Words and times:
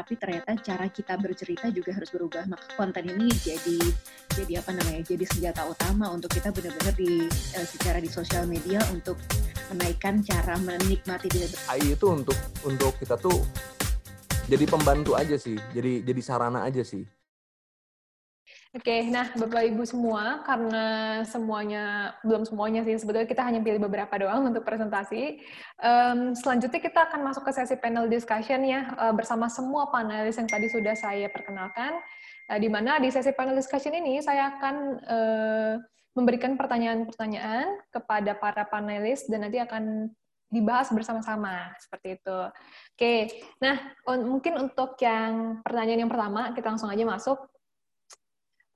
tapi 0.00 0.16
ternyata 0.16 0.56
cara 0.56 0.88
kita 0.88 1.20
bercerita 1.20 1.68
juga 1.68 1.92
harus 1.92 2.08
berubah. 2.08 2.48
Maka 2.48 2.72
konten 2.72 3.04
ini 3.04 3.28
jadi 3.36 3.76
jadi 4.32 4.64
apa 4.64 4.72
namanya? 4.72 5.04
Jadi 5.04 5.28
senjata 5.28 5.68
utama 5.68 6.08
untuk 6.08 6.32
kita 6.32 6.48
benar-benar 6.48 6.96
di 6.96 7.28
uh, 7.28 7.66
secara 7.68 8.00
di 8.00 8.08
sosial 8.08 8.48
media 8.48 8.80
untuk 8.88 9.20
menaikkan 9.68 10.24
cara 10.24 10.56
menikmati 10.56 11.28
diri. 11.28 11.52
AI 11.68 11.92
itu 11.92 12.06
untuk 12.08 12.38
untuk 12.64 12.96
kita 12.96 13.20
tuh 13.20 13.44
jadi 14.48 14.64
pembantu 14.64 15.20
aja 15.20 15.36
sih, 15.36 15.60
jadi 15.76 16.00
jadi 16.00 16.20
sarana 16.24 16.64
aja 16.64 16.80
sih. 16.80 17.04
Oke, 18.70 19.02
nah 19.10 19.26
Bapak 19.34 19.66
Ibu 19.66 19.82
semua, 19.82 20.46
karena 20.46 20.86
semuanya, 21.26 22.14
belum 22.22 22.46
semuanya 22.46 22.86
sih, 22.86 23.02
sebetulnya 23.02 23.26
kita 23.26 23.42
hanya 23.42 23.58
pilih 23.58 23.82
beberapa 23.82 24.14
doang 24.14 24.46
untuk 24.46 24.62
presentasi. 24.62 25.42
Um, 25.82 26.38
selanjutnya 26.38 26.78
kita 26.78 27.10
akan 27.10 27.26
masuk 27.26 27.42
ke 27.42 27.50
sesi 27.50 27.74
panel 27.82 28.06
discussion 28.06 28.62
ya, 28.62 28.94
uh, 28.94 29.10
bersama 29.10 29.50
semua 29.50 29.90
panelis 29.90 30.38
yang 30.38 30.46
tadi 30.46 30.70
sudah 30.70 30.94
saya 30.94 31.26
perkenalkan. 31.34 31.98
Uh, 32.46 32.62
di 32.62 32.70
mana 32.70 33.02
di 33.02 33.10
sesi 33.10 33.34
panel 33.34 33.58
discussion 33.58 33.90
ini 33.90 34.22
saya 34.22 34.54
akan 34.54 34.74
uh, 35.02 35.74
memberikan 36.14 36.54
pertanyaan-pertanyaan 36.54 37.90
kepada 37.90 38.38
para 38.38 38.70
panelis 38.70 39.26
dan 39.26 39.50
nanti 39.50 39.58
akan 39.58 40.14
dibahas 40.46 40.94
bersama-sama 40.94 41.74
seperti 41.82 42.22
itu. 42.22 42.38
Oke, 42.94 43.14
nah 43.58 43.98
mungkin 44.14 44.62
untuk 44.62 44.94
yang 45.02 45.58
pertanyaan 45.66 46.06
yang 46.06 46.12
pertama 46.14 46.54
kita 46.54 46.70
langsung 46.70 46.86
aja 46.86 47.02
masuk 47.02 47.49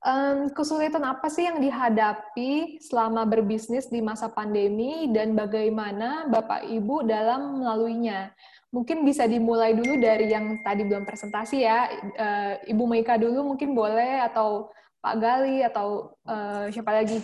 um, 0.04 0.52
kesulitan 0.52 1.02
apa 1.02 1.26
sih 1.32 1.48
yang 1.48 1.58
dihadapi 1.58 2.78
selama 2.78 3.24
berbisnis 3.24 3.88
di 3.88 4.04
masa 4.04 4.28
pandemi 4.28 5.08
dan 5.10 5.32
bagaimana 5.32 6.28
Bapak 6.28 6.68
Ibu 6.68 7.08
dalam 7.08 7.64
melaluinya? 7.64 8.30
Mungkin 8.70 9.06
bisa 9.06 9.24
dimulai 9.24 9.72
dulu 9.72 9.96
dari 9.98 10.28
yang 10.30 10.60
tadi 10.60 10.84
belum 10.84 11.08
presentasi 11.08 11.64
ya, 11.64 11.88
uh, 12.20 12.52
Ibu 12.68 12.84
Meika 12.84 13.16
dulu 13.16 13.54
mungkin 13.54 13.72
boleh 13.72 14.22
atau 14.22 14.70
Pak 15.00 15.16
Gali 15.20 15.62
atau 15.64 16.16
uh, 16.28 16.68
siapa 16.68 16.90
lagi? 16.90 17.22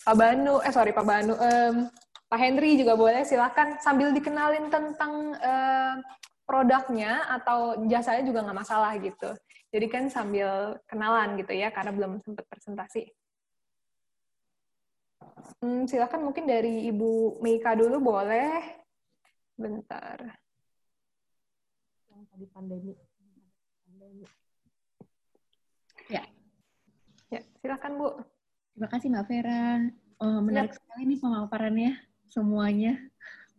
Pak 0.00 0.16
Banu, 0.16 0.64
eh 0.64 0.72
sorry 0.72 0.96
Pak 0.96 1.04
Banu, 1.04 1.36
um, 1.36 1.74
Pak 2.30 2.38
Henry 2.40 2.76
juga 2.80 2.96
boleh. 2.96 3.24
Silakan 3.24 3.80
sambil 3.80 4.12
dikenalin 4.12 4.68
tentang 4.72 5.32
uh, 5.36 5.94
produknya 6.44 7.30
atau 7.40 7.86
jasanya 7.86 8.26
juga 8.26 8.42
nggak 8.42 8.58
masalah 8.58 8.92
gitu. 8.98 9.30
Jadi 9.70 9.86
kan 9.86 10.10
sambil 10.10 10.78
kenalan 10.90 11.38
gitu 11.38 11.54
ya, 11.54 11.70
karena 11.70 11.94
belum 11.94 12.18
sempat 12.18 12.44
presentasi. 12.50 13.06
Hmm, 15.62 15.86
silakan 15.86 16.26
mungkin 16.26 16.44
dari 16.50 16.90
Ibu 16.90 17.38
Meika 17.38 17.78
dulu 17.78 18.02
boleh. 18.02 18.82
Bentar. 19.54 20.18
Yang 22.10 22.22
tadi 22.34 22.46
pandemi. 22.50 22.92
pandemi. 23.86 24.26
Ya. 26.10 26.24
Ya, 27.30 27.40
silakan 27.62 27.92
Bu. 27.94 28.08
Terima 28.74 28.88
kasih 28.90 29.08
Mbak 29.12 29.24
Vera. 29.28 29.64
Oh, 30.20 30.40
menarik 30.42 30.74
ya. 30.74 30.76
sekali 30.76 31.02
nih 31.14 31.18
pemaparannya 31.22 31.92
semuanya. 32.28 32.94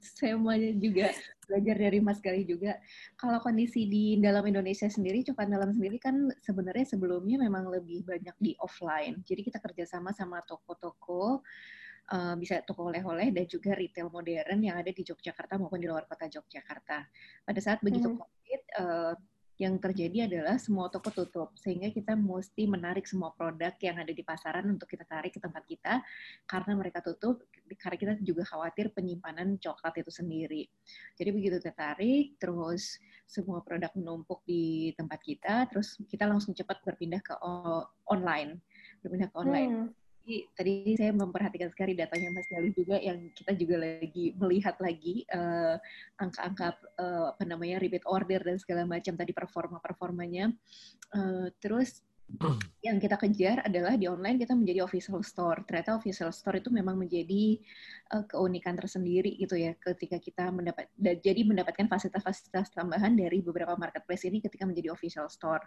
Semuanya 0.02 0.73
juga 0.73 1.13
belajar 1.45 1.75
dari 1.77 1.99
Mas 2.02 2.17
Gali 2.17 2.41
juga. 2.44 2.81
Kalau 3.13 3.38
kondisi 3.38 3.85
di 3.85 4.17
dalam 4.17 4.41
Indonesia 4.49 4.89
sendiri, 4.89 5.21
coklat 5.21 5.53
dalam 5.53 5.69
sendiri 5.77 6.02
kan 6.02 6.33
sebenarnya 6.41 6.97
sebelumnya 6.97 7.38
memang 7.38 7.69
lebih 7.69 8.02
banyak 8.02 8.33
di 8.41 8.57
offline. 8.59 9.22
Jadi 9.22 9.45
kita 9.45 9.61
kerjasama 9.61 10.09
sama 10.11 10.41
toko-toko, 10.41 11.45
uh, 12.09 12.33
bisa 12.35 12.66
toko 12.66 12.89
oleh-oleh 12.89 13.29
dan 13.29 13.45
juga 13.45 13.77
retail 13.77 14.09
modern 14.09 14.59
yang 14.66 14.81
ada 14.81 14.89
di 14.89 15.05
Yogyakarta 15.05 15.61
maupun 15.61 15.77
di 15.77 15.85
luar 15.85 16.09
kota 16.09 16.25
Yogyakarta. 16.25 16.97
Pada 17.45 17.59
saat 17.61 17.79
begitu 17.85 18.09
hmm. 18.09 18.17
COVID, 18.17 18.61
uh, 18.81 19.13
yang 19.62 19.78
terjadi 19.78 20.26
adalah 20.26 20.58
semua 20.58 20.90
toko 20.90 21.14
tutup 21.14 21.54
sehingga 21.54 21.94
kita 21.94 22.18
mesti 22.18 22.66
menarik 22.66 23.06
semua 23.06 23.30
produk 23.30 23.69
yang 23.78 24.02
ada 24.02 24.09
di 24.09 24.25
pasaran 24.25 24.66
untuk 24.66 24.90
kita 24.90 25.06
tarik 25.06 25.38
ke 25.38 25.40
tempat 25.40 25.62
kita 25.69 26.02
karena 26.50 26.74
mereka 26.74 27.06
tutup 27.06 27.46
karena 27.78 27.97
kita 28.02 28.13
juga 28.25 28.41
khawatir 28.50 28.90
penyimpanan 28.90 29.62
coklat 29.62 30.02
itu 30.02 30.09
sendiri. 30.09 30.66
Jadi 31.13 31.30
begitu 31.30 31.62
tertarik 31.62 32.41
terus 32.41 32.97
semua 33.30 33.62
produk 33.62 33.94
menumpuk 33.94 34.41
di 34.50 34.97
tempat 34.97 35.22
kita 35.22 35.69
terus 35.69 36.02
kita 36.09 36.25
langsung 36.25 36.58
cepat 36.58 36.81
berpindah 36.81 37.22
ke 37.22 37.38
online. 38.09 38.58
Berpindah 39.06 39.30
ke 39.30 39.38
online. 39.38 39.74
Hmm 39.78 40.00
jadi 40.22 40.38
tadi 40.54 40.74
saya 41.02 41.12
memperhatikan 41.18 41.74
sekali 41.74 41.98
datanya 41.98 42.30
Mas 42.30 42.46
Gali 42.46 42.70
juga 42.78 43.02
yang 43.02 43.34
kita 43.34 43.58
juga 43.58 43.82
lagi 43.82 44.38
melihat 44.38 44.78
lagi 44.78 45.26
uh, 45.34 45.82
angka-angka 46.22 46.78
uh, 47.02 47.34
apa 47.34 47.44
namanya 47.50 47.82
repeat 47.82 48.06
order 48.06 48.38
dan 48.38 48.62
segala 48.62 48.86
macam 48.86 49.18
tadi 49.18 49.34
performa-performanya. 49.34 50.54
Uh, 51.09 51.50
terus 51.58 52.06
yang 52.86 53.02
kita 53.02 53.18
kejar 53.18 53.66
adalah 53.66 53.98
di 53.98 54.06
online 54.06 54.38
kita 54.38 54.54
menjadi 54.54 54.86
official 54.86 55.26
store. 55.26 55.66
Ternyata 55.66 55.98
official 55.98 56.30
store 56.30 56.62
itu 56.62 56.70
memang 56.70 57.02
menjadi 57.02 57.58
uh, 58.14 58.22
keunikan 58.30 58.78
tersendiri 58.78 59.34
gitu 59.42 59.58
ya 59.58 59.74
ketika 59.82 60.22
kita 60.22 60.53
mendapat 60.53 60.86
jadi 61.02 61.42
mendapatkan 61.42 61.90
fasilitas-fasilitas 61.90 62.70
tambahan 62.78 63.18
dari 63.18 63.42
beberapa 63.42 63.74
marketplace 63.74 64.30
ini 64.30 64.38
ketika 64.38 64.70
menjadi 64.70 64.94
official 64.94 65.26
store. 65.34 65.66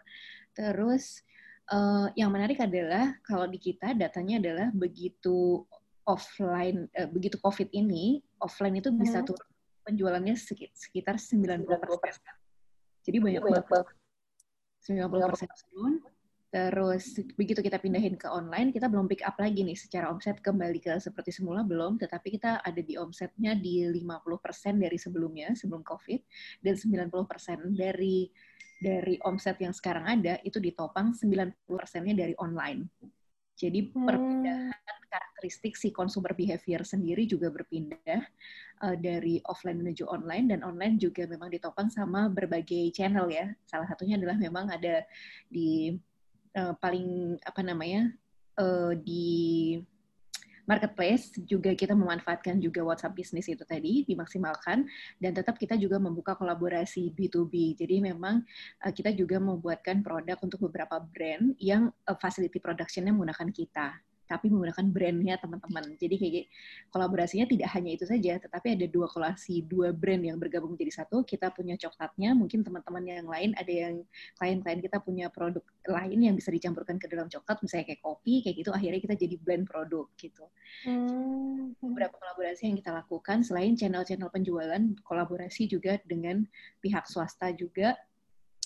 Terus 0.54 1.26
uh, 1.72 2.08
yang 2.18 2.28
menarik 2.34 2.60
adalah 2.60 3.14
kalau 3.24 3.46
di 3.48 3.56
kita 3.56 3.94
datanya 3.96 4.40
adalah 4.40 4.68
begitu 4.74 5.64
offline, 6.04 6.90
uh, 6.98 7.08
begitu 7.08 7.40
COVID 7.40 7.72
ini, 7.72 8.20
offline 8.42 8.76
itu 8.80 8.92
bisa 8.92 9.24
hmm. 9.24 9.28
turun 9.32 9.48
penjualannya 9.84 10.34
sekitar 10.72 11.20
90 11.20 11.68
persen. 12.00 12.34
Jadi 13.04 13.16
banyak 13.20 13.42
banget. 13.44 13.64
90 14.88 15.28
persen 15.28 15.48
turun. 15.68 15.94
Terus 16.54 17.18
begitu 17.34 17.66
kita 17.66 17.82
pindahin 17.82 18.14
ke 18.14 18.30
online, 18.30 18.70
kita 18.70 18.86
belum 18.86 19.10
pick 19.10 19.26
up 19.26 19.34
lagi 19.42 19.66
nih 19.66 19.74
secara 19.74 20.06
omset 20.06 20.38
kembali 20.38 20.78
ke 20.78 21.02
seperti 21.02 21.34
semula 21.34 21.66
belum, 21.66 21.98
tetapi 21.98 22.30
kita 22.38 22.62
ada 22.62 22.78
di 22.78 22.94
omsetnya 22.94 23.58
di 23.58 23.82
50% 23.90 24.78
dari 24.78 24.94
sebelumnya, 24.94 25.50
sebelum 25.58 25.82
COVID, 25.82 26.20
dan 26.62 26.78
90% 26.78 27.74
dari 27.74 28.30
dari 28.78 29.18
omset 29.26 29.58
yang 29.58 29.74
sekarang 29.74 30.06
ada 30.06 30.38
itu 30.46 30.62
ditopang 30.62 31.10
90%-nya 31.18 32.14
dari 32.14 32.38
online. 32.38 32.86
Jadi 33.58 33.90
hmm. 33.90 34.06
perbedaan 34.06 34.94
karakteristik 35.10 35.74
si 35.74 35.90
consumer 35.90 36.38
behavior 36.38 36.86
sendiri 36.86 37.26
juga 37.26 37.50
berpindah 37.50 38.22
uh, 38.86 38.94
dari 38.94 39.42
offline 39.50 39.82
menuju 39.82 40.06
online 40.06 40.54
dan 40.54 40.62
online 40.62 41.02
juga 41.02 41.26
memang 41.26 41.50
ditopang 41.50 41.90
sama 41.90 42.30
berbagai 42.30 42.94
channel 42.94 43.26
ya. 43.26 43.50
Salah 43.66 43.90
satunya 43.90 44.22
adalah 44.22 44.38
memang 44.38 44.70
ada 44.70 45.02
di 45.50 45.98
uh, 46.56 46.74
paling 46.78 47.38
apa 47.42 47.60
namanya 47.60 48.10
uh, 48.58 48.94
di 48.96 49.78
marketplace 50.64 51.36
juga 51.44 51.76
kita 51.76 51.92
memanfaatkan 51.92 52.56
juga 52.56 52.80
WhatsApp 52.80 53.12
bisnis 53.12 53.52
itu 53.52 53.60
tadi 53.68 54.02
dimaksimalkan 54.08 54.88
dan 55.20 55.32
tetap 55.36 55.60
kita 55.60 55.76
juga 55.76 56.00
membuka 56.00 56.32
kolaborasi 56.32 57.12
B2B. 57.12 57.76
Jadi 57.76 58.00
memang 58.00 58.40
uh, 58.80 58.92
kita 58.92 59.12
juga 59.12 59.36
membuatkan 59.36 60.00
produk 60.00 60.40
untuk 60.40 60.64
beberapa 60.68 60.98
brand 61.04 61.52
yang 61.60 61.92
uh, 62.08 62.16
facility 62.16 62.56
productionnya 62.58 63.12
menggunakan 63.12 63.52
kita 63.52 64.00
tapi 64.24 64.48
menggunakan 64.48 64.86
brandnya 64.88 65.36
teman-teman. 65.36 65.84
Jadi 66.00 66.14
kayak 66.16 66.46
kolaborasinya 66.88 67.44
tidak 67.44 67.68
hanya 67.76 67.90
itu 67.92 68.04
saja, 68.08 68.40
tetapi 68.40 68.78
ada 68.78 68.86
dua 68.88 69.06
kolaborasi, 69.10 69.64
dua 69.68 69.92
brand 69.92 70.24
yang 70.24 70.36
bergabung 70.40 70.76
menjadi 70.76 71.04
satu. 71.04 71.24
Kita 71.24 71.52
punya 71.52 71.76
coklatnya, 71.76 72.32
mungkin 72.32 72.64
teman-teman 72.64 73.04
yang 73.04 73.28
lain 73.28 73.52
ada 73.56 73.72
yang 73.72 74.04
klien-klien 74.40 74.80
kita 74.80 75.00
punya 75.00 75.28
produk 75.28 75.64
lain 75.84 76.18
yang 76.20 76.34
bisa 76.36 76.48
dicampurkan 76.48 76.96
ke 76.96 77.06
dalam 77.08 77.28
coklat, 77.28 77.60
misalnya 77.60 77.92
kayak 77.92 78.02
kopi, 78.04 78.40
kayak 78.40 78.56
gitu. 78.64 78.70
Akhirnya 78.72 79.00
kita 79.00 79.14
jadi 79.16 79.36
blend 79.40 79.64
produk 79.68 80.08
gitu. 80.16 80.44
Hmm. 80.88 81.76
Beberapa 81.80 82.16
kolaborasi 82.16 82.68
yang 82.72 82.76
kita 82.80 82.92
lakukan 82.92 83.44
selain 83.44 83.76
channel-channel 83.76 84.32
penjualan, 84.32 84.82
kolaborasi 85.04 85.68
juga 85.68 86.00
dengan 86.08 86.44
pihak 86.80 87.04
swasta 87.08 87.52
juga 87.52 87.96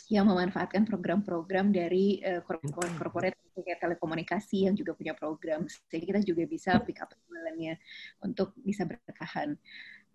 yang 0.08 0.24
memanfaatkan 0.24 0.88
program-program 0.88 1.68
dari 1.68 2.24
uh, 2.24 2.40
kayak 3.60 3.80
telekomunikasi 3.84 4.64
yang 4.64 4.72
juga 4.72 4.96
punya 4.96 5.12
program 5.12 5.68
sehingga 5.68 6.16
kita 6.16 6.20
juga 6.24 6.42
bisa 6.48 6.80
pick 6.80 6.96
up 7.04 7.12
untuk 8.24 8.56
bisa 8.64 8.88
bertahan. 8.88 9.56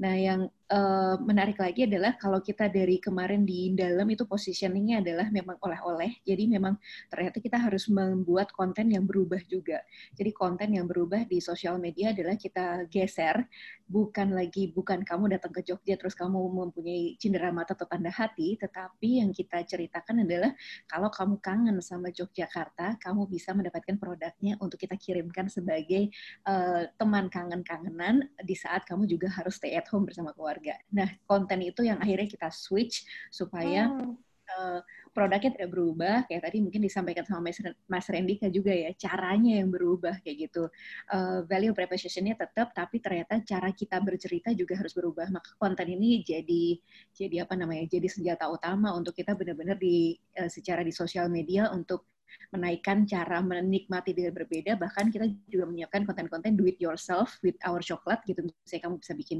Nah, 0.01 0.17
yang 0.17 0.49
uh, 0.73 1.15
menarik 1.21 1.61
lagi 1.61 1.85
adalah 1.85 2.17
kalau 2.17 2.41
kita 2.41 2.65
dari 2.65 2.97
kemarin 2.97 3.45
di 3.45 3.77
dalam 3.77 4.09
itu 4.09 4.25
positioningnya 4.25 5.05
adalah 5.05 5.29
memang 5.29 5.61
oleh-oleh. 5.61 6.17
Jadi 6.25 6.49
memang 6.49 6.81
ternyata 7.13 7.37
kita 7.37 7.61
harus 7.61 7.85
membuat 7.93 8.49
konten 8.49 8.89
yang 8.89 9.05
berubah 9.05 9.39
juga. 9.45 9.85
Jadi 10.17 10.33
konten 10.33 10.73
yang 10.73 10.89
berubah 10.89 11.29
di 11.29 11.37
sosial 11.37 11.77
media 11.77 12.09
adalah 12.09 12.33
kita 12.33 12.89
geser, 12.89 13.45
bukan 13.85 14.33
lagi 14.33 14.73
bukan 14.73 15.05
kamu 15.05 15.37
datang 15.37 15.53
ke 15.53 15.61
Jogja 15.61 15.93
terus 15.99 16.17
kamu 16.17 16.41
mempunyai 16.41 17.13
cindera 17.21 17.53
mata 17.53 17.77
atau 17.77 17.85
tanda 17.85 18.09
hati, 18.09 18.57
tetapi 18.57 19.21
yang 19.21 19.29
kita 19.29 19.61
ceritakan 19.61 20.25
adalah 20.25 20.49
kalau 20.89 21.13
kamu 21.13 21.37
kangen 21.37 21.77
sama 21.85 22.09
Yogyakarta, 22.09 22.97
kamu 22.97 23.29
bisa 23.29 23.53
mendapatkan 23.53 23.95
produknya 24.01 24.57
untuk 24.57 24.81
kita 24.81 24.97
kirimkan 24.97 25.51
sebagai 25.51 26.09
uh, 26.49 26.89
teman 26.97 27.29
kangen-kangenan 27.29 28.25
di 28.41 28.55
saat 28.57 28.87
kamu 28.89 29.05
juga 29.05 29.29
harus 29.29 29.61
stay 29.61 29.82
at 29.83 29.91
home 29.91 30.07
bersama 30.07 30.31
keluarga. 30.31 30.79
Nah, 30.95 31.11
konten 31.27 31.59
itu 31.59 31.83
yang 31.83 31.99
akhirnya 31.99 32.31
kita 32.31 32.47
switch 32.47 33.03
supaya 33.27 33.91
hmm. 33.91 34.15
uh, 34.55 34.79
produknya 35.13 35.53
tidak 35.53 35.69
berubah, 35.69 36.15
kayak 36.25 36.41
tadi 36.49 36.57
mungkin 36.63 36.81
disampaikan 36.81 37.21
sama 37.27 37.51
Mas, 37.51 37.61
Mas 37.85 38.07
Rendika 38.09 38.49
juga 38.49 38.73
ya, 38.73 38.89
caranya 38.97 39.61
yang 39.61 39.69
berubah 39.69 40.17
kayak 40.25 40.49
gitu. 40.49 40.63
Uh, 41.11 41.45
value 41.45 41.75
propositionnya 41.75 42.33
tetap, 42.33 42.73
tapi 42.73 42.97
ternyata 42.97 43.37
cara 43.45 43.69
kita 43.69 44.01
bercerita 44.01 44.49
juga 44.57 44.73
harus 44.79 44.95
berubah. 44.97 45.29
Maka 45.29 45.53
konten 45.61 45.85
ini 45.85 46.25
jadi 46.25 46.81
jadi 47.13 47.45
apa 47.45 47.53
namanya? 47.53 47.85
Jadi 47.85 48.09
senjata 48.09 48.49
utama 48.49 48.89
untuk 48.97 49.13
kita 49.13 49.37
benar-benar 49.37 49.77
di 49.77 50.17
uh, 50.41 50.49
secara 50.49 50.81
di 50.81 50.89
sosial 50.89 51.29
media 51.29 51.69
untuk 51.69 52.09
menaikkan 52.53 53.03
cara 53.09 53.41
menikmati 53.41 54.13
dengan 54.13 54.33
berbeda 54.33 54.77
bahkan 54.77 55.09
kita 55.09 55.29
juga 55.49 55.65
menyiapkan 55.69 56.05
konten-konten 56.05 56.53
do 56.53 56.69
it 56.69 56.77
yourself 56.77 57.37
with 57.41 57.57
our 57.65 57.81
coklat 57.81 58.21
gitu 58.29 58.45
misalnya 58.45 58.81
kamu 58.89 58.95
bisa 59.01 59.13
bikin 59.17 59.39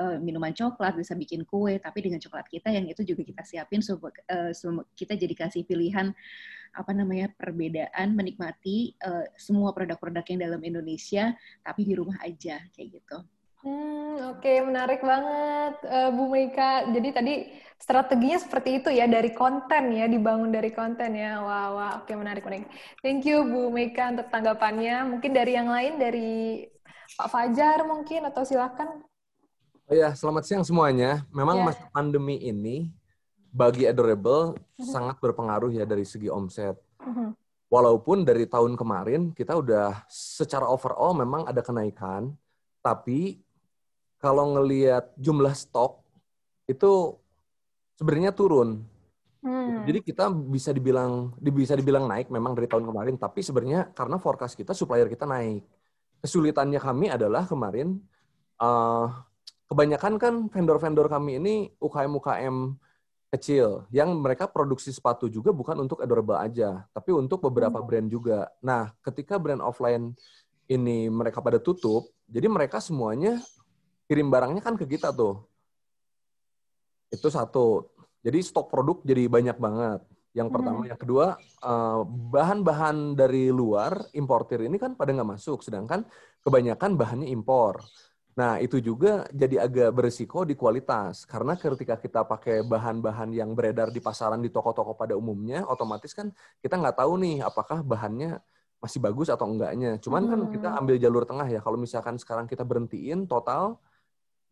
uh, 0.00 0.16
minuman 0.18 0.52
coklat 0.56 0.96
bisa 0.96 1.12
bikin 1.14 1.44
kue 1.44 1.76
tapi 1.78 2.04
dengan 2.04 2.18
coklat 2.20 2.48
kita 2.48 2.72
yang 2.72 2.88
itu 2.88 3.04
juga 3.04 3.22
kita 3.24 3.42
siapin 3.44 3.84
supaya 3.84 4.14
uh, 4.32 4.82
kita 4.96 5.14
jadi 5.14 5.34
kasih 5.36 5.62
pilihan 5.68 6.16
apa 6.74 6.90
namanya 6.90 7.30
perbedaan 7.38 8.18
menikmati 8.18 8.98
uh, 9.06 9.22
semua 9.38 9.70
produk-produk 9.70 10.26
yang 10.26 10.40
dalam 10.50 10.60
Indonesia 10.66 11.30
tapi 11.62 11.86
di 11.86 11.94
rumah 11.94 12.18
aja 12.20 12.58
kayak 12.74 13.00
gitu. 13.00 13.18
Hmm, 13.64 14.36
oke, 14.36 14.44
okay. 14.44 14.60
menarik 14.60 15.00
banget, 15.00 15.88
uh, 15.88 16.12
Bu 16.12 16.28
Meika. 16.28 16.84
Jadi 16.92 17.08
tadi 17.16 17.34
strateginya 17.84 18.40
seperti 18.40 18.80
itu 18.80 18.88
ya, 18.88 19.04
dari 19.04 19.36
konten 19.36 19.92
ya, 19.92 20.08
dibangun 20.08 20.48
dari 20.48 20.72
konten 20.72 21.12
ya. 21.12 21.44
Wah, 21.44 21.68
wah, 21.76 21.92
oke, 22.00 22.08
okay, 22.08 22.16
menarik, 22.16 22.40
menarik. 22.40 22.72
Thank 23.04 23.28
you, 23.28 23.44
Bu 23.44 23.68
Meika, 23.68 24.08
untuk 24.08 24.32
tanggapannya. 24.32 25.04
Mungkin 25.12 25.36
dari 25.36 25.52
yang 25.52 25.68
lain, 25.68 26.00
dari 26.00 26.64
Pak 27.20 27.28
Fajar 27.28 27.84
mungkin, 27.84 28.24
atau 28.24 28.40
silakan. 28.40 29.04
Oh 29.84 29.92
ya, 29.92 30.16
selamat 30.16 30.48
siang 30.48 30.64
semuanya. 30.64 31.28
Memang 31.28 31.60
yeah. 31.60 31.66
masa 31.68 31.84
pandemi 31.92 32.40
ini, 32.40 32.88
bagi 33.52 33.84
Adorable, 33.84 34.56
uh-huh. 34.56 34.88
sangat 34.88 35.20
berpengaruh 35.20 35.68
ya 35.68 35.84
dari 35.84 36.08
segi 36.08 36.32
omset. 36.32 36.80
Uh-huh. 37.04 37.36
Walaupun 37.68 38.24
dari 38.24 38.48
tahun 38.48 38.80
kemarin, 38.80 39.36
kita 39.36 39.60
udah 39.60 40.08
secara 40.08 40.64
overall 40.64 41.12
memang 41.12 41.44
ada 41.44 41.60
kenaikan, 41.60 42.32
tapi 42.80 43.44
kalau 44.24 44.56
ngelihat 44.56 45.12
jumlah 45.20 45.52
stok 45.52 46.00
itu 46.64 47.20
sebenarnya 47.98 48.34
turun. 48.34 48.82
Hmm. 49.44 49.84
Jadi 49.84 50.00
kita 50.00 50.32
bisa 50.32 50.72
dibilang 50.72 51.36
bisa 51.36 51.76
dibilang 51.76 52.08
naik 52.08 52.32
memang 52.32 52.56
dari 52.56 52.64
tahun 52.64 52.88
kemarin, 52.88 53.14
tapi 53.20 53.44
sebenarnya 53.44 53.92
karena 53.92 54.16
forecast 54.16 54.56
kita 54.56 54.72
supplier 54.72 55.04
kita 55.06 55.28
naik. 55.28 55.60
Kesulitannya 56.24 56.80
kami 56.80 57.12
adalah 57.12 57.44
kemarin 57.44 58.00
uh, 58.56 59.12
kebanyakan 59.68 60.16
kan 60.16 60.34
vendor-vendor 60.48 61.12
kami 61.12 61.36
ini 61.36 61.54
UKM-UKM 61.76 62.56
kecil 63.36 63.84
yang 63.90 64.14
mereka 64.16 64.46
produksi 64.46 64.94
sepatu 64.94 65.26
juga 65.26 65.52
bukan 65.52 65.76
untuk 65.84 66.00
adorable 66.00 66.40
aja, 66.40 66.86
tapi 66.96 67.12
untuk 67.12 67.44
beberapa 67.44 67.82
hmm. 67.82 67.86
brand 67.86 68.08
juga. 68.08 68.48
Nah, 68.64 68.96
ketika 69.04 69.36
brand 69.36 69.60
offline 69.60 70.16
ini 70.70 71.12
mereka 71.12 71.44
pada 71.44 71.60
tutup, 71.60 72.08
jadi 72.30 72.48
mereka 72.48 72.80
semuanya 72.80 73.44
kirim 74.08 74.32
barangnya 74.32 74.64
kan 74.64 74.80
ke 74.80 74.88
kita 74.88 75.12
tuh. 75.12 75.44
Itu 77.16 77.28
satu. 77.30 77.88
Jadi 78.24 78.38
stok 78.40 78.72
produk 78.72 78.98
jadi 79.04 79.28
banyak 79.28 79.56
banget. 79.60 80.00
Yang 80.34 80.48
pertama, 80.50 80.82
hmm. 80.82 80.90
yang 80.90 81.00
kedua, 81.00 81.26
eh, 81.40 82.00
bahan-bahan 82.34 83.14
dari 83.14 83.54
luar 83.54 84.02
importir 84.18 84.66
ini 84.66 84.76
kan 84.82 84.98
pada 84.98 85.14
nggak 85.14 85.38
masuk, 85.38 85.62
sedangkan 85.62 86.02
kebanyakan 86.42 86.98
bahannya 86.98 87.30
impor. 87.30 87.78
Nah, 88.34 88.58
itu 88.58 88.82
juga 88.82 89.22
jadi 89.30 89.62
agak 89.62 89.94
berisiko 89.94 90.42
di 90.42 90.58
kualitas. 90.58 91.22
Karena 91.22 91.54
ketika 91.54 91.94
kita 91.94 92.26
pakai 92.26 92.66
bahan-bahan 92.66 93.30
yang 93.30 93.54
beredar 93.54 93.94
di 93.94 94.02
pasaran 94.02 94.42
di 94.42 94.50
toko-toko 94.50 94.98
pada 94.98 95.14
umumnya, 95.14 95.62
otomatis 95.70 96.10
kan 96.10 96.34
kita 96.58 96.74
nggak 96.82 96.98
tahu 96.98 97.14
nih 97.22 97.46
apakah 97.46 97.86
bahannya 97.86 98.42
masih 98.82 98.98
bagus 98.98 99.30
atau 99.30 99.46
enggaknya. 99.46 100.02
Cuman 100.02 100.26
kan 100.26 100.40
kita 100.50 100.68
hmm. 100.74 100.80
ambil 100.82 100.96
jalur 100.98 101.22
tengah 101.22 101.46
ya. 101.46 101.62
Kalau 101.62 101.78
misalkan 101.78 102.18
sekarang 102.18 102.50
kita 102.50 102.66
berhentiin 102.66 103.30
total, 103.30 103.78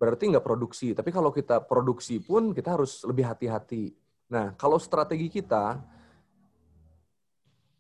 berarti 0.03 0.35
nggak 0.35 0.43
produksi. 0.43 0.99
Tapi 0.99 1.15
kalau 1.15 1.31
kita 1.31 1.63
produksi 1.63 2.19
pun 2.19 2.51
kita 2.51 2.75
harus 2.75 3.07
lebih 3.07 3.23
hati-hati. 3.23 3.95
Nah, 4.27 4.51
kalau 4.59 4.83
strategi 4.83 5.31
kita, 5.31 5.79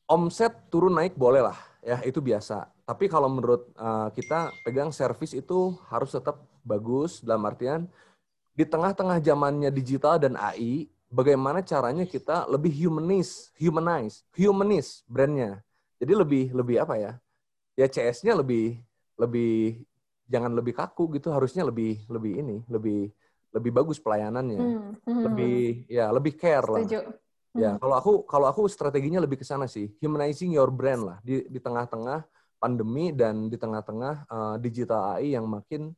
omset 0.06 0.54
turun 0.70 0.94
naik 0.94 1.19
boleh 1.19 1.42
lah, 1.42 1.58
ya 1.82 1.98
itu 2.06 2.22
biasa. 2.22 2.70
Tapi 2.86 3.10
kalau 3.10 3.26
menurut 3.26 3.66
uh, 3.74 4.06
kita 4.14 4.54
pegang 4.62 4.94
servis 4.94 5.34
itu 5.34 5.74
harus 5.90 6.14
tetap 6.14 6.38
bagus 6.62 7.19
dalam 7.26 7.42
artian 7.42 7.90
di 8.54 8.62
tengah-tengah 8.62 9.19
zamannya 9.19 9.74
digital 9.74 10.22
dan 10.22 10.38
AI, 10.38 10.86
bagaimana 11.10 11.58
caranya 11.66 12.06
kita 12.06 12.46
lebih 12.46 12.70
humanis, 12.86 13.50
humanize, 13.58 14.22
humanis 14.38 15.02
brandnya. 15.10 15.58
Jadi 15.98 16.12
lebih 16.14 16.44
lebih 16.54 16.76
apa 16.86 16.94
ya? 17.00 17.12
Ya 17.74 17.90
CS-nya 17.90 18.38
lebih 18.38 18.78
lebih 19.19 19.82
jangan 20.28 20.52
lebih 20.54 20.74
kaku 20.76 21.19
gitu 21.19 21.30
harusnya 21.34 21.66
lebih 21.66 22.02
lebih 22.08 22.32
ini 22.40 22.56
lebih 22.70 23.10
lebih 23.52 23.70
bagus 23.70 24.00
pelayanannya. 24.00 24.60
Hmm. 24.60 24.90
Hmm. 25.04 25.22
lebih 25.28 25.86
ya 25.86 26.08
lebih 26.08 26.32
care 26.40 26.66
lah. 26.66 26.80
Ya, 26.82 27.00
hmm. 27.04 27.60
ya 27.60 27.70
kalau 27.76 27.94
aku 28.00 28.12
kalau 28.24 28.46
aku 28.48 28.62
strateginya 28.66 29.20
lebih 29.20 29.40
ke 29.40 29.46
sana 29.46 29.69
sih. 29.69 29.92
Humanizing 30.00 30.56
your 30.56 30.72
brand 30.72 31.04
lah. 31.04 31.19
Di 31.20 31.44
di 31.46 31.60
tengah-tengah 31.60 32.24
pandemi 32.56 33.12
dan 33.12 33.52
di 33.52 33.60
tengah-tengah 33.60 34.14
uh, 34.26 34.56
digital 34.58 35.19
AI 35.19 35.36
yang 35.36 35.46
makin 35.46 35.92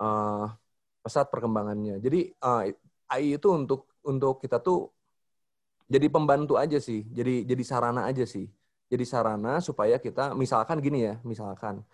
uh, 0.00 0.48
pesat 1.04 1.28
perkembangannya. 1.28 2.00
Jadi 2.00 2.32
uh, 2.40 2.64
eh, 2.64 2.74
AI 3.12 3.36
itu 3.36 3.48
untuk 3.52 3.92
untuk 4.08 4.40
kita 4.40 4.58
tuh 4.64 4.88
jadi 5.84 6.08
pembantu 6.08 6.56
aja 6.56 6.80
sih. 6.80 7.04
Jadi 7.12 7.44
jadi 7.44 7.62
sarana 7.62 8.08
aja 8.08 8.24
sih. 8.24 8.48
Jadi 8.88 9.04
sarana 9.04 9.60
supaya 9.60 10.00
kita 10.00 10.32
misalkan 10.32 10.80
gini 10.80 11.04
ya 11.04 11.14
misalkan 11.20 11.84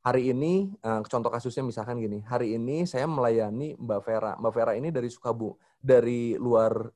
hari 0.00 0.32
ini 0.32 0.72
uh, 0.80 1.04
contoh 1.04 1.28
kasusnya 1.28 1.60
misalkan 1.60 2.00
gini 2.00 2.24
hari 2.24 2.56
ini 2.56 2.88
saya 2.88 3.04
melayani 3.04 3.76
Mbak 3.76 4.00
Vera. 4.04 4.32
Mbak 4.40 4.52
Vera 4.56 4.72
ini 4.76 4.88
dari 4.88 5.08
Sukabu 5.12 5.56
dari 5.80 6.36
luar 6.40 6.88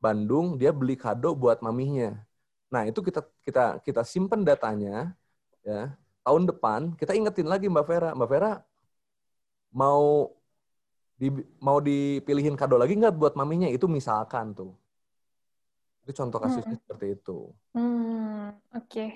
Bandung 0.00 0.56
dia 0.56 0.72
beli 0.72 0.96
kado 0.96 1.36
buat 1.36 1.60
maminya. 1.60 2.16
Nah 2.72 2.88
itu 2.88 3.00
kita 3.04 3.24
kita 3.44 3.80
kita 3.84 4.02
simpen 4.04 4.44
datanya 4.44 5.12
ya 5.60 5.92
tahun 6.24 6.48
depan 6.48 6.96
kita 6.96 7.12
ingetin 7.12 7.48
lagi 7.48 7.68
Mbak 7.68 7.86
Vera 7.86 8.10
Mbak 8.16 8.28
Vera 8.28 8.52
mau 9.76 10.32
di, 11.16 11.32
mau 11.60 11.80
dipilihin 11.80 12.56
kado 12.56 12.76
lagi 12.76 12.96
nggak 12.96 13.16
buat 13.16 13.34
maminya? 13.36 13.68
Itu 13.68 13.88
misalkan 13.88 14.52
tuh. 14.52 14.72
Itu 16.04 16.12
contoh 16.12 16.38
kasusnya 16.38 16.76
hmm. 16.76 16.82
seperti 16.84 17.06
itu. 17.16 17.38
Hmm, 17.72 18.52
oke. 18.72 18.88
Okay. 18.88 19.10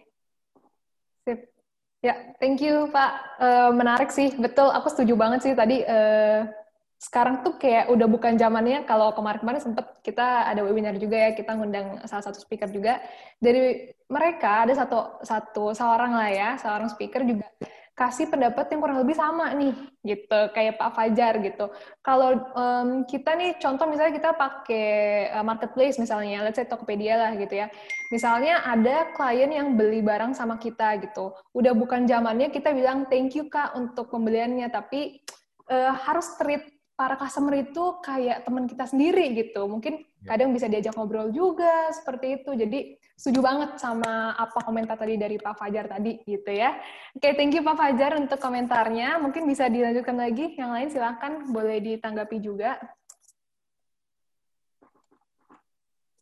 sip 1.20 1.59
Ya, 2.00 2.16
thank 2.40 2.64
you 2.64 2.88
Pak. 2.88 3.12
Uh, 3.36 3.70
menarik 3.76 4.08
sih, 4.08 4.32
betul. 4.40 4.72
Aku 4.72 4.88
setuju 4.88 5.12
banget 5.20 5.44
sih 5.44 5.52
tadi. 5.52 5.84
Uh, 5.84 6.48
sekarang 6.96 7.44
tuh 7.44 7.60
kayak 7.60 7.92
udah 7.92 8.08
bukan 8.08 8.40
zamannya. 8.40 8.88
Kalau 8.88 9.12
kemarin-kemarin 9.12 9.60
sempet 9.60 9.84
kita 10.00 10.48
ada 10.48 10.64
webinar 10.64 10.96
juga 10.96 11.28
ya, 11.28 11.30
kita 11.36 11.52
ngundang 11.60 12.00
salah 12.08 12.24
satu 12.24 12.40
speaker 12.40 12.72
juga. 12.72 13.04
Dari 13.36 13.92
mereka 14.08 14.64
ada 14.64 14.72
satu 14.72 15.20
satu 15.20 15.76
seorang 15.76 16.16
lah 16.16 16.30
ya, 16.32 16.48
seorang 16.56 16.88
speaker 16.88 17.20
juga 17.28 17.44
kasih 18.00 18.32
pendapat 18.32 18.72
yang 18.72 18.80
kurang 18.80 19.04
lebih 19.04 19.12
sama 19.12 19.52
nih 19.52 19.76
gitu 20.00 20.40
kayak 20.56 20.80
Pak 20.80 20.96
Fajar 20.96 21.36
gitu. 21.44 21.68
Kalau 22.00 22.48
um, 22.56 23.04
kita 23.04 23.36
nih 23.36 23.60
contoh 23.60 23.84
misalnya 23.84 24.16
kita 24.16 24.30
pakai 24.32 24.88
uh, 25.36 25.44
marketplace 25.44 26.00
misalnya, 26.00 26.40
let's 26.40 26.56
say 26.56 26.64
Tokopedia 26.64 27.20
lah 27.20 27.36
gitu 27.36 27.60
ya. 27.60 27.68
Misalnya 28.08 28.64
ada 28.64 29.12
klien 29.12 29.52
yang 29.52 29.76
beli 29.76 30.00
barang 30.00 30.32
sama 30.32 30.56
kita 30.56 30.96
gitu. 31.04 31.36
Udah 31.52 31.76
bukan 31.76 32.08
zamannya 32.08 32.48
kita 32.48 32.72
bilang 32.72 33.04
thank 33.12 33.36
you 33.36 33.52
Kak 33.52 33.76
untuk 33.76 34.08
pembeliannya, 34.08 34.72
tapi 34.72 35.20
uh, 35.68 35.92
harus 35.92 36.40
treat 36.40 36.64
para 36.96 37.20
customer 37.20 37.52
itu 37.60 38.00
kayak 38.00 38.48
teman 38.48 38.64
kita 38.64 38.88
sendiri 38.88 39.36
gitu. 39.36 39.68
Mungkin 39.68 40.08
ya. 40.24 40.36
kadang 40.36 40.56
bisa 40.56 40.72
diajak 40.72 40.96
ngobrol 40.96 41.28
juga 41.28 41.92
seperti 41.92 42.40
itu. 42.40 42.56
Jadi 42.56 42.96
setuju 43.20 43.44
banget 43.44 43.76
sama 43.76 44.32
apa 44.32 44.64
komentar 44.64 44.96
tadi 44.96 45.20
dari 45.20 45.36
Pak 45.36 45.60
Fajar 45.60 45.84
tadi 45.92 46.24
gitu 46.24 46.48
ya. 46.48 46.80
Oke, 47.12 47.36
thank 47.36 47.52
you 47.52 47.60
Pak 47.60 47.76
Fajar 47.76 48.16
untuk 48.16 48.40
komentarnya. 48.40 49.20
Mungkin 49.20 49.44
bisa 49.44 49.68
dilanjutkan 49.68 50.16
lagi. 50.16 50.56
Yang 50.56 50.70
lain 50.72 50.88
silahkan 50.88 51.32
boleh 51.52 51.84
ditanggapi 51.84 52.40
juga. 52.40 52.80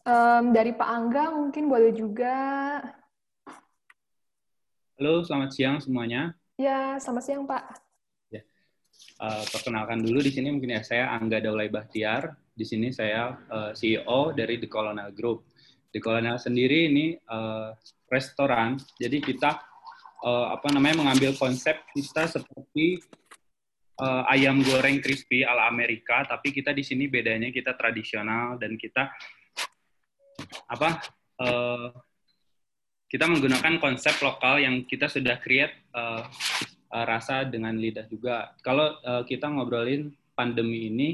Um, 0.02 0.50
dari 0.50 0.74
Pak 0.74 0.90
Angga 0.90 1.30
mungkin 1.30 1.70
boleh 1.70 1.94
juga. 1.94 2.34
Halo, 4.98 5.22
selamat 5.22 5.54
siang 5.54 5.78
semuanya. 5.78 6.34
Ya, 6.58 6.98
selamat 6.98 7.22
siang 7.22 7.46
Pak. 7.46 7.62
Ya. 8.34 8.42
Uh, 9.22 9.46
perkenalkan 9.54 10.02
dulu 10.02 10.18
di 10.18 10.34
sini 10.34 10.50
mungkin 10.50 10.74
ya 10.74 10.82
saya 10.82 11.14
Angga 11.14 11.38
Daulay 11.38 11.70
Bahtiar. 11.70 12.34
Di 12.58 12.66
sini 12.66 12.90
saya 12.90 13.38
uh, 13.54 13.70
eh, 13.70 13.72
CEO 13.78 14.34
dari 14.34 14.58
The 14.58 14.66
Colonel 14.66 15.14
Group. 15.14 15.46
Di 15.88 15.98
Kolonial 16.04 16.36
sendiri 16.36 16.92
ini 16.92 17.16
uh, 17.32 17.72
restoran, 18.12 18.76
jadi 19.00 19.24
kita 19.24 19.56
uh, 20.20 20.52
apa 20.52 20.68
namanya 20.68 21.00
mengambil 21.00 21.32
konsep 21.36 21.80
kita 21.96 22.28
seperti 22.28 23.00
uh, 23.96 24.28
ayam 24.28 24.60
goreng 24.60 25.00
crispy 25.00 25.48
ala 25.48 25.64
Amerika, 25.68 26.28
tapi 26.28 26.52
kita 26.52 26.76
di 26.76 26.84
sini 26.84 27.08
bedanya 27.08 27.48
kita 27.48 27.72
tradisional 27.72 28.60
dan 28.60 28.76
kita 28.76 29.08
apa 30.68 31.00
uh, 31.40 31.88
kita 33.08 33.24
menggunakan 33.24 33.80
konsep 33.80 34.20
lokal 34.20 34.60
yang 34.60 34.84
kita 34.84 35.08
sudah 35.08 35.40
create 35.40 35.72
uh, 35.96 36.28
uh, 36.92 37.04
rasa 37.08 37.48
dengan 37.48 37.72
lidah 37.72 38.04
juga. 38.04 38.52
Kalau 38.60 39.00
uh, 39.00 39.24
kita 39.24 39.48
ngobrolin 39.48 40.12
pandemi 40.36 40.92
ini, 40.92 41.08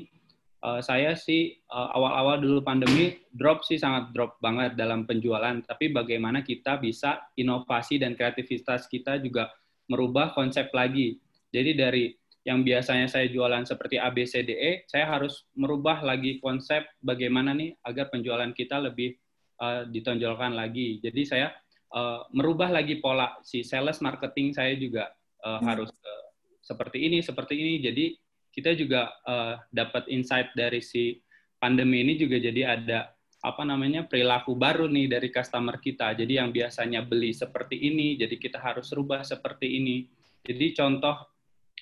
uh, 0.65 0.81
saya 0.81 1.13
sih 1.13 1.61
awal 1.69 1.93
awal-awal 2.01 2.37
dulu 2.41 2.59
pandemi 2.65 3.21
drop 3.31 3.63
sih 3.63 3.77
sangat 3.77 4.11
drop 4.17 4.41
banget 4.41 4.75
dalam 4.75 5.05
penjualan. 5.05 5.61
Tapi 5.61 5.93
bagaimana 5.93 6.41
kita 6.41 6.81
bisa 6.81 7.21
inovasi 7.37 8.01
dan 8.01 8.17
kreativitas 8.17 8.89
kita 8.89 9.21
juga 9.21 9.53
merubah 9.93 10.33
konsep 10.33 10.73
lagi. 10.73 11.21
Jadi 11.53 11.71
dari 11.77 12.05
yang 12.45 12.61
biasanya 12.61 13.09
saya 13.09 13.29
jualan 13.29 13.65
seperti 13.65 13.97
ABCDE, 13.97 14.85
saya 14.89 15.09
harus 15.09 15.49
merubah 15.57 16.05
lagi 16.05 16.41
konsep 16.41 16.85
bagaimana 17.01 17.57
nih 17.57 17.73
agar 17.85 18.13
penjualan 18.13 18.53
kita 18.53 18.81
lebih 18.81 19.17
uh, 19.61 19.89
ditonjolkan 19.89 20.53
lagi. 20.53 21.01
Jadi 21.01 21.23
saya 21.25 21.49
uh, 21.95 22.27
merubah 22.35 22.69
lagi 22.69 22.99
pola 22.99 23.39
si 23.41 23.63
sales 23.63 24.03
marketing 24.03 24.53
saya 24.53 24.75
juga 24.77 25.09
uh, 25.47 25.61
hmm. 25.61 25.65
harus 25.65 25.91
uh, 25.95 26.25
seperti 26.65 27.07
ini 27.07 27.21
seperti 27.21 27.55
ini 27.61 27.75
jadi 27.81 28.07
kita 28.55 28.79
juga 28.79 29.11
uh, 29.27 29.59
dapat 29.75 30.07
insight 30.07 30.55
dari 30.55 30.79
si 30.79 31.19
pandemi 31.59 32.07
ini 32.07 32.15
juga 32.15 32.39
jadi 32.39 32.79
ada 32.79 33.11
apa 33.45 33.61
namanya 33.67 34.07
perilaku 34.07 34.57
baru 34.57 34.89
nih 34.89 35.11
dari 35.11 35.29
customer 35.29 35.83
kita 35.83 36.17
jadi 36.17 36.41
yang 36.41 36.55
biasanya 36.55 37.05
beli 37.05 37.35
seperti 37.35 37.77
ini 37.77 38.17
jadi 38.17 38.39
kita 38.39 38.63
harus 38.63 38.89
rubah 38.95 39.21
seperti 39.27 39.83
ini 39.83 40.07
jadi 40.47 40.73
contoh 40.73 41.17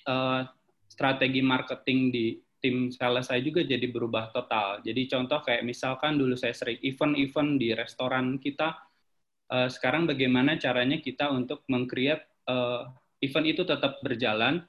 uh, 0.08 0.42
strategi 0.88 1.44
marketing 1.44 2.00
di 2.10 2.26
tim 2.62 2.94
sales 2.94 3.26
saya 3.26 3.42
juga 3.42 3.66
jadi 3.66 3.82
berubah 3.90 4.30
total. 4.30 4.78
Jadi 4.86 5.10
contoh 5.10 5.42
kayak 5.42 5.66
misalkan 5.66 6.14
dulu 6.14 6.38
saya 6.38 6.54
sering 6.54 6.78
event-event 6.86 7.58
di 7.58 7.74
restoran 7.74 8.38
kita, 8.38 8.78
uh, 9.50 9.66
sekarang 9.66 10.06
bagaimana 10.06 10.54
caranya 10.62 11.02
kita 11.02 11.26
untuk 11.34 11.66
mengcreate 11.66 12.22
uh, 12.46 12.86
event 13.18 13.46
itu 13.50 13.66
tetap 13.66 13.98
berjalan, 14.06 14.62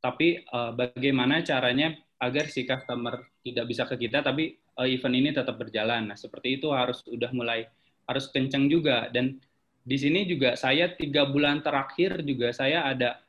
tapi 0.00 0.44
uh, 0.52 0.72
bagaimana 0.76 1.42
caranya 1.42 1.96
agar 2.16 2.48
si 2.48 2.64
customer 2.64 3.28
tidak 3.44 3.64
bisa 3.68 3.84
ke 3.84 4.08
kita, 4.08 4.24
tapi 4.24 4.56
uh, 4.80 4.88
event 4.88 5.16
ini 5.16 5.30
tetap 5.32 5.56
berjalan. 5.60 6.08
Nah, 6.08 6.16
seperti 6.16 6.60
itu 6.60 6.72
harus 6.72 7.04
udah 7.08 7.30
mulai 7.32 7.68
harus 8.08 8.30
kenceng 8.30 8.70
juga. 8.70 9.08
Dan 9.12 9.36
di 9.86 9.96
sini 9.98 10.24
juga 10.26 10.54
saya 10.56 10.92
tiga 10.94 11.28
bulan 11.28 11.62
terakhir 11.62 12.24
juga 12.24 12.50
saya 12.50 12.88
ada 12.88 13.20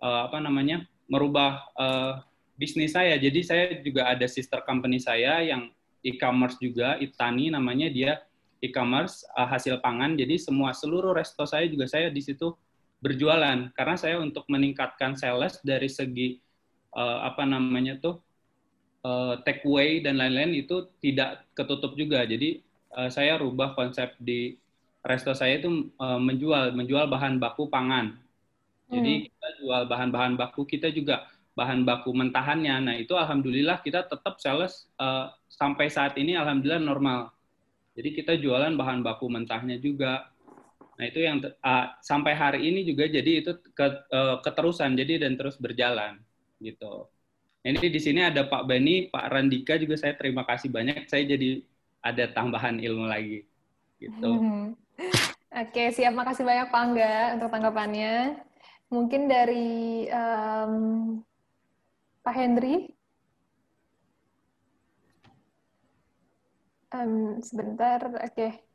uh, 0.00 0.30
apa 0.30 0.38
namanya 0.40 0.84
merubah 1.10 1.66
uh, 1.76 2.22
bisnis 2.56 2.94
saya. 2.94 3.18
Jadi 3.18 3.40
saya 3.42 3.64
juga 3.82 4.08
ada 4.10 4.26
sister 4.26 4.62
company 4.64 5.02
saya 5.02 5.42
yang 5.42 5.70
e-commerce 6.06 6.56
juga, 6.62 6.96
Itani 7.02 7.50
namanya 7.50 7.90
dia 7.90 8.22
e-commerce 8.62 9.26
uh, 9.34 9.46
hasil 9.46 9.82
pangan. 9.82 10.14
Jadi 10.14 10.38
semua 10.38 10.70
seluruh 10.72 11.12
resto 11.12 11.44
saya 11.44 11.66
juga 11.66 11.90
saya 11.90 12.08
di 12.08 12.22
situ 12.22 12.54
berjualan 13.00 13.70
karena 13.76 13.96
saya 13.96 14.16
untuk 14.18 14.48
meningkatkan 14.48 15.14
sales 15.14 15.60
dari 15.60 15.86
segi 15.86 16.40
uh, 16.96 17.24
apa 17.28 17.44
namanya 17.44 18.00
tuh 18.00 18.18
uh, 19.04 19.40
take 19.44 19.62
away 19.68 20.00
dan 20.00 20.16
lain-lain 20.16 20.56
itu 20.56 20.88
tidak 21.04 21.44
ketutup 21.52 21.92
juga. 21.94 22.24
Jadi 22.24 22.64
uh, 22.96 23.12
saya 23.12 23.36
rubah 23.36 23.76
konsep 23.76 24.16
di 24.16 24.56
resto 25.04 25.36
saya 25.36 25.60
itu 25.60 25.92
uh, 26.00 26.18
menjual 26.18 26.72
menjual 26.72 27.06
bahan 27.06 27.36
baku 27.36 27.68
pangan. 27.68 28.16
Jadi 28.86 29.12
hmm. 29.12 29.24
kita 29.28 29.48
jual 29.62 29.82
bahan-bahan 29.90 30.34
baku 30.38 30.62
kita 30.62 30.88
juga 30.94 31.26
bahan 31.58 31.82
baku 31.82 32.14
mentahannya. 32.14 32.74
Nah 32.80 32.94
itu 32.96 33.12
alhamdulillah 33.12 33.82
kita 33.82 34.06
tetap 34.06 34.38
sales 34.40 34.88
uh, 35.00 35.30
sampai 35.50 35.90
saat 35.90 36.14
ini 36.16 36.38
alhamdulillah 36.38 36.82
normal 36.82 37.36
jadi 37.96 38.12
kita 38.12 38.32
jualan 38.36 38.76
bahan 38.76 39.00
baku 39.00 39.26
mentahnya 39.32 39.80
juga. 39.80 40.28
Nah 40.96 41.04
itu 41.04 41.20
yang 41.20 41.44
uh, 41.44 41.86
sampai 42.00 42.32
hari 42.32 42.72
ini 42.72 42.88
juga 42.88 43.04
jadi 43.04 43.44
itu 43.44 43.52
ke, 43.76 43.86
uh, 44.10 44.40
keterusan 44.40 44.96
jadi 44.96 45.28
dan 45.28 45.36
terus 45.36 45.60
berjalan 45.60 46.20
gitu. 46.60 47.08
Ini 47.66 47.82
di 47.82 48.00
sini 48.00 48.22
ada 48.22 48.46
Pak 48.46 48.64
Bani, 48.64 49.10
Pak 49.10 49.26
Randika 49.26 49.74
juga 49.76 49.98
saya 49.98 50.14
terima 50.14 50.46
kasih 50.46 50.70
banyak. 50.70 51.10
Saya 51.10 51.26
jadi 51.26 51.66
ada 51.98 52.30
tambahan 52.30 52.78
ilmu 52.78 53.10
lagi 53.10 53.42
gitu. 53.98 54.30
Hmm. 54.38 54.66
Oke, 55.66 55.88
siap. 55.88 56.12
Makasih 56.12 56.44
banyak 56.44 56.68
Pak 56.68 56.80
Angga 56.84 57.16
untuk 57.38 57.48
tanggapannya. 57.48 58.14
Mungkin 58.92 59.26
dari 59.26 60.04
um, 60.12 60.74
Pak 62.20 62.34
Hendri. 62.36 62.92
Um, 66.92 67.42
sebentar, 67.42 67.98
oke. 68.04 68.30
Okay. 68.30 68.65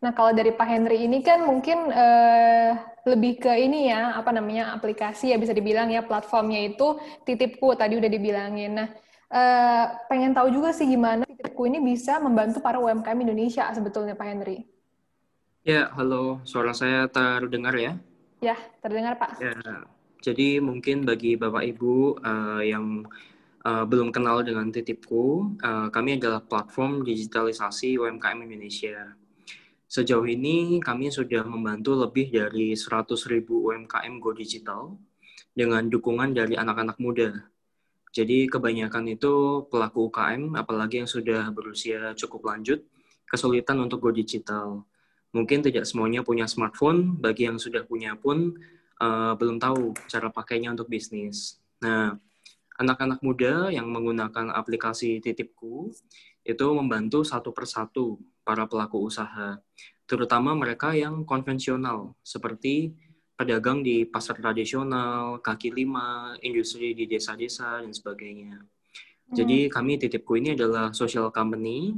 Nah, 0.00 0.16
kalau 0.16 0.32
dari 0.32 0.56
Pak 0.56 0.64
Henry 0.64 1.04
ini 1.04 1.20
kan 1.20 1.44
mungkin 1.44 1.92
uh, 1.92 2.72
lebih 3.04 3.36
ke 3.36 3.52
ini 3.52 3.92
ya, 3.92 4.16
apa 4.16 4.32
namanya, 4.32 4.72
aplikasi 4.72 5.28
ya 5.28 5.36
bisa 5.36 5.52
dibilang 5.52 5.92
ya, 5.92 6.00
platformnya 6.00 6.72
itu 6.72 6.96
titipku, 7.28 7.76
tadi 7.76 8.00
udah 8.00 8.08
dibilangin. 8.08 8.80
Nah, 8.80 8.88
uh, 9.28 9.84
pengen 10.08 10.32
tahu 10.32 10.48
juga 10.56 10.72
sih 10.72 10.88
gimana 10.88 11.28
titipku 11.28 11.68
ini 11.68 11.84
bisa 11.84 12.16
membantu 12.16 12.64
para 12.64 12.80
UMKM 12.80 13.28
Indonesia 13.28 13.68
sebetulnya 13.76 14.16
Pak 14.16 14.26
Henry. 14.26 14.64
Ya, 15.68 15.92
halo, 15.92 16.40
suara 16.48 16.72
saya 16.72 17.04
terdengar 17.04 17.76
ya? 17.76 17.92
Ya, 18.40 18.56
terdengar 18.80 19.20
Pak. 19.20 19.36
Ya, 19.36 19.84
jadi 20.24 20.64
mungkin 20.64 21.04
bagi 21.04 21.36
Bapak 21.36 21.60
Ibu 21.76 22.24
uh, 22.24 22.64
yang 22.64 23.04
uh, 23.68 23.84
belum 23.84 24.16
kenal 24.16 24.40
dengan 24.40 24.72
Titipku, 24.72 25.56
uh, 25.60 25.92
kami 25.92 26.16
adalah 26.16 26.40
platform 26.40 27.04
digitalisasi 27.04 28.00
UMKM 28.00 28.48
Indonesia. 28.48 29.19
Sejauh 29.90 30.22
ini 30.22 30.78
kami 30.78 31.10
sudah 31.10 31.42
membantu 31.42 31.98
lebih 31.98 32.30
dari 32.30 32.78
100 32.78 33.10
ribu 33.26 33.74
UMKM 33.74 34.22
Go 34.22 34.30
Digital 34.30 34.94
dengan 35.50 35.90
dukungan 35.90 36.30
dari 36.30 36.54
anak-anak 36.54 37.02
muda. 37.02 37.34
Jadi 38.14 38.46
kebanyakan 38.46 39.10
itu 39.10 39.66
pelaku 39.66 40.06
UKM, 40.06 40.54
apalagi 40.54 41.02
yang 41.02 41.10
sudah 41.10 41.50
berusia 41.50 42.14
cukup 42.14 42.54
lanjut, 42.54 42.86
kesulitan 43.26 43.82
untuk 43.82 43.98
Go 43.98 44.14
Digital. 44.14 44.86
Mungkin 45.34 45.58
tidak 45.66 45.90
semuanya 45.90 46.22
punya 46.22 46.46
smartphone, 46.46 47.18
bagi 47.18 47.50
yang 47.50 47.58
sudah 47.58 47.82
punya 47.82 48.14
pun 48.14 48.62
uh, 49.02 49.34
belum 49.34 49.58
tahu 49.58 49.90
cara 50.06 50.30
pakainya 50.30 50.70
untuk 50.70 50.86
bisnis. 50.86 51.58
Nah, 51.82 52.14
anak-anak 52.78 53.26
muda 53.26 53.74
yang 53.74 53.90
menggunakan 53.90 54.54
aplikasi 54.54 55.18
Titipku 55.18 55.90
itu 56.46 56.66
membantu 56.78 57.26
satu 57.26 57.50
persatu 57.50 58.22
para 58.50 58.66
pelaku 58.66 59.06
usaha, 59.06 59.62
terutama 60.10 60.58
mereka 60.58 60.90
yang 60.90 61.22
konvensional 61.22 62.18
seperti 62.26 62.98
pedagang 63.38 63.86
di 63.86 64.02
pasar 64.02 64.42
tradisional, 64.42 65.38
kaki 65.38 65.70
lima, 65.70 66.34
industri 66.42 66.90
di 66.98 67.06
desa-desa 67.06 67.78
dan 67.78 67.94
sebagainya. 67.94 68.58
Hmm. 68.58 69.34
Jadi 69.38 69.70
kami 69.70 70.02
Titipku 70.02 70.34
ini 70.34 70.58
adalah 70.58 70.90
social 70.90 71.30
company 71.30 71.94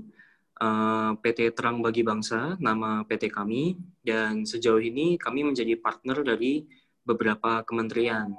uh, 0.61 1.17
eh, 1.17 1.25
PT 1.25 1.57
Terang 1.57 1.81
Bagi 1.81 2.05
Bangsa, 2.05 2.61
nama 2.61 3.01
PT 3.09 3.33
kami, 3.33 3.81
dan 4.05 4.45
sejauh 4.45 4.85
ini 4.85 5.17
kami 5.17 5.49
menjadi 5.49 5.81
partner 5.81 6.21
dari 6.21 6.69
beberapa 7.09 7.65
kementerian 7.65 8.37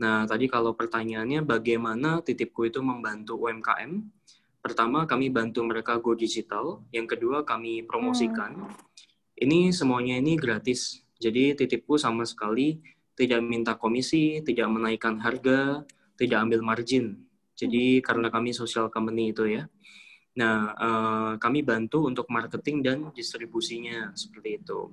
Nah, 0.00 0.24
tadi 0.24 0.48
kalau 0.48 0.72
pertanyaannya 0.72 1.44
bagaimana 1.44 2.24
titipku 2.24 2.64
itu 2.64 2.80
membantu 2.80 3.36
UMKM? 3.36 4.00
Pertama, 4.60 5.08
kami 5.08 5.32
bantu 5.32 5.64
mereka 5.64 5.96
go 5.96 6.12
digital. 6.12 6.84
Yang 6.92 7.16
kedua, 7.16 7.48
kami 7.48 7.80
promosikan. 7.84 8.68
Hmm. 8.68 8.76
Ini 9.40 9.72
semuanya 9.72 10.20
ini 10.20 10.36
gratis. 10.36 11.00
Jadi 11.16 11.56
titipku 11.56 11.96
sama 11.96 12.28
sekali 12.28 12.80
tidak 13.16 13.40
minta 13.40 13.76
komisi, 13.76 14.40
tidak 14.44 14.68
menaikkan 14.68 15.20
harga, 15.20 15.84
tidak 16.20 16.38
ambil 16.44 16.60
margin. 16.60 17.24
Jadi 17.56 18.00
hmm. 18.00 18.04
karena 18.04 18.28
kami 18.28 18.52
social 18.52 18.92
company 18.92 19.32
itu 19.32 19.48
ya. 19.48 19.64
Nah, 20.36 20.76
uh, 20.76 21.32
kami 21.40 21.64
bantu 21.64 22.06
untuk 22.06 22.28
marketing 22.30 22.84
dan 22.84 22.98
distribusinya 23.16 24.14
seperti 24.14 24.62
itu. 24.62 24.92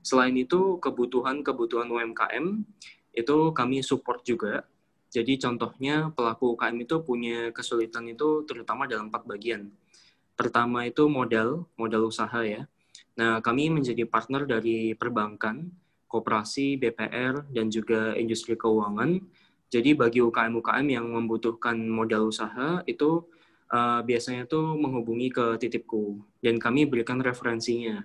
Selain 0.00 0.32
itu, 0.32 0.80
kebutuhan-kebutuhan 0.80 1.90
UMKM 1.90 2.64
itu 3.12 3.36
kami 3.52 3.84
support 3.84 4.24
juga. 4.24 4.64
Jadi 5.10 5.42
contohnya 5.42 6.14
pelaku 6.14 6.54
UKM 6.54 6.86
itu 6.86 6.96
punya 7.02 7.50
kesulitan 7.50 8.06
itu 8.06 8.46
terutama 8.46 8.86
dalam 8.86 9.10
empat 9.10 9.26
bagian. 9.26 9.74
Pertama 10.38 10.86
itu 10.86 11.10
modal, 11.10 11.66
modal 11.74 12.06
usaha 12.06 12.40
ya. 12.46 12.70
Nah, 13.18 13.42
kami 13.42 13.68
menjadi 13.74 14.06
partner 14.06 14.46
dari 14.46 14.94
perbankan, 14.94 15.68
koperasi, 16.06 16.78
BPR, 16.78 17.44
dan 17.50 17.68
juga 17.68 18.14
industri 18.14 18.54
keuangan. 18.54 19.18
Jadi 19.70 19.94
bagi 19.98 20.22
UKM-UKM 20.22 20.86
yang 20.86 21.06
membutuhkan 21.10 21.78
modal 21.78 22.30
usaha 22.30 22.82
itu 22.86 23.26
uh, 23.70 24.00
biasanya 24.02 24.46
tuh 24.50 24.74
menghubungi 24.74 25.30
ke 25.30 25.58
titipku 25.62 26.18
dan 26.42 26.58
kami 26.58 26.86
berikan 26.86 27.22
referensinya. 27.22 28.02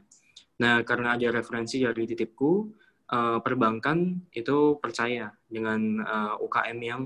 Nah, 0.61 0.85
karena 0.87 1.17
ada 1.17 1.27
referensi 1.33 1.81
dari 1.81 2.05
titipku, 2.05 2.69
uh, 3.11 3.37
perbankan 3.41 4.25
itu 4.33 4.77
percaya 4.81 5.33
dengan 5.45 6.01
uh, 6.01 6.33
eh, 6.35 6.45
UKM 6.45 6.79
yang 6.81 7.01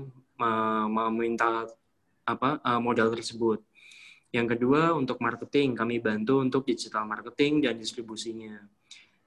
meminta 0.88 1.68
apa 2.24 2.56
uh, 2.64 2.80
modal 2.80 3.12
tersebut. 3.12 3.60
Yang 4.32 4.56
kedua, 4.56 4.96
untuk 4.96 5.20
marketing, 5.20 5.76
kami 5.76 6.00
bantu 6.00 6.40
untuk 6.40 6.64
digital 6.64 7.04
marketing 7.04 7.66
dan 7.66 7.76
distribusinya. 7.76 8.62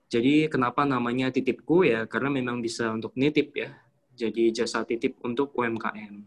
Jadi 0.09 0.49
kenapa 0.49 0.87
namanya 0.87 1.29
titipku 1.29 1.85
ya? 1.85 2.09
Karena 2.09 2.33
memang 2.33 2.63
bisa 2.65 2.89
untuk 2.89 3.13
nitip 3.13 3.53
ya. 3.53 3.77
Jadi 4.13 4.49
jasa 4.49 4.81
titip 4.85 5.21
untuk 5.21 5.53
UMKM. 5.53 6.23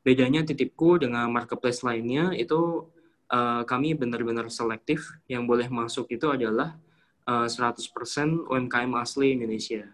Bedanya 0.00 0.40
titipku 0.40 0.96
dengan 1.00 1.28
marketplace 1.28 1.84
lainnya 1.84 2.32
itu 2.32 2.88
uh, 3.28 3.64
kami 3.68 3.92
benar-benar 3.92 4.48
selektif. 4.48 5.18
Yang 5.28 5.42
boleh 5.44 5.68
masuk 5.68 6.06
itu 6.08 6.28
adalah 6.30 6.80
uh, 7.28 7.46
100% 7.46 8.48
UMKM 8.48 8.92
asli 8.96 9.36
Indonesia. 9.36 9.84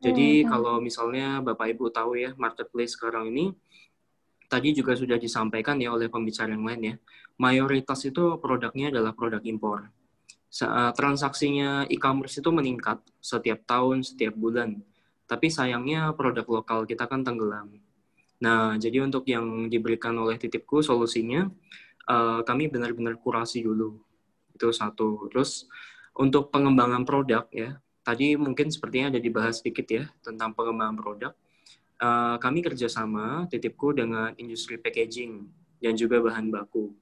Jadi 0.00 0.46
hmm. 0.46 0.48
kalau 0.48 0.80
misalnya 0.80 1.42
Bapak 1.42 1.76
Ibu 1.76 1.92
tahu 1.92 2.16
ya 2.16 2.32
marketplace 2.38 2.96
sekarang 2.96 3.28
ini 3.34 3.52
tadi 4.50 4.74
juga 4.74 4.96
sudah 4.96 5.20
disampaikan 5.20 5.76
ya 5.78 5.94
oleh 5.94 6.10
pembicara 6.10 6.50
yang 6.50 6.66
lain 6.66 6.82
ya, 6.82 6.94
mayoritas 7.38 8.02
itu 8.02 8.38
produknya 8.42 8.90
adalah 8.90 9.14
produk 9.14 9.38
impor. 9.46 9.90
Eh, 10.50 10.92
transaksinya 10.98 11.86
e-commerce 11.86 12.42
itu 12.42 12.50
meningkat 12.50 12.98
setiap 13.22 13.62
tahun, 13.62 14.02
setiap 14.02 14.34
bulan. 14.34 14.82
Tapi 15.30 15.46
sayangnya 15.46 16.10
produk 16.18 16.42
lokal 16.42 16.90
kita 16.90 17.06
kan 17.06 17.22
tenggelam. 17.22 17.78
Nah, 18.42 18.74
jadi 18.74 19.06
untuk 19.06 19.22
yang 19.30 19.70
diberikan 19.70 20.18
oleh 20.18 20.34
titipku 20.40 20.82
solusinya, 20.82 21.46
uh, 22.08 22.40
kami 22.42 22.66
benar-benar 22.72 23.20
kurasi 23.20 23.62
dulu. 23.62 24.00
Itu 24.56 24.74
satu. 24.74 25.30
Terus 25.30 25.70
untuk 26.16 26.50
pengembangan 26.50 27.06
produk 27.06 27.46
ya, 27.52 27.78
tadi 28.02 28.34
mungkin 28.34 28.72
sepertinya 28.72 29.14
ada 29.14 29.20
dibahas 29.22 29.62
sedikit 29.62 29.86
ya 29.86 30.04
tentang 30.24 30.56
pengembangan 30.56 30.96
produk 30.98 31.32
uh, 32.00 32.36
kami 32.40 32.64
kerjasama 32.64 33.46
titipku 33.52 33.92
dengan 33.92 34.32
industri 34.40 34.80
packaging 34.80 35.46
dan 35.78 35.94
juga 35.94 36.20
bahan 36.20 36.48
baku. 36.52 36.92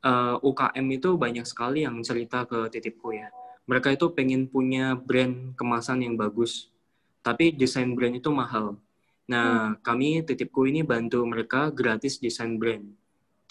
Uh, 0.00 0.40
eh, 0.40 0.48
UKM 0.48 0.86
itu 0.96 1.10
banyak 1.20 1.44
sekali 1.44 1.84
yang 1.84 2.00
cerita 2.00 2.48
ke 2.48 2.72
titipku 2.72 3.12
ya. 3.12 3.28
Mereka 3.68 3.92
itu 3.92 4.08
pengen 4.16 4.48
punya 4.48 4.96
brand 4.96 5.52
kemasan 5.60 6.00
yang 6.00 6.16
bagus, 6.16 6.72
tapi 7.20 7.52
desain 7.52 7.92
brand 7.92 8.16
itu 8.16 8.32
mahal. 8.32 8.80
Nah, 9.28 9.76
hmm. 9.76 9.84
kami 9.84 10.24
titipku 10.24 10.64
ini 10.64 10.80
bantu 10.80 11.20
mereka 11.28 11.68
gratis 11.68 12.16
desain 12.16 12.56
brand. 12.56 12.82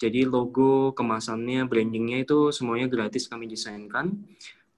Jadi 0.02 0.26
logo, 0.26 0.90
kemasannya, 0.90 1.70
brandingnya 1.70 2.26
itu 2.26 2.50
semuanya 2.50 2.90
gratis 2.90 3.30
kami 3.30 3.46
desainkan. 3.46 4.10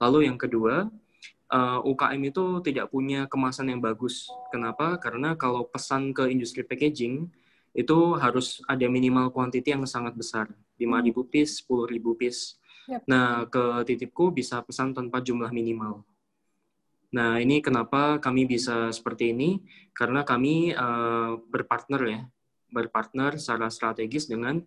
Lalu 0.03 0.27
yang 0.27 0.35
kedua, 0.35 0.91
uh, 1.47 1.79
eh, 1.79 1.79
UKM 1.87 2.21
itu 2.27 2.45
tidak 2.59 2.91
punya 2.91 3.23
kemasan 3.31 3.71
yang 3.71 3.79
bagus. 3.79 4.27
Kenapa? 4.51 4.99
Karena 4.99 5.39
kalau 5.39 5.63
pesan 5.63 6.11
ke 6.11 6.27
industri 6.27 6.67
packaging 6.67 7.31
itu 7.71 7.97
harus 8.19 8.59
ada 8.67 8.85
minimal 8.85 9.31
quantity 9.31 9.71
yang 9.73 9.87
sangat 9.87 10.13
besar, 10.13 10.45
5.000 10.77 11.09
hmm. 11.09 11.25
piece, 11.31 11.63
10.000 11.65 12.19
piece. 12.19 12.41
Yep. 12.91 13.01
Nah, 13.07 13.47
ke 13.47 13.87
titipku 13.87 14.29
bisa 14.35 14.59
pesan 14.59 14.91
tanpa 14.91 15.23
jumlah 15.23 15.49
minimal. 15.55 16.03
Nah, 17.13 17.39
ini 17.39 17.63
kenapa 17.63 18.19
kami 18.19 18.43
bisa 18.43 18.91
seperti 18.91 19.31
ini? 19.31 19.61
Karena 19.95 20.25
kami 20.27 20.75
uh, 20.75 21.39
berpartner 21.47 22.01
ya, 22.09 22.21
berpartner 22.73 23.37
secara 23.39 23.69
strategis 23.69 24.27
dengan 24.27 24.59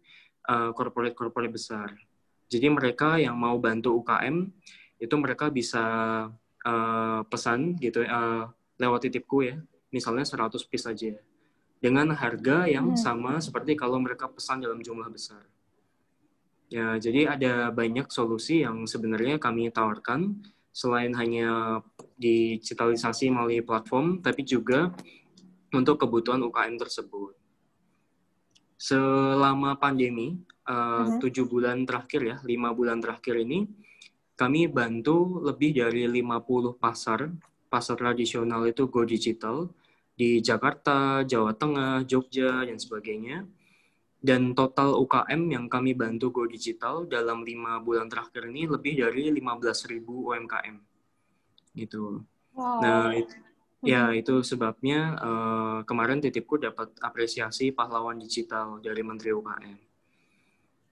uh, 0.48 0.70
corporate-corporate 0.72 1.52
besar. 1.52 1.92
Jadi 2.46 2.70
mereka 2.70 3.18
yang 3.18 3.34
mau 3.34 3.58
bantu 3.58 3.98
UKM, 3.98 4.46
itu 4.96 5.14
mereka 5.16 5.52
bisa 5.52 5.84
uh, 6.64 7.20
pesan 7.28 7.76
gitu 7.78 8.04
uh, 8.04 8.48
lewat 8.80 9.08
titipku 9.08 9.44
ya, 9.44 9.56
misalnya 9.92 10.24
100 10.24 10.56
piece 10.68 10.84
saja 10.84 11.12
dengan 11.80 12.08
harga 12.16 12.64
yang 12.66 12.96
hmm. 12.96 13.00
sama 13.00 13.38
seperti 13.38 13.76
kalau 13.76 14.00
mereka 14.00 14.28
pesan 14.28 14.64
dalam 14.64 14.80
jumlah 14.80 15.08
besar. 15.12 15.44
Ya, 16.66 16.98
jadi 16.98 17.30
ada 17.30 17.70
banyak 17.70 18.10
solusi 18.10 18.66
yang 18.66 18.90
sebenarnya 18.90 19.38
kami 19.38 19.70
tawarkan 19.70 20.42
selain 20.74 21.14
hanya 21.14 21.80
digitalisasi 22.18 23.30
melalui 23.30 23.62
platform, 23.62 24.18
tapi 24.18 24.42
juga 24.42 24.90
untuk 25.70 26.02
kebutuhan 26.02 26.42
UKM 26.42 26.74
tersebut. 26.74 27.38
Selama 28.76 29.78
pandemi, 29.78 30.36
uh, 30.68 31.16
tujuh 31.22 31.46
bulan 31.48 31.86
terakhir 31.86 32.20
ya, 32.20 32.36
lima 32.44 32.74
bulan 32.74 32.98
terakhir 32.98 33.40
ini, 33.40 33.64
kami 34.36 34.68
bantu 34.68 35.40
lebih 35.40 35.72
dari 35.72 36.04
50 36.04 36.76
pasar, 36.76 37.32
pasar 37.72 37.96
tradisional 37.96 38.68
itu 38.68 38.84
go 38.92 39.02
digital, 39.02 39.72
di 40.16 40.40
Jakarta, 40.40 41.24
Jawa 41.24 41.52
Tengah, 41.56 42.04
Jogja, 42.04 42.64
dan 42.64 42.76
sebagainya. 42.76 43.48
Dan 44.16 44.56
total 44.56 44.96
UKM 44.96 45.52
yang 45.52 45.64
kami 45.68 45.92
bantu 45.92 46.32
go 46.32 46.44
digital 46.48 47.04
dalam 47.08 47.44
lima 47.44 47.78
bulan 47.80 48.08
terakhir 48.08 48.48
ini 48.48 48.68
lebih 48.68 48.96
dari 49.00 49.28
15.000 49.28 50.02
UMKM. 50.02 50.76
Gitu. 51.76 52.24
Wow. 52.56 52.80
Nah, 52.80 53.12
itu, 53.12 53.36
ya 53.84 54.08
hmm. 54.08 54.20
itu 54.20 54.34
sebabnya 54.40 55.00
uh, 55.20 55.78
kemarin 55.84 56.24
titipku 56.24 56.56
dapat 56.56 56.96
apresiasi 57.04 57.70
pahlawan 57.70 58.16
digital 58.16 58.80
dari 58.80 59.04
Menteri 59.04 59.36
UKM. 59.36 59.85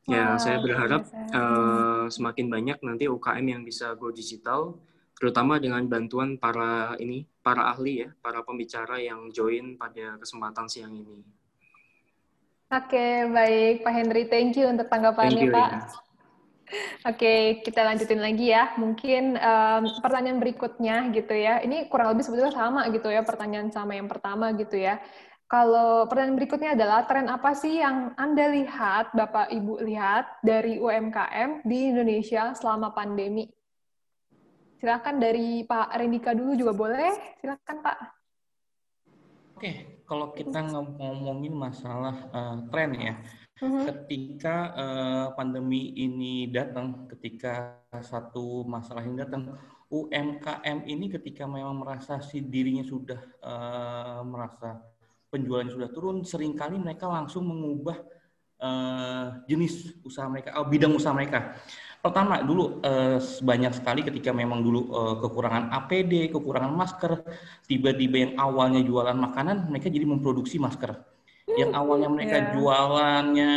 Ya, 0.04 0.36
saya 0.36 0.60
berharap 0.60 1.08
uh, 1.32 2.06
semakin 2.12 2.52
banyak 2.52 2.78
nanti 2.84 3.08
UKM 3.08 3.46
yang 3.48 3.62
bisa 3.64 3.96
go 3.96 4.12
digital, 4.12 4.76
terutama 5.16 5.56
dengan 5.56 5.80
bantuan 5.88 6.36
para 6.36 6.92
ini, 7.00 7.24
para 7.40 7.72
ahli 7.72 8.04
ya, 8.04 8.10
para 8.20 8.44
pembicara 8.44 9.00
yang 9.00 9.32
join 9.32 9.80
pada 9.80 10.20
kesempatan 10.20 10.68
siang 10.68 10.92
ini. 10.92 11.24
Oke, 12.68 13.30
baik 13.32 13.80
Pak 13.80 13.92
Henry, 13.96 14.24
thank 14.28 14.60
you 14.60 14.68
untuk 14.68 14.92
tanggapannya 14.92 15.48
you, 15.48 15.54
Pak. 15.54 15.70
Ya. 15.72 15.80
Oke, 17.04 17.60
kita 17.60 17.84
lanjutin 17.84 18.18
lagi 18.18 18.50
ya. 18.50 18.72
Mungkin 18.80 19.36
um, 19.36 19.82
pertanyaan 20.00 20.40
berikutnya 20.40 21.12
gitu 21.12 21.36
ya. 21.36 21.60
Ini 21.60 21.86
kurang 21.92 22.16
lebih 22.16 22.24
sebetulnya 22.24 22.56
sama 22.56 22.88
gitu 22.90 23.08
ya, 23.12 23.20
pertanyaan 23.22 23.68
sama 23.70 23.94
yang 23.94 24.08
pertama 24.08 24.50
gitu 24.56 24.80
ya. 24.80 24.98
Kalau 25.44 26.08
pertanyaan 26.08 26.40
berikutnya 26.40 26.70
adalah 26.72 27.04
tren 27.04 27.28
apa 27.28 27.52
sih 27.52 27.76
yang 27.76 28.16
Anda 28.16 28.48
lihat, 28.48 29.12
Bapak 29.12 29.52
Ibu 29.52 29.84
lihat 29.84 30.40
dari 30.40 30.80
UMKM 30.80 31.68
di 31.68 31.92
Indonesia 31.92 32.56
selama 32.56 32.96
pandemi? 32.96 33.44
Silakan 34.80 35.20
dari 35.20 35.60
Pak 35.68 35.96
Rendika 36.00 36.32
dulu 36.32 36.56
juga 36.56 36.72
boleh. 36.72 37.12
Silakan 37.44 37.76
Pak. 37.84 37.98
Oke, 39.54 40.02
kalau 40.08 40.32
kita 40.32 40.64
ngomongin 40.64 41.52
masalah 41.52 42.16
uh, 42.32 42.56
tren 42.72 42.90
ya, 42.96 43.14
uh-huh. 43.60 43.84
ketika 43.84 44.72
uh, 44.72 45.26
pandemi 45.36 45.92
ini 45.92 46.48
datang, 46.48 47.04
ketika 47.12 47.84
satu 48.00 48.64
masalah 48.64 49.04
ini 49.04 49.20
datang, 49.20 49.52
UMKM 49.92 50.88
ini 50.88 51.06
ketika 51.12 51.44
memang 51.44 51.84
merasa 51.84 52.18
si 52.18 52.40
dirinya 52.42 52.82
sudah 52.82 53.20
uh, 53.44 54.20
merasa 54.26 54.93
penjualan 55.34 55.66
sudah 55.66 55.90
turun, 55.90 56.22
sering 56.22 56.54
kali 56.54 56.78
mereka 56.78 57.10
langsung 57.10 57.50
mengubah 57.50 57.98
uh, 58.62 59.42
jenis 59.50 59.98
usaha 60.06 60.30
mereka, 60.30 60.54
oh, 60.62 60.70
bidang 60.70 60.94
usaha 60.94 61.10
mereka. 61.10 61.58
Pertama, 61.98 62.38
dulu 62.44 62.84
uh, 62.84 63.18
banyak 63.18 63.72
sekali 63.74 64.06
ketika 64.06 64.30
memang 64.30 64.62
dulu 64.62 64.92
uh, 64.94 65.14
kekurangan 65.18 65.72
APD, 65.72 66.30
kekurangan 66.30 66.70
masker, 66.70 67.26
tiba-tiba 67.66 68.16
yang 68.28 68.32
awalnya 68.38 68.84
jualan 68.84 69.16
makanan, 69.16 69.66
mereka 69.72 69.90
jadi 69.90 70.06
memproduksi 70.06 70.62
masker. 70.62 70.94
Yang 71.44 71.76
awalnya 71.76 72.08
mereka 72.08 72.36
yeah. 72.40 72.50
jualannya 72.56 73.52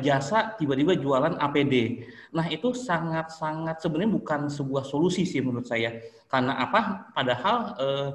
jasa, 0.00 0.56
tiba-tiba 0.56 0.96
jualan 0.96 1.36
APD. 1.36 2.04
Nah 2.32 2.48
itu 2.48 2.72
sangat-sangat 2.72 3.84
sebenarnya 3.84 4.16
bukan 4.16 4.40
sebuah 4.48 4.84
solusi 4.84 5.28
sih 5.28 5.44
menurut 5.44 5.68
saya. 5.68 6.00
Karena 6.28 6.56
apa? 6.56 7.12
Padahal 7.12 7.56
uh, 7.76 8.10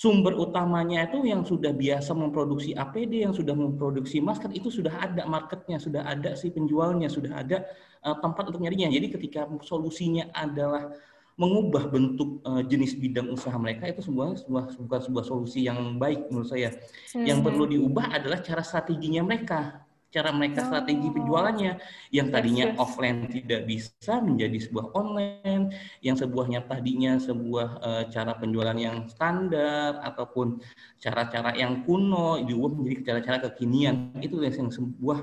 sumber 0.00 0.32
utamanya 0.32 1.04
itu 1.04 1.28
yang 1.28 1.44
sudah 1.44 1.76
biasa 1.76 2.16
memproduksi 2.16 2.72
APD, 2.72 3.20
yang 3.28 3.36
sudah 3.36 3.52
memproduksi 3.52 4.16
masker 4.24 4.48
itu 4.56 4.72
sudah 4.72 4.96
ada 4.96 5.28
marketnya, 5.28 5.76
sudah 5.76 6.08
ada 6.08 6.32
si 6.32 6.48
penjualnya, 6.48 7.12
sudah 7.12 7.44
ada 7.44 7.68
uh, 8.00 8.16
tempat 8.16 8.48
untuk 8.48 8.64
nyarinya. 8.64 8.88
Jadi 8.88 9.12
ketika 9.12 9.44
solusinya 9.60 10.32
adalah 10.32 10.88
mengubah 11.36 11.92
bentuk 11.92 12.40
uh, 12.48 12.64
jenis 12.64 12.96
bidang 12.96 13.28
usaha 13.28 13.52
mereka 13.60 13.92
itu 13.92 14.00
sebuah 14.00 14.40
sebuah 14.40 14.64
bukan 14.88 15.00
sebuah 15.04 15.24
solusi 15.28 15.68
yang 15.68 16.00
baik 16.00 16.32
menurut 16.32 16.48
saya. 16.48 16.72
Hmm. 17.12 17.28
Yang 17.28 17.38
perlu 17.44 17.64
diubah 17.68 18.16
adalah 18.16 18.40
cara 18.40 18.64
strateginya 18.64 19.20
mereka 19.20 19.84
cara 20.10 20.34
mereka 20.34 20.66
strategi 20.66 21.08
oh. 21.08 21.14
penjualannya. 21.14 21.72
Yang 22.10 22.28
tadinya 22.34 22.64
yes, 22.68 22.74
yes. 22.74 22.82
offline 22.82 23.18
tidak 23.30 23.60
bisa 23.64 24.14
menjadi 24.20 24.58
sebuah 24.58 24.86
online 24.98 25.64
yang 26.02 26.16
sebuahnya 26.18 26.60
tadinya 26.66 27.12
sebuah 27.16 27.68
uh, 27.80 28.04
cara 28.10 28.32
penjualan 28.36 28.76
yang 28.76 29.06
standar 29.06 30.02
ataupun 30.02 30.58
cara-cara 30.98 31.54
yang 31.54 31.86
kuno 31.86 32.42
diubah 32.42 32.70
menjadi 32.74 33.14
cara-cara 33.14 33.38
kekinian. 33.50 34.18
Itu 34.18 34.42
yang 34.42 34.68
sebuah 34.68 35.18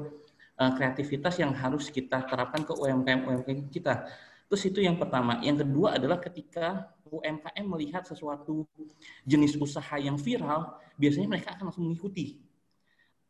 uh, 0.58 0.72
kreativitas 0.74 1.38
yang 1.38 1.52
harus 1.54 1.92
kita 1.92 2.24
terapkan 2.26 2.64
ke 2.64 2.74
UMKM 2.74 3.28
UMKM 3.28 3.68
kita. 3.70 4.08
Terus 4.48 4.64
itu 4.64 4.80
yang 4.80 4.96
pertama. 4.96 5.44
Yang 5.44 5.68
kedua 5.68 6.00
adalah 6.00 6.24
ketika 6.24 6.96
UMKM 7.12 7.66
melihat 7.68 8.04
sesuatu 8.08 8.68
jenis 9.28 9.60
usaha 9.60 9.96
yang 10.00 10.16
viral 10.16 10.80
biasanya 10.96 11.28
mereka 11.28 11.56
akan 11.56 11.72
langsung 11.72 11.88
mengikuti 11.88 12.47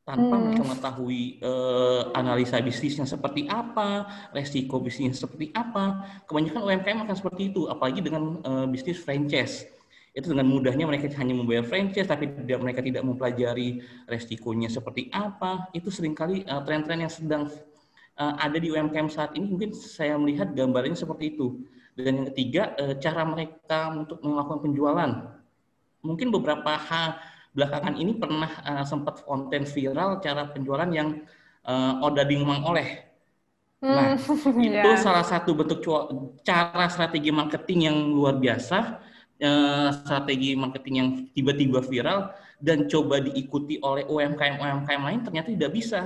tanpa 0.08 0.40
hmm. 0.40 0.44
mereka 0.48 0.64
mengetahui 0.64 1.44
uh, 1.44 2.16
analisa 2.16 2.64
bisnisnya 2.64 3.04
seperti 3.04 3.44
apa, 3.52 4.08
resiko 4.32 4.80
bisnisnya 4.80 5.28
seperti 5.28 5.52
apa. 5.52 6.08
Kebanyakan 6.32 6.64
UMKM 6.64 7.00
akan 7.04 7.16
seperti 7.20 7.52
itu, 7.52 7.68
apalagi 7.68 8.00
dengan 8.00 8.40
uh, 8.48 8.64
bisnis 8.72 9.04
franchise. 9.04 9.68
Itu 10.16 10.32
dengan 10.32 10.48
mudahnya 10.48 10.88
mereka 10.88 11.12
hanya 11.20 11.36
membayar 11.36 11.68
franchise, 11.68 12.08
tapi 12.08 12.32
tidak 12.32 12.64
mereka 12.64 12.80
tidak 12.80 13.04
mempelajari 13.04 13.84
resikonya 14.08 14.72
seperti 14.72 15.12
apa. 15.12 15.68
Itu 15.76 15.92
sering 15.92 16.16
kali 16.16 16.48
uh, 16.48 16.64
tren-tren 16.64 17.04
yang 17.04 17.12
sedang 17.12 17.52
uh, 18.16 18.34
ada 18.40 18.56
di 18.56 18.72
UMKM 18.72 19.12
saat 19.12 19.36
ini. 19.36 19.44
Mungkin 19.44 19.76
saya 19.76 20.16
melihat 20.16 20.56
gambarnya 20.56 20.96
seperti 20.96 21.36
itu. 21.36 21.68
Dan 22.00 22.24
yang 22.24 22.28
ketiga, 22.32 22.72
uh, 22.80 22.96
cara 22.96 23.28
mereka 23.28 23.92
untuk 23.92 24.24
melakukan 24.24 24.72
penjualan. 24.72 25.12
Mungkin 26.00 26.32
beberapa 26.32 26.80
hal 26.80 27.20
belakangan 27.58 27.98
ini 27.98 28.14
pernah 28.14 28.54
uh, 28.62 28.86
sempat 28.86 29.26
konten 29.26 29.66
viral 29.66 30.22
cara 30.22 30.46
penjualan 30.54 30.86
yang 30.94 31.26
uh, 31.66 32.06
odading 32.06 32.46
oleh. 32.46 33.10
Nah, 33.82 34.14
hmm, 34.14 34.62
itu 34.70 34.90
yeah. 34.94 35.02
salah 35.02 35.26
satu 35.26 35.58
bentuk 35.58 35.82
cara 36.46 36.86
strategi 36.94 37.34
marketing 37.34 37.90
yang 37.90 37.98
luar 38.14 38.38
biasa, 38.38 39.02
uh, 39.42 39.90
strategi 40.06 40.54
marketing 40.54 40.96
yang 41.02 41.10
tiba-tiba 41.34 41.82
viral 41.82 42.30
dan 42.62 42.86
coba 42.86 43.22
diikuti 43.22 43.82
oleh 43.82 44.06
UMKM-UMKM 44.06 45.02
lain 45.02 45.22
ternyata 45.26 45.50
tidak 45.50 45.74
bisa. 45.74 46.02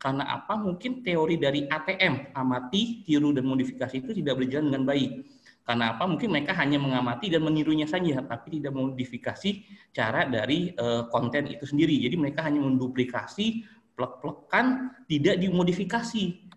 Karena 0.00 0.36
apa? 0.36 0.60
Mungkin 0.60 1.00
teori 1.00 1.40
dari 1.40 1.64
ATM, 1.64 2.36
amati, 2.36 3.08
tiru, 3.08 3.32
dan 3.32 3.48
modifikasi 3.48 4.04
itu 4.04 4.12
tidak 4.12 4.36
berjalan 4.36 4.68
dengan 4.68 4.84
baik 4.84 5.33
karena 5.64 5.96
apa? 5.96 6.04
Mungkin 6.04 6.28
mereka 6.28 6.52
hanya 6.60 6.76
mengamati 6.76 7.32
dan 7.32 7.40
menirunya 7.40 7.88
saja, 7.88 8.20
tapi 8.20 8.60
tidak 8.60 8.76
modifikasi 8.76 9.64
cara 9.96 10.28
dari 10.28 10.76
uh, 10.76 11.08
konten 11.08 11.48
itu 11.48 11.64
sendiri. 11.64 11.96
Jadi 12.04 12.20
mereka 12.20 12.44
hanya 12.44 12.60
menduplikasi, 12.60 13.64
plek-plekan, 13.96 14.92
tidak 15.08 15.40
dimodifikasi. 15.40 16.52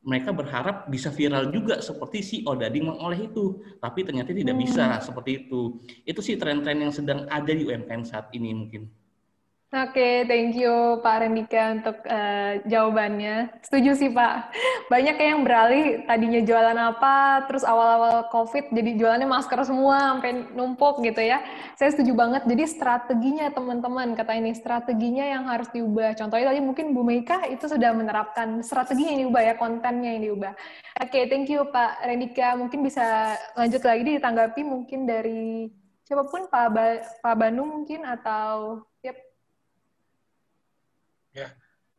Mereka 0.00 0.32
berharap 0.36 0.88
bisa 0.92 1.08
viral 1.08 1.48
juga 1.52 1.80
seperti 1.80 2.18
si 2.20 2.36
Odading 2.44 2.92
mengoleh 2.92 3.32
itu, 3.32 3.64
tapi 3.80 4.04
ternyata 4.04 4.32
tidak 4.36 4.56
bisa 4.60 4.96
hmm. 4.96 5.02
seperti 5.08 5.30
itu. 5.44 5.80
Itu 6.04 6.20
sih 6.20 6.36
tren-tren 6.36 6.84
yang 6.84 6.92
sedang 6.92 7.24
ada 7.32 7.52
di 7.52 7.64
UMKM 7.64 8.04
saat 8.04 8.28
ini 8.36 8.52
mungkin. 8.52 8.99
Oke, 9.70 10.02
okay, 10.02 10.14
thank 10.26 10.58
you 10.58 10.98
Pak 10.98 11.22
Rendika 11.22 11.78
untuk 11.78 12.02
uh, 12.02 12.58
jawabannya. 12.66 13.54
Setuju 13.62 13.94
sih 13.94 14.10
Pak. 14.10 14.50
Banyak 14.90 15.14
yang 15.14 15.46
beralih 15.46 16.02
tadinya 16.10 16.42
jualan 16.42 16.74
apa, 16.74 17.46
terus 17.46 17.62
awal-awal 17.62 18.26
COVID 18.34 18.74
jadi 18.74 18.98
jualannya 18.98 19.30
masker 19.30 19.62
semua 19.62 20.18
sampai 20.18 20.50
numpuk 20.58 21.06
gitu 21.06 21.22
ya. 21.22 21.38
Saya 21.78 21.94
setuju 21.94 22.18
banget. 22.18 22.50
Jadi 22.50 22.66
strateginya 22.66 23.46
teman-teman 23.54 24.18
kata 24.18 24.42
ini 24.42 24.58
strateginya 24.58 25.22
yang 25.22 25.46
harus 25.46 25.70
diubah. 25.70 26.18
Contohnya 26.18 26.50
tadi 26.50 26.60
mungkin 26.66 26.90
Bu 26.90 27.06
Meika 27.06 27.46
itu 27.46 27.70
sudah 27.70 27.94
menerapkan 27.94 28.66
strateginya 28.66 29.14
yang 29.14 29.30
diubah 29.30 29.42
ya, 29.46 29.54
kontennya 29.54 30.18
yang 30.18 30.34
diubah. 30.34 30.52
Oke, 30.98 31.14
okay, 31.14 31.22
thank 31.30 31.46
you 31.46 31.62
Pak 31.70 32.10
Rendika. 32.10 32.58
Mungkin 32.58 32.82
bisa 32.82 33.38
lanjut 33.54 33.86
lagi 33.86 34.18
ditanggapi 34.18 34.66
mungkin 34.66 35.06
dari 35.06 35.70
siapa 36.02 36.26
pun 36.26 36.50
Pak 36.50 36.66
ba 36.74 37.06
Pak 37.22 37.34
Bandung 37.38 37.70
mungkin 37.70 38.02
atau 38.02 38.82
Ya, 41.30 41.48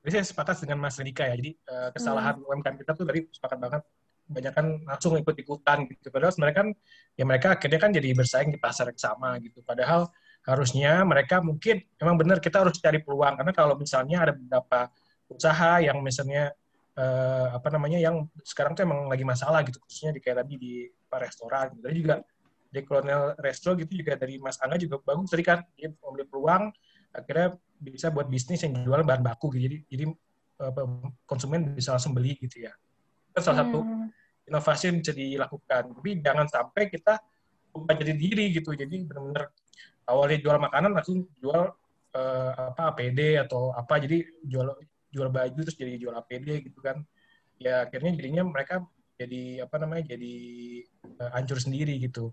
jadi 0.02 0.20
saya 0.20 0.26
sepakat 0.34 0.66
dengan 0.66 0.82
Mas 0.82 0.98
Rendika 0.98 1.30
ya. 1.30 1.36
Jadi 1.38 1.52
uh, 1.70 1.90
kesalahan 1.94 2.42
hmm. 2.42 2.48
UMKM 2.50 2.76
kita 2.82 2.92
tuh 2.98 3.06
tadi 3.06 3.20
sepakat 3.30 3.58
banget. 3.62 3.82
Banyak 4.32 4.54
kan 4.56 4.66
langsung 4.88 5.14
ikut-ikutan 5.20 5.78
gitu. 5.92 6.08
Padahal 6.10 6.32
sebenarnya 6.34 6.58
kan 6.58 6.68
ya 7.20 7.24
mereka 7.28 7.48
akhirnya 7.54 7.80
kan 7.80 7.92
jadi 7.92 8.10
bersaing 8.16 8.50
di 8.50 8.60
pasar 8.60 8.90
yang 8.90 9.00
sama 9.00 9.38
gitu. 9.44 9.62
Padahal 9.62 10.10
harusnya 10.42 11.06
mereka 11.06 11.38
mungkin 11.44 11.86
memang 12.02 12.16
benar 12.18 12.42
kita 12.42 12.66
harus 12.66 12.82
cari 12.82 12.98
peluang 13.06 13.38
karena 13.38 13.54
kalau 13.54 13.78
misalnya 13.78 14.26
ada 14.26 14.34
beberapa 14.34 14.90
usaha 15.30 15.78
yang 15.78 16.02
misalnya 16.02 16.50
uh, 16.98 17.54
apa 17.54 17.70
namanya 17.70 18.02
yang 18.02 18.26
sekarang 18.42 18.74
tuh 18.74 18.82
emang 18.90 19.06
lagi 19.06 19.22
masalah 19.22 19.62
gitu 19.62 19.78
khususnya 19.86 20.18
di 20.18 20.20
kayak 20.24 20.42
tadi 20.42 20.54
di 20.58 20.74
restoran 21.14 21.78
gitu. 21.78 21.84
Tadi 21.86 21.96
juga 22.02 22.16
di 22.72 22.82
Colonel 22.88 23.36
Resto 23.38 23.76
gitu 23.76 24.00
juga 24.00 24.16
dari 24.16 24.40
Mas 24.40 24.58
Angga 24.64 24.80
juga 24.80 24.98
bagus 25.04 25.28
tadi 25.28 25.44
kan 25.44 25.60
dia 25.76 25.92
membeli 25.92 26.24
peluang 26.24 26.72
akhirnya 27.12 27.60
bisa 27.82 28.14
buat 28.14 28.30
bisnis 28.30 28.62
yang 28.62 28.78
jual 28.86 29.02
bahan 29.02 29.26
baku 29.26 29.50
gitu. 29.58 29.66
Jadi 29.66 29.78
jadi 29.90 30.06
konsumen 31.26 31.74
bisa 31.74 31.98
langsung 31.98 32.14
beli 32.14 32.38
gitu 32.38 32.70
ya. 32.70 32.74
Itu 33.34 33.42
salah 33.42 33.66
satu 33.66 33.82
hmm. 33.82 34.48
inovasi 34.48 34.94
yang 34.94 34.98
bisa 35.02 35.14
dilakukan. 35.18 35.84
Tapi 35.98 36.10
jangan 36.22 36.46
sampai 36.46 36.84
kita 36.94 37.18
lupa 37.74 37.92
jadi 37.98 38.14
diri 38.14 38.54
gitu. 38.54 38.78
Jadi 38.78 39.10
benar-benar 39.10 39.50
awalnya 40.06 40.38
jual 40.38 40.58
makanan 40.62 40.92
langsung 40.94 41.26
jual 41.42 41.74
uh, 42.14 42.52
apa 42.76 42.94
APD 42.94 43.42
atau 43.42 43.74
apa 43.74 43.98
jadi 43.98 44.22
jual 44.46 44.70
jual 45.12 45.28
baju 45.28 45.60
terus 45.66 45.76
jadi 45.76 45.98
jual 45.98 46.14
APD 46.14 46.70
gitu 46.70 46.80
kan. 46.80 47.02
Ya 47.58 47.90
akhirnya 47.90 48.14
jadinya 48.14 48.46
mereka 48.46 48.86
jadi 49.18 49.66
apa 49.66 49.76
namanya 49.82 50.14
jadi 50.14 50.34
uh, 51.18 51.32
hancur 51.34 51.58
sendiri 51.58 51.98
gitu. 51.98 52.30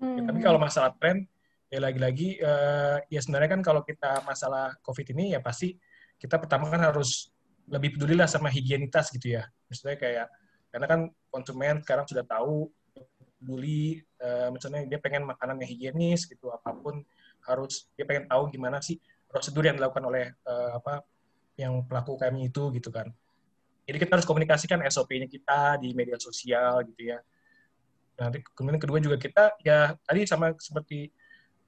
Hmm. 0.00 0.20
Ya, 0.20 0.22
tapi 0.28 0.40
kalau 0.44 0.60
masalah 0.60 0.92
tren 0.96 1.24
ya 1.66 1.78
lagi-lagi 1.82 2.38
uh, 2.38 3.02
ya 3.10 3.20
sebenarnya 3.22 3.58
kan 3.58 3.62
kalau 3.62 3.82
kita 3.82 4.22
masalah 4.22 4.74
COVID 4.86 5.16
ini 5.16 5.34
ya 5.34 5.40
pasti 5.42 5.74
kita 6.16 6.38
pertama 6.38 6.70
kan 6.70 6.80
harus 6.80 7.34
lebih 7.66 7.98
peduli 7.98 8.14
lah 8.14 8.30
sama 8.30 8.46
higienitas 8.48 9.10
gitu 9.10 9.34
ya. 9.36 9.44
Misalnya 9.66 9.98
kayak 9.98 10.26
karena 10.70 10.86
kan 10.86 11.00
konsumen 11.30 11.82
sekarang 11.82 12.06
sudah 12.06 12.22
tahu 12.22 12.70
peduli 13.36 14.00
uh, 14.22 14.48
misalnya 14.54 14.86
dia 14.86 14.98
pengen 15.02 15.26
makanan 15.26 15.60
yang 15.62 15.70
higienis 15.70 16.24
gitu 16.30 16.48
apa 16.54 16.72
pun 16.72 17.02
harus 17.46 17.90
dia 17.94 18.06
pengen 18.06 18.26
tahu 18.30 18.50
gimana 18.50 18.82
sih 18.82 18.98
prosedur 19.26 19.66
yang 19.66 19.76
dilakukan 19.78 20.06
oleh 20.06 20.34
uh, 20.46 20.78
apa 20.78 21.02
yang 21.58 21.82
pelaku 21.84 22.16
UKM 22.16 22.36
itu 22.46 22.62
gitu 22.78 22.90
kan. 22.92 23.10
Jadi 23.86 23.96
kita 24.02 24.18
harus 24.18 24.26
komunikasikan 24.26 24.82
SOP-nya 24.90 25.30
kita 25.30 25.78
di 25.78 25.94
media 25.94 26.18
sosial 26.18 26.82
gitu 26.90 27.14
ya. 27.14 27.18
Nah, 28.16 28.32
kemudian 28.56 28.80
kedua 28.80 28.98
juga 28.98 29.16
kita 29.20 29.54
ya 29.62 29.94
tadi 30.02 30.26
sama 30.26 30.50
seperti 30.58 31.12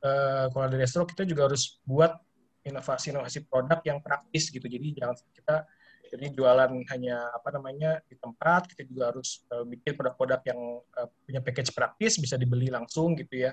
uh, 0.02 0.46
kalau 0.52 0.66
dari 0.70 0.84
Destro 0.84 1.06
kita 1.06 1.24
juga 1.26 1.50
harus 1.50 1.78
buat 1.86 2.18
inovasi-inovasi 2.66 3.48
produk 3.48 3.80
yang 3.86 3.98
praktis 4.04 4.52
gitu. 4.52 4.66
Jadi 4.68 4.98
jangan 4.98 5.16
kita 5.32 5.64
jadi 6.08 6.32
jualan 6.32 6.72
hanya 6.88 7.16
apa 7.36 7.52
namanya 7.52 8.00
di 8.08 8.16
tempat, 8.16 8.72
kita 8.72 8.88
juga 8.88 9.12
harus 9.12 9.44
uh, 9.52 9.64
bikin 9.68 9.92
produk-produk 9.92 10.40
yang 10.48 10.60
uh, 10.96 11.08
punya 11.28 11.40
package 11.44 11.70
praktis 11.76 12.16
bisa 12.16 12.40
dibeli 12.40 12.72
langsung 12.72 13.12
gitu 13.12 13.44
ya. 13.44 13.52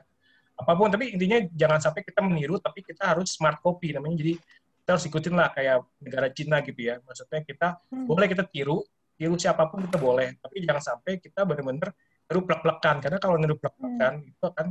Apa 0.56 0.72
pun 0.72 0.88
tapi 0.88 1.12
intinya 1.12 1.44
jangan 1.52 1.84
sampai 1.84 2.02
kita 2.08 2.24
meniru 2.24 2.56
tapi 2.64 2.80
kita 2.80 3.12
harus 3.12 3.36
smart 3.36 3.60
copy 3.60 3.92
namanya. 3.92 4.24
Jadi 4.24 4.34
kita 4.40 4.90
harus 4.96 5.06
ikutin 5.10 5.34
lah 5.36 5.52
kayak 5.52 5.84
negara 6.00 6.28
Cina 6.32 6.64
gitu 6.64 6.80
ya. 6.80 6.96
Maksudnya 7.04 7.42
kita 7.44 7.68
hmm. 7.92 8.08
boleh 8.08 8.28
kita 8.32 8.44
tiru, 8.48 8.88
tiru 9.20 9.36
siapa 9.36 9.68
pun 9.68 9.84
kita 9.84 10.00
boleh, 10.00 10.40
tapi 10.40 10.64
jangan 10.64 10.96
sampai 10.96 11.20
kita 11.20 11.44
benar-benar 11.44 11.92
tiru 12.26 12.42
plek-plekan 12.42 13.04
karena 13.04 13.18
kalau 13.20 13.36
niru 13.36 13.60
plek-plekan 13.60 14.24
hmm. 14.24 14.32
itu 14.32 14.44
akan 14.48 14.68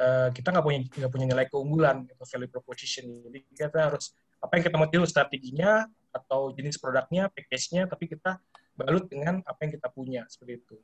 Eh, 0.00 0.28
kita 0.32 0.48
nggak 0.50 0.64
punya 0.64 0.80
nggak 0.88 1.12
punya 1.12 1.26
nilai 1.28 1.46
keunggulan 1.52 2.08
atau 2.08 2.24
value 2.24 2.50
proposition. 2.50 3.04
Jadi 3.28 3.38
kita 3.52 3.92
harus 3.92 4.16
apa 4.42 4.58
yang 4.58 4.64
kita 4.64 4.76
mau 4.80 4.88
tiru 4.88 5.06
strateginya 5.06 5.86
atau 6.10 6.50
jenis 6.56 6.80
produknya, 6.80 7.28
package-nya, 7.30 7.86
tapi 7.86 8.10
kita 8.10 8.40
balut 8.74 9.06
dengan 9.06 9.44
apa 9.44 9.58
yang 9.62 9.72
kita 9.76 9.88
punya 9.92 10.22
seperti 10.26 10.64
itu. 10.64 10.76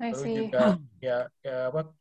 Lalu 0.00 0.24
juga 0.48 0.80
ya, 0.98 1.28
ya 1.44 1.70
apa? 1.70 1.92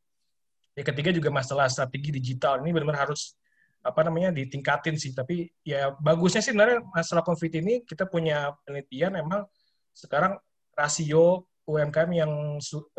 Ya 0.73 0.83
ketiga 0.87 1.13
juga 1.13 1.29
masalah 1.29 1.69
strategi 1.69 2.09
digital 2.09 2.63
ini 2.65 2.73
benar-benar 2.73 3.05
harus 3.11 3.37
apa 3.83 4.01
namanya 4.01 4.33
ditingkatin 4.33 4.97
sih. 4.97 5.13
Tapi 5.13 5.51
ya 5.61 5.93
bagusnya 5.99 6.41
sih 6.41 6.55
sebenarnya 6.55 6.81
masalah 6.89 7.21
konflik 7.21 7.53
ini 7.59 7.85
kita 7.85 8.09
punya 8.09 8.55
penelitian 8.65 9.19
emang 9.19 9.45
sekarang 9.93 10.39
rasio 10.73 11.45
UMKM 11.69 12.09
yang 12.11 12.31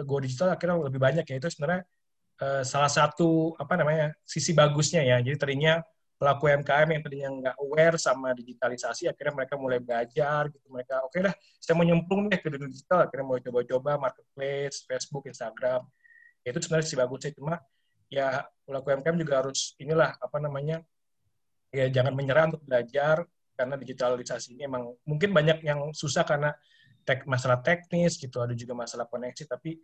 go 0.07 0.17
digital 0.23 0.55
akhirnya 0.55 0.79
lebih 0.79 1.01
banyak 1.03 1.27
ya 1.27 1.37
itu 1.43 1.49
sebenarnya 1.51 1.83
uh, 2.41 2.63
salah 2.67 2.91
satu 2.91 3.55
apa 3.61 3.75
namanya 3.79 4.15
sisi 4.25 4.57
bagusnya 4.57 5.05
ya. 5.05 5.21
Jadi 5.23 5.37
tadinya 5.39 5.83
pelaku 6.15 6.49
UMKM 6.49 6.89
yang 6.95 7.03
tadinya 7.03 7.31
nggak 7.31 7.57
aware 7.61 7.97
sama 8.01 8.33
digitalisasi, 8.33 9.11
akhirnya 9.11 9.45
mereka 9.45 9.55
mulai 9.59 9.79
belajar 9.83 10.49
gitu. 10.51 10.67
Mereka 10.71 10.95
oke 11.05 11.13
okay 11.13 11.21
lah, 11.27 11.35
saya 11.61 11.75
mau 11.77 11.85
nyemplung 11.85 12.31
deh 12.31 12.39
ke 12.41 12.49
dunia 12.49 12.71
digital, 12.71 13.07
akhirnya 13.07 13.27
mau 13.27 13.39
coba-coba 13.39 13.91
marketplace, 14.11 14.87
Facebook, 14.87 15.27
Instagram. 15.29 15.83
Ya, 16.47 16.55
itu 16.55 16.61
sebenarnya 16.65 16.87
sisi 16.87 16.99
bagusnya 16.99 17.31
cuma 17.35 17.55
ya 18.13 18.47
pelaku 18.65 18.95
UMKM 18.95 19.17
juga 19.19 19.35
harus 19.43 19.75
inilah 19.81 20.15
apa 20.21 20.39
namanya 20.39 20.85
ya 21.75 21.91
jangan 21.91 22.15
menyerah 22.15 22.55
untuk 22.55 22.63
belajar 22.63 23.27
karena 23.59 23.75
digitalisasi 23.75 24.55
ini 24.55 24.63
emang 24.67 24.95
mungkin 25.03 25.35
banyak 25.35 25.63
yang 25.67 25.91
susah 25.91 26.23
karena 26.23 26.55
tek, 27.03 27.27
masalah 27.27 27.59
teknis 27.63 28.19
gitu 28.19 28.39
ada 28.39 28.55
juga 28.55 28.75
masalah 28.75 29.07
koneksi 29.07 29.47
tapi 29.47 29.79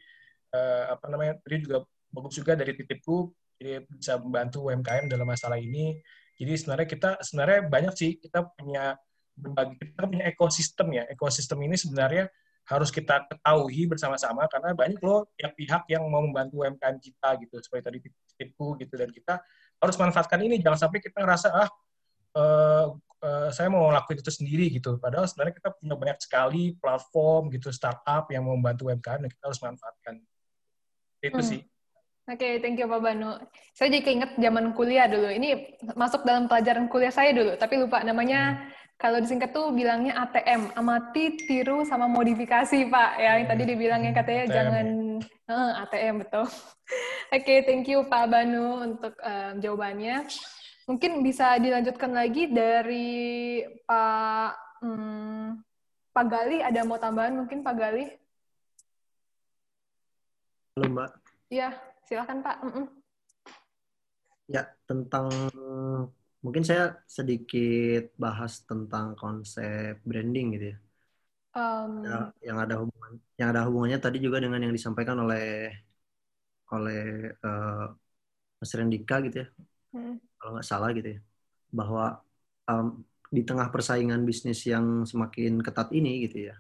uh, 0.55 0.95
apa 0.95 1.07
namanya 1.11 1.39
tadi 1.43 1.67
juga 1.67 1.83
bagus 2.11 2.37
juga 2.37 2.53
dari 2.59 2.75
titipku 2.75 3.31
jadi 3.61 3.87
bisa 3.87 4.19
membantu 4.19 4.69
UMKM 4.71 5.07
dalam 5.11 5.27
masalah 5.27 5.59
ini 5.59 5.99
jadi 6.37 6.53
sebenarnya 6.57 6.89
kita 6.89 7.11
sebenarnya 7.23 7.61
banyak 7.69 7.95
sih 7.97 8.11
kita 8.19 8.47
punya 8.57 8.97
berbagai 9.37 9.77
kita 9.81 10.05
punya 10.05 10.25
ekosistem 10.29 10.89
ya 10.93 11.05
ekosistem 11.09 11.59
ini 11.65 11.77
sebenarnya 11.79 12.29
harus 12.69 12.93
kita 12.95 13.27
ketahui 13.27 13.89
bersama-sama 13.91 14.47
karena 14.47 14.77
banyak 14.77 15.01
loh 15.03 15.27
yang 15.35 15.51
pihak 15.57 15.83
yang 15.91 16.07
mau 16.07 16.23
membantu 16.23 16.63
UMKM 16.63 17.03
kita 17.03 17.29
gitu 17.43 17.57
seperti 17.59 17.83
tadi 17.83 17.99
titipku 18.05 18.79
gitu 18.79 18.95
dan 18.95 19.11
kita 19.11 19.43
harus 19.81 19.97
manfaatkan 19.97 20.39
ini 20.45 20.61
jangan 20.61 20.87
sampai 20.87 21.01
kita 21.03 21.19
ngerasa 21.25 21.49
ah 21.51 21.71
uh, 22.37 22.87
uh, 23.25 23.49
saya 23.53 23.69
mau 23.69 23.89
lakuin 23.93 24.21
itu 24.21 24.33
sendiri 24.33 24.67
gitu. 24.73 24.97
Padahal 24.99 25.29
sebenarnya 25.29 25.55
kita 25.61 25.71
punya 25.77 25.95
banyak 25.97 26.19
sekali 26.21 26.63
platform 26.77 27.53
gitu 27.55 27.69
startup 27.71 28.29
yang 28.33 28.45
mau 28.45 28.57
membantu 28.57 28.89
UMKM 28.91 29.27
dan 29.27 29.31
kita 29.31 29.45
harus 29.47 29.61
manfaatkan. 29.63 30.15
Itu 31.21 31.41
hmm. 31.41 31.49
sih. 31.49 31.61
Oke, 32.31 32.47
okay, 32.47 32.53
thank 32.63 32.79
you 32.79 32.87
Pak 32.87 33.03
Banu. 33.03 33.35
Saya 33.75 33.91
jadi 33.91 34.07
keinget 34.07 34.39
zaman 34.39 34.71
kuliah 34.79 35.11
dulu. 35.11 35.35
Ini 35.35 35.83
masuk 35.99 36.23
dalam 36.23 36.47
pelajaran 36.47 36.87
kuliah 36.87 37.11
saya 37.11 37.35
dulu, 37.35 37.59
tapi 37.59 37.75
lupa 37.75 38.07
namanya. 38.07 38.55
Hmm. 38.55 38.71
Kalau 39.03 39.19
disingkat 39.19 39.51
tuh 39.51 39.75
bilangnya 39.75 40.15
ATM, 40.15 40.79
amati, 40.79 41.35
tiru, 41.43 41.83
sama 41.83 42.07
modifikasi 42.07 42.87
Pak. 42.87 43.11
Ya, 43.19 43.35
yang 43.35 43.51
tadi 43.51 43.67
dibilangnya 43.67 44.15
katanya 44.15 44.47
ATM. 44.47 44.55
jangan 44.55 44.87
uh, 45.51 45.71
ATM 45.83 46.15
betul. 46.23 46.47
Oke, 47.35 47.43
okay, 47.43 47.59
thank 47.67 47.91
you 47.91 48.07
Pak 48.07 48.31
Banu 48.31 48.79
untuk 48.79 49.19
um, 49.19 49.53
jawabannya. 49.59 50.23
Mungkin 50.87 51.27
bisa 51.27 51.59
dilanjutkan 51.59 52.15
lagi 52.15 52.47
dari 52.47 53.59
Pak 53.91 54.53
hmm, 54.87 55.67
Pak 56.15 56.27
Gali. 56.31 56.63
Ada 56.63 56.87
mau 56.87 57.03
tambahan 57.03 57.35
mungkin 57.35 57.67
Pak 57.67 57.75
Gali? 57.75 58.07
Halo 60.79 60.87
Mbak. 60.95 61.11
Iya, 61.51 61.75
silakan 62.11 62.43
Pak. 62.43 62.57
Mm 62.67 62.73
-mm. 62.75 62.87
Ya, 64.51 64.67
tentang 64.83 65.31
mungkin 66.43 66.67
saya 66.67 66.99
sedikit 67.07 68.11
bahas 68.19 68.67
tentang 68.67 69.15
konsep 69.15 70.03
branding 70.03 70.59
gitu 70.59 70.67
ya. 70.75 70.79
Um, 71.51 72.07
ya 72.07 72.31
yang 72.47 72.59
ada 72.63 72.79
hubungan 72.83 73.13
yang 73.35 73.49
ada 73.51 73.67
hubungannya 73.67 73.99
tadi 73.99 74.23
juga 74.23 74.39
dengan 74.39 74.63
yang 74.63 74.75
disampaikan 74.75 75.19
oleh 75.23 75.71
oleh 76.71 77.31
uh, 77.47 77.91
Mas 78.59 78.73
Rendika 78.75 79.23
gitu 79.23 79.47
ya. 79.47 79.49
Hmm. 79.95 80.19
Kalau 80.35 80.51
nggak 80.59 80.67
salah 80.67 80.91
gitu 80.99 81.15
ya. 81.15 81.21
Bahwa 81.71 82.19
um, 82.67 83.07
di 83.31 83.47
tengah 83.47 83.71
persaingan 83.71 84.27
bisnis 84.27 84.67
yang 84.67 85.07
semakin 85.07 85.63
ketat 85.63 85.95
ini 85.95 86.27
gitu 86.27 86.51
ya. 86.51 86.59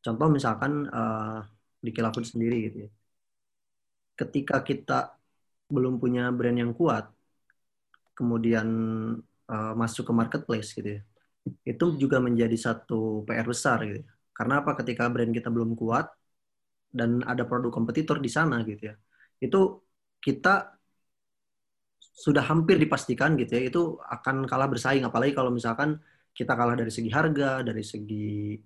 Contoh 0.00 0.32
misalkan 0.32 0.88
uh, 0.88 1.44
di 1.84 1.92
Kilafun 1.92 2.24
sendiri 2.24 2.72
gitu 2.72 2.88
ya 2.88 2.90
ketika 4.22 4.56
kita 4.68 4.98
belum 5.74 5.94
punya 6.02 6.28
brand 6.30 6.58
yang 6.62 6.72
kuat, 6.76 7.04
kemudian 8.18 8.68
uh, 9.48 9.72
masuk 9.74 10.04
ke 10.08 10.12
marketplace 10.20 10.68
gitu 10.78 10.88
ya, 10.96 11.00
itu 11.66 11.84
juga 12.02 12.18
menjadi 12.22 12.54
satu 12.54 13.26
PR 13.26 13.46
besar 13.48 13.78
gitu. 13.88 13.98
Ya. 14.04 14.06
Karena 14.36 14.54
apa? 14.62 14.70
Ketika 14.80 15.08
brand 15.12 15.32
kita 15.34 15.48
belum 15.50 15.74
kuat 15.80 16.06
dan 16.92 17.24
ada 17.24 17.42
produk 17.48 17.72
kompetitor 17.72 18.20
di 18.20 18.30
sana 18.30 18.62
gitu 18.68 18.92
ya, 18.92 18.94
itu 19.42 19.60
kita 20.22 20.78
sudah 22.12 22.44
hampir 22.44 22.76
dipastikan 22.78 23.34
gitu 23.40 23.52
ya, 23.58 23.62
itu 23.70 23.80
akan 23.98 24.46
kalah 24.50 24.68
bersaing. 24.70 25.02
Apalagi 25.08 25.32
kalau 25.34 25.50
misalkan 25.50 25.98
kita 26.36 26.52
kalah 26.54 26.76
dari 26.78 26.92
segi 26.92 27.10
harga, 27.12 27.64
dari 27.64 27.84
segi 27.84 28.56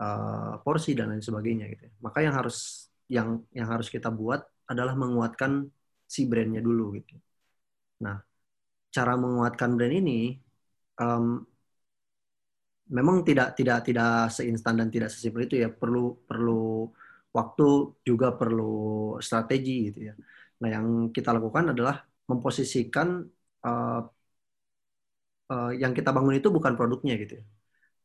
uh, 0.00 0.60
porsi 0.64 0.92
dan 0.96 1.12
lain 1.12 1.24
sebagainya 1.24 1.66
gitu. 1.72 1.82
Ya. 1.88 1.92
Maka 2.04 2.18
yang 2.24 2.34
harus 2.36 2.88
yang 3.08 3.28
yang 3.52 3.68
harus 3.68 3.88
kita 3.92 4.08
buat 4.08 4.40
adalah 4.70 4.94
menguatkan 4.96 5.52
si 6.14 6.20
brandnya 6.30 6.60
dulu 6.64 6.94
gitu. 6.98 7.14
Nah, 8.04 8.16
cara 8.94 9.14
menguatkan 9.18 9.70
brand 9.76 9.94
ini 10.00 10.38
um, 11.00 11.42
memang 12.96 13.16
tidak 13.28 13.56
tidak 13.58 13.78
tidak 13.88 14.28
seinstan 14.36 14.74
dan 14.80 14.88
tidak 14.94 15.08
sesimpel 15.12 15.46
itu 15.48 15.56
ya. 15.64 15.68
Perlu 15.72 16.24
perlu 16.28 16.88
waktu 17.36 17.64
juga 18.08 18.36
perlu 18.40 19.16
strategi 19.26 19.90
gitu 19.90 20.00
ya. 20.08 20.14
Nah, 20.60 20.68
yang 20.70 20.86
kita 21.16 21.30
lakukan 21.36 21.74
adalah 21.74 21.96
memposisikan 22.30 23.20
uh, 23.66 24.00
uh, 25.52 25.72
yang 25.76 25.92
kita 25.96 26.10
bangun 26.16 26.38
itu 26.40 26.48
bukan 26.56 26.72
produknya 26.78 27.14
gitu 27.20 27.40
ya, 27.40 27.44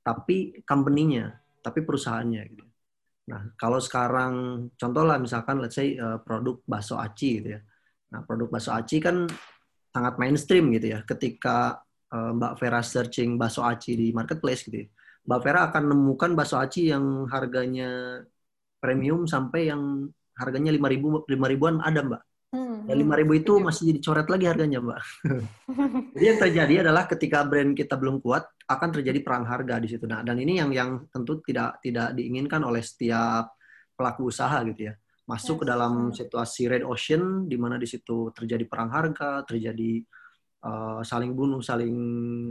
tapi 0.04 0.60
company-nya, 0.66 1.40
tapi 1.66 1.80
perusahaannya 1.88 2.42
gitu. 2.52 2.69
Nah, 3.30 3.54
kalau 3.54 3.78
sekarang 3.78 4.34
contoh 4.74 5.04
lah 5.06 5.22
misalkan 5.22 5.62
let's 5.62 5.78
say 5.78 5.94
uh, 6.02 6.18
produk 6.18 6.58
bakso 6.66 6.98
aci 6.98 7.38
gitu 7.38 7.54
ya. 7.54 7.62
Nah, 8.10 8.26
produk 8.26 8.50
bakso 8.50 8.74
aci 8.74 8.98
kan 8.98 9.30
sangat 9.94 10.18
mainstream 10.18 10.74
gitu 10.74 10.98
ya. 10.98 11.06
Ketika 11.06 11.78
uh, 12.10 12.32
Mbak 12.34 12.54
Vera 12.58 12.82
searching 12.82 13.38
bakso 13.38 13.62
aci 13.62 13.94
di 13.94 14.08
marketplace 14.10 14.66
gitu 14.66 14.82
ya. 14.82 14.88
Mbak 15.30 15.40
Vera 15.46 15.62
akan 15.70 15.84
menemukan 15.94 16.32
bakso 16.34 16.58
aci 16.58 16.90
yang 16.90 17.30
harganya 17.30 18.22
premium 18.82 19.30
sampai 19.30 19.70
yang 19.70 20.10
harganya 20.34 20.74
5000 20.74 21.30
5000-an 21.30 21.76
ada, 21.86 22.02
Mbak. 22.02 22.22
Dan 22.90 23.06
lima 23.06 23.14
ribu 23.14 23.38
itu 23.38 23.62
masih 23.62 23.94
jadi 23.94 24.00
coret 24.02 24.28
lagi 24.34 24.46
harganya, 24.50 24.82
Mbak. 24.82 25.02
jadi 26.18 26.26
yang 26.26 26.40
terjadi 26.42 26.74
adalah 26.90 27.06
ketika 27.06 27.46
brand 27.46 27.78
kita 27.78 27.94
belum 27.94 28.18
kuat, 28.18 28.50
akan 28.66 28.90
terjadi 28.98 29.22
perang 29.22 29.46
harga 29.46 29.78
di 29.78 29.94
situ. 29.94 30.10
Nah, 30.10 30.26
dan 30.26 30.42
ini 30.42 30.58
yang 30.58 30.74
yang 30.74 31.06
tentu 31.14 31.38
tidak 31.46 31.78
tidak 31.86 32.18
diinginkan 32.18 32.66
oleh 32.66 32.82
setiap 32.82 33.54
pelaku 33.94 34.34
usaha 34.34 34.58
gitu 34.66 34.90
ya. 34.90 34.98
Masuk 35.30 35.62
ke 35.62 35.66
dalam 35.70 36.10
situasi 36.10 36.66
red 36.66 36.82
ocean 36.82 37.46
di 37.46 37.62
mana 37.62 37.78
di 37.78 37.86
situ 37.86 38.34
terjadi 38.34 38.66
perang 38.66 38.90
harga, 38.90 39.46
terjadi 39.46 40.02
uh, 40.66 41.06
saling 41.06 41.38
bunuh, 41.38 41.62
saling 41.62 41.94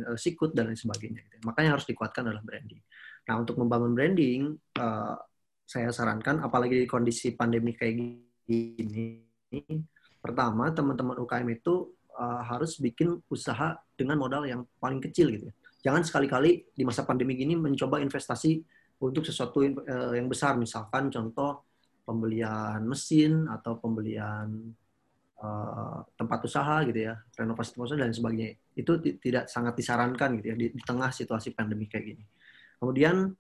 uh, 0.07 0.14
sikut 0.14 0.55
dan 0.55 0.70
lain 0.70 0.79
sebagainya. 0.79 1.27
Gitu. 1.27 1.51
Makanya 1.51 1.74
harus 1.74 1.87
dikuatkan 1.90 2.31
adalah 2.31 2.46
branding. 2.46 2.79
Nah, 3.27 3.42
untuk 3.42 3.59
membangun 3.59 3.90
branding, 3.90 4.55
uh, 4.79 5.18
saya 5.66 5.90
sarankan 5.90 6.46
apalagi 6.46 6.79
di 6.79 6.87
kondisi 6.87 7.35
pandemi 7.35 7.74
kayak 7.74 8.22
gini 8.46 9.27
Pertama, 10.19 10.71
teman-teman 10.75 11.17
UKM 11.23 11.49
itu 11.55 11.95
uh, 12.19 12.43
harus 12.43 12.77
bikin 12.83 13.23
usaha 13.31 13.79
dengan 13.95 14.19
modal 14.19 14.45
yang 14.45 14.67
paling 14.83 14.99
kecil 14.99 15.31
gitu. 15.31 15.49
Ya. 15.49 15.55
Jangan 15.91 16.03
sekali-kali 16.03 16.75
di 16.75 16.83
masa 16.83 17.07
pandemi 17.07 17.39
ini 17.39 17.55
mencoba 17.55 18.03
investasi 18.03 18.59
untuk 18.99 19.23
sesuatu 19.23 19.63
uh, 19.63 20.15
yang 20.15 20.27
besar, 20.27 20.59
misalkan 20.59 21.07
contoh 21.09 21.63
pembelian 22.03 22.83
mesin 22.83 23.47
atau 23.47 23.79
pembelian 23.79 24.75
uh, 25.39 26.03
tempat 26.19 26.41
usaha 26.43 26.83
gitu 26.83 27.07
ya, 27.07 27.15
renovasi 27.39 27.79
tempat 27.79 27.87
usaha 27.87 28.01
dan 28.03 28.11
sebagainya. 28.11 28.59
Itu 28.75 28.99
tidak 28.99 29.47
sangat 29.47 29.79
disarankan 29.79 30.43
gitu 30.43 30.47
ya 30.51 30.57
di, 30.59 30.67
di 30.75 30.83
tengah 30.83 31.15
situasi 31.15 31.55
pandemi 31.55 31.87
kayak 31.87 32.05
gini. 32.17 32.25
Kemudian 32.83 33.31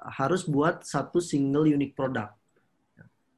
harus 0.00 0.48
buat 0.48 0.84
satu 0.84 1.20
single 1.20 1.68
unique 1.68 1.92
product 1.92 2.39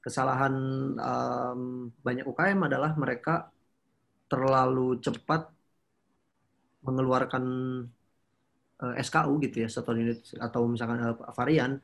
kesalahan 0.02 0.54
um, 0.98 1.60
banyak 2.02 2.26
UKM 2.26 2.58
adalah 2.66 2.92
mereka 2.98 3.48
terlalu 4.26 4.98
cepat 4.98 5.46
mengeluarkan 6.82 7.44
uh, 8.82 8.94
eh, 8.98 9.02
SKU 9.06 9.38
gitu 9.46 9.62
ya 9.62 9.68
satu 9.70 9.94
unit 9.94 10.18
atau 10.42 10.66
misalkan 10.66 10.98
uh, 11.06 11.14
varian 11.38 11.78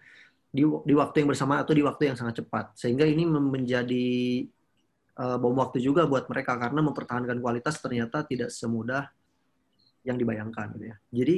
di 0.51 0.67
di 0.67 0.95
waktu 0.97 1.23
yang 1.23 1.29
bersama 1.31 1.63
atau 1.63 1.73
di 1.77 1.85
waktu 1.87 2.11
yang 2.11 2.17
sangat 2.19 2.43
cepat. 2.43 2.75
Sehingga 2.75 3.07
ini 3.07 3.23
menjadi 3.29 4.09
uh, 5.23 5.37
bom 5.39 5.55
waktu 5.55 5.79
juga 5.79 6.09
buat 6.11 6.27
mereka 6.27 6.59
karena 6.59 6.81
mempertahankan 6.83 7.39
kualitas 7.39 7.79
ternyata 7.79 8.27
tidak 8.27 8.51
semudah 8.51 9.07
yang 10.03 10.19
dibayangkan 10.19 10.75
gitu 10.75 10.85
ya. 10.91 10.97
Jadi 11.15 11.37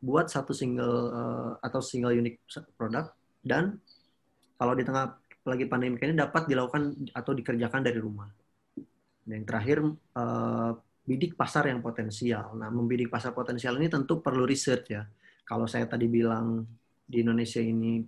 buat 0.00 0.28
satu 0.28 0.52
single 0.52 0.98
uh, 1.12 1.52
atau 1.64 1.80
single 1.80 2.16
unique 2.16 2.40
produk 2.76 3.12
dan 3.40 3.80
kalau 4.60 4.76
di 4.76 4.84
tengah 4.84 5.16
apalagi 5.40 5.64
pandemi 5.64 5.96
ini 5.96 6.12
dapat 6.12 6.46
dilakukan 6.46 7.10
atau 7.16 7.32
dikerjakan 7.32 7.80
dari 7.80 7.96
rumah. 7.96 8.28
Dan 9.24 9.40
yang 9.40 9.46
terakhir, 9.48 9.78
uh, 10.16 10.72
bidik 11.08 11.34
pasar 11.34 11.72
yang 11.72 11.80
potensial. 11.80 12.52
Nah, 12.54 12.68
membidik 12.68 13.08
pasar 13.08 13.32
potensial 13.32 13.80
ini 13.80 13.88
tentu 13.88 14.20
perlu 14.20 14.44
riset 14.44 14.84
ya. 14.86 15.02
Kalau 15.48 15.64
saya 15.64 15.88
tadi 15.88 16.06
bilang 16.06 16.62
di 17.02 17.24
Indonesia 17.24 17.58
ini 17.58 18.04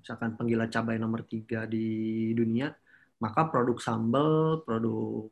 misalkan 0.00 0.34
penggila 0.34 0.66
cabai 0.66 0.96
nomor 0.96 1.28
tiga 1.28 1.68
di 1.68 2.32
dunia, 2.32 2.72
maka 3.20 3.46
produk 3.52 3.78
sambal, 3.78 4.64
produk 4.64 5.28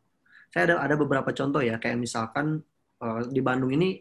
saya 0.53 0.73
ada 0.73 0.75
ada 0.85 0.95
beberapa 0.95 1.33
contoh 1.33 1.65
ya, 1.65 1.81
kayak 1.81 1.99
misalkan 1.99 2.61
uh, 3.01 3.21
di 3.27 3.41
Bandung 3.41 3.73
ini 3.73 4.01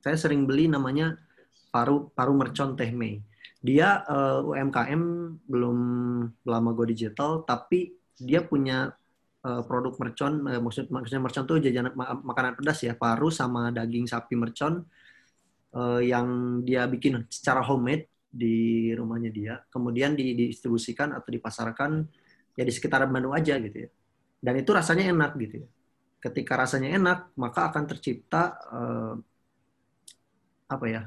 saya 0.00 0.16
sering 0.16 0.48
beli 0.48 0.66
namanya 0.66 1.16
paru 1.68 2.08
paru 2.12 2.32
mercon 2.32 2.74
teh 2.74 2.88
mei 2.92 3.20
dia 3.58 4.06
uh, 4.06 4.40
eh, 4.42 4.62
UMKM 4.62 5.02
belum 5.50 5.78
lama 6.46 6.70
go 6.72 6.86
digital 6.86 7.42
tapi 7.42 7.98
dia 8.14 8.46
punya 8.46 8.94
uh, 9.42 9.62
produk 9.66 9.98
mercon 9.98 10.46
uh, 10.46 10.62
maksud 10.62 10.90
maksudnya 10.94 11.22
mercon 11.22 11.44
tuh 11.46 11.58
jajanan 11.58 11.92
makanan 12.22 12.54
pedas 12.54 12.86
ya 12.86 12.94
paru 12.94 13.34
sama 13.34 13.74
daging 13.74 14.06
sapi 14.06 14.38
mercon 14.38 14.86
uh, 15.74 16.00
yang 16.02 16.60
dia 16.62 16.86
bikin 16.86 17.26
secara 17.26 17.60
homemade 17.66 18.06
di 18.28 18.92
rumahnya 18.92 19.30
dia. 19.32 19.54
Kemudian 19.72 20.14
didistribusikan 20.14 21.16
atau 21.16 21.28
dipasarkan 21.32 22.04
ya 22.54 22.64
di 22.64 22.72
sekitar 22.72 23.08
Bandung 23.08 23.34
aja 23.34 23.56
gitu 23.56 23.88
ya. 23.88 23.90
Dan 24.38 24.54
itu 24.62 24.70
rasanya 24.70 25.10
enak 25.10 25.32
gitu 25.40 25.64
ya. 25.64 25.68
Ketika 26.18 26.58
rasanya 26.58 26.94
enak 26.98 27.18
maka 27.38 27.72
akan 27.72 27.84
tercipta 27.88 28.58
uh, 28.70 29.14
apa 30.68 30.86
ya 30.86 31.02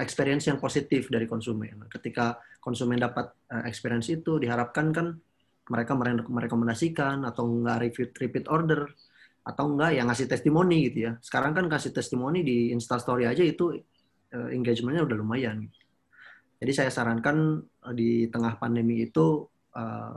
experience 0.00 0.50
yang 0.50 0.58
positif 0.58 1.06
dari 1.12 1.28
konsumen. 1.30 1.86
Ketika 1.86 2.40
konsumen 2.58 2.98
dapat 2.98 3.30
uh, 3.52 3.64
experience 3.68 4.10
itu, 4.10 4.42
diharapkan 4.42 4.90
kan 4.90 5.06
mereka 5.66 5.98
merekomendasikan 6.30 7.26
atau 7.26 7.46
enggak 7.46 7.78
repeat, 7.82 8.10
repeat 8.18 8.46
order 8.46 8.86
atau 9.46 9.64
enggak 9.70 9.98
yang 9.98 10.06
ngasih 10.10 10.26
testimoni 10.26 10.90
gitu 10.90 10.98
ya. 11.10 11.12
Sekarang 11.22 11.54
kan 11.54 11.66
kasih 11.70 11.94
testimoni 11.94 12.42
di 12.42 12.70
Instastory 12.74 13.26
aja 13.26 13.42
itu 13.46 13.74
uh, 14.34 14.48
engagementnya 14.50 15.06
udah 15.06 15.16
lumayan. 15.18 15.66
Jadi 16.56 16.72
saya 16.72 16.90
sarankan 16.90 17.60
di 17.92 18.32
tengah 18.32 18.56
pandemi 18.56 19.04
itu 19.04 19.44
uh, 19.76 20.16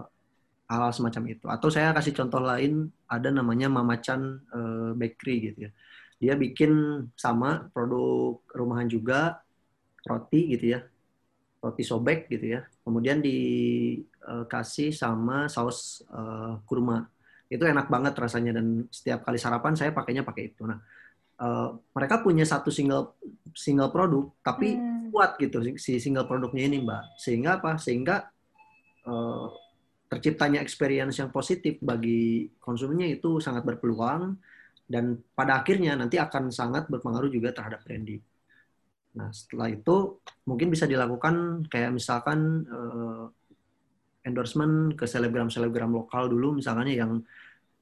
hal-hal 0.70 0.94
semacam 0.94 1.24
itu. 1.34 1.46
Atau 1.50 1.68
saya 1.74 1.92
kasih 1.92 2.16
contoh 2.16 2.40
lain, 2.40 2.88
ada 3.10 3.34
namanya 3.34 3.68
Mama 3.68 4.00
Chan 4.00 4.22
uh, 4.54 4.94
Bakery 4.96 5.52
gitu 5.52 5.60
ya. 5.68 5.72
Dia 6.20 6.34
bikin 6.36 7.04
sama 7.16 7.68
produk 7.72 8.40
rumahan 8.54 8.88
juga, 8.88 9.42
roti 10.06 10.56
gitu 10.56 10.78
ya, 10.78 10.80
roti 11.64 11.84
sobek 11.84 12.30
gitu 12.32 12.60
ya. 12.60 12.62
Kemudian 12.86 13.20
dikasih 13.20 14.92
sama 14.96 15.48
saus 15.52 16.04
uh, 16.12 16.60
kurma. 16.64 17.08
Itu 17.50 17.66
enak 17.66 17.90
banget 17.90 18.14
rasanya 18.14 18.62
dan 18.62 18.86
setiap 18.94 19.26
kali 19.26 19.42
sarapan 19.42 19.74
saya 19.74 19.90
pakainya 19.92 20.22
pakai 20.22 20.54
itu. 20.54 20.64
Nah, 20.70 20.78
uh, 21.40 21.70
mereka 21.96 22.22
punya 22.22 22.44
satu 22.46 22.70
single 22.70 23.16
single 23.56 23.90
produk 23.90 24.30
tapi 24.44 24.76
hmm. 24.76 25.10
kuat 25.10 25.40
gitu 25.40 25.64
si 25.80 25.98
single 25.98 26.28
produknya 26.28 26.70
ini 26.70 26.84
mbak 26.84 27.18
sehingga 27.18 27.58
apa 27.58 27.80
sehingga 27.82 28.30
uh, 29.08 29.48
terciptanya 30.10 30.60
experience 30.60 31.22
yang 31.22 31.30
positif 31.30 31.78
bagi 31.80 32.50
konsumennya 32.58 33.14
itu 33.14 33.38
sangat 33.38 33.62
berpeluang 33.66 34.36
dan 34.90 35.22
pada 35.38 35.62
akhirnya 35.62 35.94
nanti 35.94 36.18
akan 36.18 36.50
sangat 36.50 36.90
berpengaruh 36.90 37.30
juga 37.30 37.54
terhadap 37.54 37.86
branding. 37.86 38.18
Nah 39.18 39.34
setelah 39.34 39.72
itu 39.72 40.22
mungkin 40.46 40.70
bisa 40.70 40.86
dilakukan 40.86 41.66
kayak 41.72 41.96
misalkan 41.96 42.66
uh, 42.70 43.26
endorsement 44.22 44.94
ke 44.94 45.10
selebgram-selebgram 45.10 45.90
lokal 45.90 46.30
dulu 46.30 46.60
misalnya 46.60 46.94
yang 46.94 47.24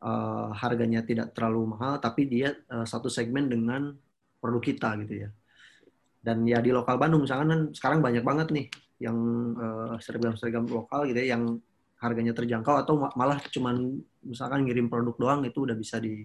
uh, 0.04 0.50
harganya 0.56 1.04
tidak 1.04 1.34
terlalu 1.36 1.76
mahal 1.76 2.00
tapi 2.00 2.30
dia 2.30 2.56
uh, 2.72 2.88
satu 2.88 3.12
segmen 3.12 3.52
dengan 3.52 3.92
produk 4.40 4.64
kita 4.64 4.90
gitu 5.04 5.28
ya. 5.28 5.30
Dan 6.22 6.44
ya 6.44 6.60
di 6.60 6.72
lokal 6.72 7.00
Bandung 7.00 7.24
misalkan 7.24 7.48
kan 7.50 7.62
sekarang 7.72 8.00
banyak 8.04 8.24
banget 8.24 8.48
nih 8.52 8.68
yang 8.98 9.18
uh, 9.58 9.96
seragam-seragam 10.02 10.66
lokal 10.68 11.06
gitu 11.08 11.18
ya 11.22 11.38
yang 11.38 11.62
harganya 11.98 12.34
terjangkau 12.34 12.78
atau 12.78 12.94
malah 13.18 13.42
cuman 13.50 13.98
misalkan 14.22 14.66
ngirim 14.66 14.86
produk 14.86 15.18
doang 15.18 15.42
itu 15.50 15.66
udah 15.66 15.74
bisa 15.74 15.98
di 15.98 16.22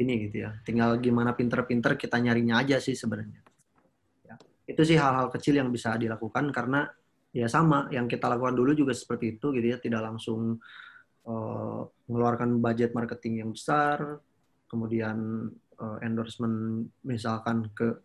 ini 0.00 0.28
gitu 0.28 0.48
ya. 0.48 0.56
Tinggal 0.64 0.96
gimana 1.00 1.36
pinter-pinter 1.36 1.96
kita 1.96 2.16
nyarinya 2.20 2.60
aja 2.60 2.80
sih 2.80 2.96
sebenarnya. 2.96 3.40
ya, 3.40 3.49
itu 4.70 4.82
sih 4.86 4.94
hal-hal 4.94 5.26
kecil 5.34 5.58
yang 5.58 5.74
bisa 5.74 5.98
dilakukan 5.98 6.54
karena 6.54 6.86
ya 7.34 7.50
sama 7.50 7.90
yang 7.90 8.06
kita 8.06 8.30
lakukan 8.30 8.54
dulu 8.54 8.70
juga 8.74 8.94
seperti 8.94 9.38
itu 9.38 9.50
gitu 9.54 9.66
ya 9.66 9.78
tidak 9.82 10.06
langsung 10.06 10.62
uh, 11.26 11.80
mengeluarkan 12.06 12.62
budget 12.62 12.94
marketing 12.94 13.42
yang 13.44 13.50
besar, 13.50 14.18
kemudian 14.70 15.50
uh, 15.78 15.98
endorsement 16.02 16.86
misalkan 17.02 17.66
ke 17.74 17.98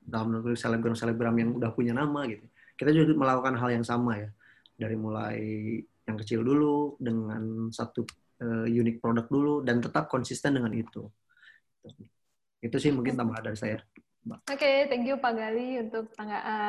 dalam 0.00 0.40
negeri 0.40 0.56
selebgram-selebgram 0.58 1.34
yang 1.38 1.50
udah 1.54 1.70
punya 1.70 1.94
nama 1.94 2.26
gitu. 2.26 2.46
Kita 2.74 2.90
juga 2.90 3.12
melakukan 3.14 3.54
hal 3.60 3.70
yang 3.80 3.86
sama 3.86 4.18
ya, 4.18 4.30
dari 4.74 4.96
mulai 4.96 5.38
yang 6.08 6.16
kecil 6.18 6.42
dulu 6.42 6.98
dengan 6.98 7.68
satu 7.70 8.02
uh, 8.42 8.66
unik 8.66 8.98
produk 8.98 9.26
dulu 9.30 9.54
dan 9.62 9.78
tetap 9.78 10.10
konsisten 10.10 10.56
dengan 10.58 10.72
itu. 10.74 11.06
Itu 12.60 12.76
sih 12.76 12.90
mungkin 12.92 13.14
tambahan 13.16 13.52
dari 13.52 13.58
saya. 13.58 13.78
Oke, 14.20 14.60
okay, 14.60 14.76
thank 14.92 15.08
you 15.08 15.16
Pak 15.16 15.32
Gali 15.32 15.80
untuk 15.80 16.12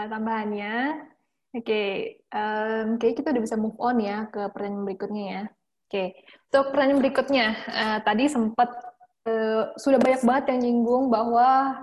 tambahannya. 0.08 1.04
Oke, 1.52 1.68
okay, 1.68 1.90
um, 2.32 2.96
kayak 2.96 3.20
kita 3.20 3.36
udah 3.36 3.44
bisa 3.44 3.60
move 3.60 3.76
on 3.76 4.00
ya 4.00 4.32
ke 4.32 4.48
pertanyaan 4.56 4.88
berikutnya 4.88 5.24
ya. 5.28 5.44
Oke, 5.92 6.16
untuk 6.48 6.72
pertanyaan 6.72 7.00
berikutnya, 7.04 7.48
uh, 7.68 8.00
tadi 8.08 8.32
sempat 8.32 8.72
uh, 9.28 9.76
sudah 9.76 10.00
banyak 10.00 10.24
banget 10.24 10.56
yang 10.56 10.60
nyinggung 10.64 11.12
bahwa 11.12 11.76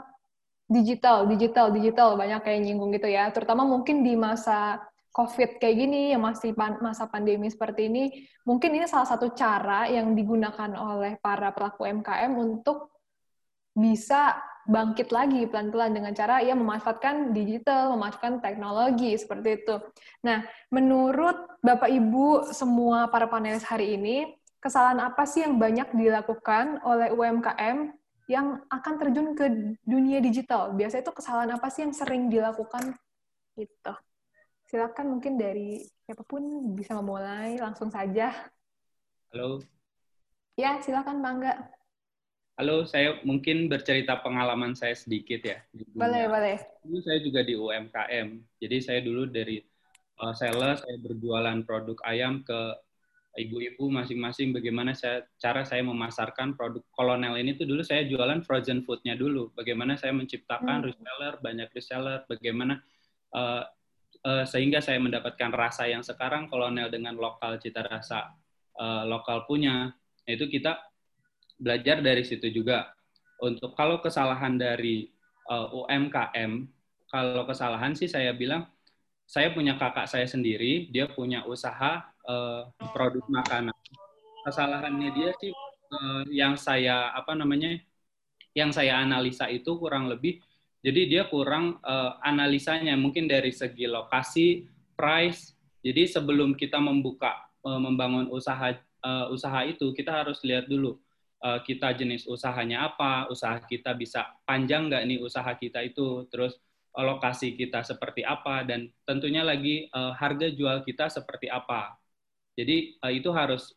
digital, 0.72 1.28
digital, 1.28 1.68
digital 1.68 2.16
banyak 2.16 2.40
kayak 2.40 2.64
nyinggung 2.64 2.88
gitu 2.96 3.12
ya. 3.12 3.28
Terutama 3.28 3.68
mungkin 3.68 4.00
di 4.00 4.16
masa 4.16 4.80
COVID 5.12 5.60
kayak 5.60 5.76
gini, 5.76 6.16
yang 6.16 6.24
masih 6.24 6.56
pan 6.56 6.80
masa 6.80 7.04
pandemi 7.04 7.52
seperti 7.52 7.92
ini, 7.92 8.24
mungkin 8.48 8.72
ini 8.72 8.88
salah 8.88 9.04
satu 9.04 9.36
cara 9.36 9.84
yang 9.92 10.16
digunakan 10.16 10.72
oleh 10.80 11.20
para 11.20 11.52
pelaku 11.52 11.84
MKM 11.84 12.32
untuk 12.32 12.96
bisa 13.76 14.40
bangkit 14.68 15.08
lagi 15.08 15.48
pelan-pelan 15.48 15.96
dengan 15.96 16.12
cara 16.12 16.44
ia 16.44 16.52
memanfaatkan 16.52 17.32
digital, 17.32 17.96
memanfaatkan 17.96 18.44
teknologi 18.44 19.16
seperti 19.16 19.64
itu. 19.64 19.80
Nah, 20.20 20.44
menurut 20.68 21.56
Bapak 21.64 21.88
Ibu 21.88 22.52
semua 22.52 23.08
para 23.08 23.24
panelis 23.32 23.64
hari 23.64 23.96
ini, 23.96 24.28
kesalahan 24.60 25.00
apa 25.00 25.24
sih 25.24 25.40
yang 25.40 25.56
banyak 25.56 25.88
dilakukan 25.96 26.84
oleh 26.84 27.08
UMKM 27.16 27.96
yang 28.28 28.60
akan 28.68 28.94
terjun 29.00 29.32
ke 29.32 29.48
dunia 29.88 30.20
digital? 30.20 30.76
Biasanya 30.76 31.08
itu 31.08 31.14
kesalahan 31.16 31.50
apa 31.56 31.72
sih 31.72 31.88
yang 31.88 31.96
sering 31.96 32.28
dilakukan? 32.28 32.92
Gitu. 33.56 33.92
Silakan 34.68 35.16
mungkin 35.16 35.40
dari 35.40 35.80
siapa 36.04 36.28
pun 36.28 36.76
bisa 36.76 36.92
memulai 36.92 37.56
langsung 37.56 37.88
saja. 37.88 38.36
Halo. 39.32 39.64
Ya, 40.60 40.76
silakan 40.84 41.24
Bangga. 41.24 41.77
Halo, 42.58 42.82
saya 42.82 43.22
mungkin 43.22 43.70
bercerita 43.70 44.18
pengalaman 44.18 44.74
saya 44.74 44.90
sedikit 44.98 45.46
ya. 45.46 45.62
Boleh, 45.94 46.26
boleh. 46.26 46.58
Dulu 46.82 46.98
saya 47.06 47.22
juga 47.22 47.46
di 47.46 47.54
UMKM. 47.54 48.28
Jadi 48.58 48.76
saya 48.82 48.98
dulu 48.98 49.30
dari 49.30 49.62
uh, 50.18 50.34
seller, 50.34 50.74
saya 50.74 50.98
berjualan 50.98 51.62
produk 51.62 51.94
ayam 52.02 52.42
ke 52.42 52.58
ibu-ibu 53.38 53.86
masing-masing 53.94 54.50
bagaimana 54.50 54.90
saya 54.90 55.22
cara 55.38 55.62
saya 55.62 55.86
memasarkan 55.86 56.58
produk 56.58 56.82
kolonel 56.90 57.38
ini 57.38 57.54
tuh 57.54 57.70
dulu 57.70 57.86
saya 57.86 58.02
jualan 58.10 58.42
frozen 58.42 58.82
foodnya 58.82 59.14
dulu 59.14 59.54
bagaimana 59.54 59.94
saya 59.94 60.10
menciptakan 60.10 60.82
hmm. 60.82 60.86
reseller 60.90 61.34
banyak 61.38 61.68
reseller 61.70 62.26
bagaimana 62.26 62.82
uh, 63.38 63.62
uh, 64.26 64.42
sehingga 64.42 64.82
saya 64.82 64.98
mendapatkan 64.98 65.54
rasa 65.54 65.86
yang 65.86 66.02
sekarang 66.02 66.50
kolonel 66.50 66.90
dengan 66.90 67.14
lokal 67.14 67.62
cita 67.62 67.86
rasa 67.86 68.34
uh, 68.74 69.06
lokal 69.06 69.46
punya 69.46 69.94
itu 70.26 70.50
kita 70.50 70.87
belajar 71.58 72.00
dari 72.00 72.22
situ 72.22 72.48
juga. 72.48 72.94
Untuk 73.38 73.74
kalau 73.78 74.02
kesalahan 74.02 74.58
dari 74.58 75.10
uh, 75.46 75.84
UMKM, 75.84 76.66
kalau 77.10 77.44
kesalahan 77.46 77.94
sih 77.94 78.10
saya 78.10 78.34
bilang 78.34 78.66
saya 79.28 79.52
punya 79.52 79.76
kakak 79.76 80.08
saya 80.08 80.24
sendiri, 80.24 80.88
dia 80.88 81.06
punya 81.06 81.44
usaha 81.44 82.08
uh, 82.24 82.66
produk 82.96 83.22
makanan. 83.28 83.76
Kesalahannya 84.42 85.10
dia 85.12 85.30
sih 85.38 85.52
uh, 85.92 86.24
yang 86.32 86.56
saya 86.56 87.12
apa 87.12 87.34
namanya? 87.34 87.78
yang 88.56 88.74
saya 88.74 88.98
analisa 88.98 89.46
itu 89.46 89.78
kurang 89.78 90.10
lebih 90.10 90.42
jadi 90.78 91.10
dia 91.10 91.22
kurang 91.26 91.82
uh, 91.82 92.22
analisanya 92.22 92.94
mungkin 92.94 93.26
dari 93.26 93.50
segi 93.50 93.90
lokasi, 93.90 94.70
price. 94.94 95.58
Jadi 95.82 96.06
sebelum 96.06 96.54
kita 96.54 96.78
membuka 96.78 97.50
uh, 97.66 97.82
membangun 97.82 98.30
usaha 98.30 98.78
uh, 99.02 99.26
usaha 99.34 99.66
itu 99.66 99.90
kita 99.94 100.22
harus 100.22 100.38
lihat 100.46 100.70
dulu 100.70 100.98
uh, 101.42 101.60
kita 101.62 101.94
jenis 101.94 102.26
usahanya 102.26 102.90
apa, 102.90 103.30
usaha 103.30 103.58
kita 103.62 103.94
bisa 103.94 104.26
panjang 104.42 104.90
nggak 104.90 105.04
nih 105.06 105.18
usaha 105.22 105.48
kita 105.54 105.82
itu, 105.86 106.26
terus 106.30 106.58
uh, 106.98 107.04
lokasi 107.06 107.54
kita 107.54 107.82
seperti 107.86 108.26
apa, 108.26 108.66
dan 108.66 108.90
tentunya 109.06 109.46
lagi 109.46 109.86
uh, 109.94 110.14
harga 110.14 110.50
jual 110.50 110.82
kita 110.82 111.10
seperti 111.10 111.46
apa. 111.50 111.94
Jadi 112.58 112.98
uh, 113.02 113.12
itu 113.14 113.30
harus 113.30 113.74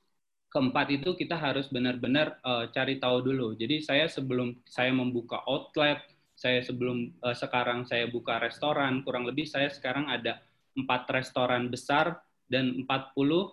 keempat 0.51 0.87
itu 0.91 1.15
kita 1.15 1.37
harus 1.37 1.69
benar-benar 1.71 2.41
uh, 2.43 2.67
cari 2.73 2.97
tahu 2.97 3.23
dulu. 3.23 3.53
Jadi 3.55 3.79
saya 3.85 4.09
sebelum 4.09 4.57
saya 4.67 4.91
membuka 4.91 5.39
outlet, 5.47 6.01
saya 6.35 6.59
sebelum 6.65 7.13
uh, 7.21 7.37
sekarang 7.37 7.85
saya 7.85 8.09
buka 8.09 8.41
restoran, 8.41 9.05
kurang 9.05 9.29
lebih 9.29 9.45
saya 9.45 9.69
sekarang 9.69 10.09
ada 10.09 10.41
empat 10.73 11.07
restoran 11.13 11.69
besar 11.69 12.19
dan 12.51 12.83
40 12.83 12.87
uh, 12.87 13.47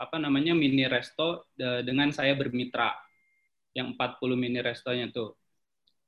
apa 0.00 0.16
namanya 0.16 0.56
mini 0.56 0.88
resto 0.88 1.48
dengan 1.56 2.08
saya 2.12 2.32
bermitra 2.32 2.92
yang 3.72 3.96
40 3.96 4.36
mini 4.36 4.60
restonya 4.60 5.08
tuh. 5.08 5.36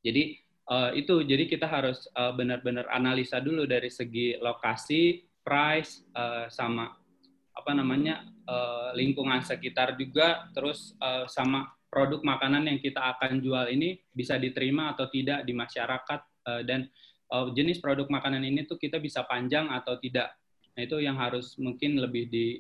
Jadi 0.05 0.37
uh, 0.69 0.93
itu 0.93 1.25
jadi 1.25 1.49
kita 1.49 1.65
harus 1.69 2.09
uh, 2.13 2.33
benar-benar 2.37 2.89
analisa 2.93 3.41
dulu 3.41 3.65
dari 3.65 3.89
segi 3.89 4.37
lokasi, 4.41 5.25
price 5.45 6.05
uh, 6.17 6.49
sama 6.49 6.93
apa 7.55 7.71
namanya 7.71 8.27
uh, 8.51 8.91
lingkungan 8.99 9.41
sekitar 9.41 9.95
juga 9.95 10.51
terus 10.53 10.99
uh, 10.99 11.25
sama 11.31 11.71
produk 11.87 12.19
makanan 12.27 12.67
yang 12.67 12.79
kita 12.83 12.99
akan 12.99 13.39
jual 13.39 13.71
ini 13.71 14.03
bisa 14.11 14.35
diterima 14.35 14.91
atau 14.97 15.07
tidak 15.07 15.47
di 15.47 15.55
masyarakat 15.55 16.21
uh, 16.51 16.63
dan 16.67 16.91
uh, 17.31 17.47
jenis 17.55 17.79
produk 17.79 18.11
makanan 18.11 18.43
ini 18.43 18.67
tuh 18.67 18.75
kita 18.75 18.99
bisa 18.99 19.23
panjang 19.23 19.71
atau 19.71 19.95
tidak. 20.03 20.35
Nah, 20.75 20.83
itu 20.83 20.99
yang 20.99 21.15
harus 21.15 21.55
mungkin 21.55 22.03
lebih 22.03 22.27
di 22.27 22.59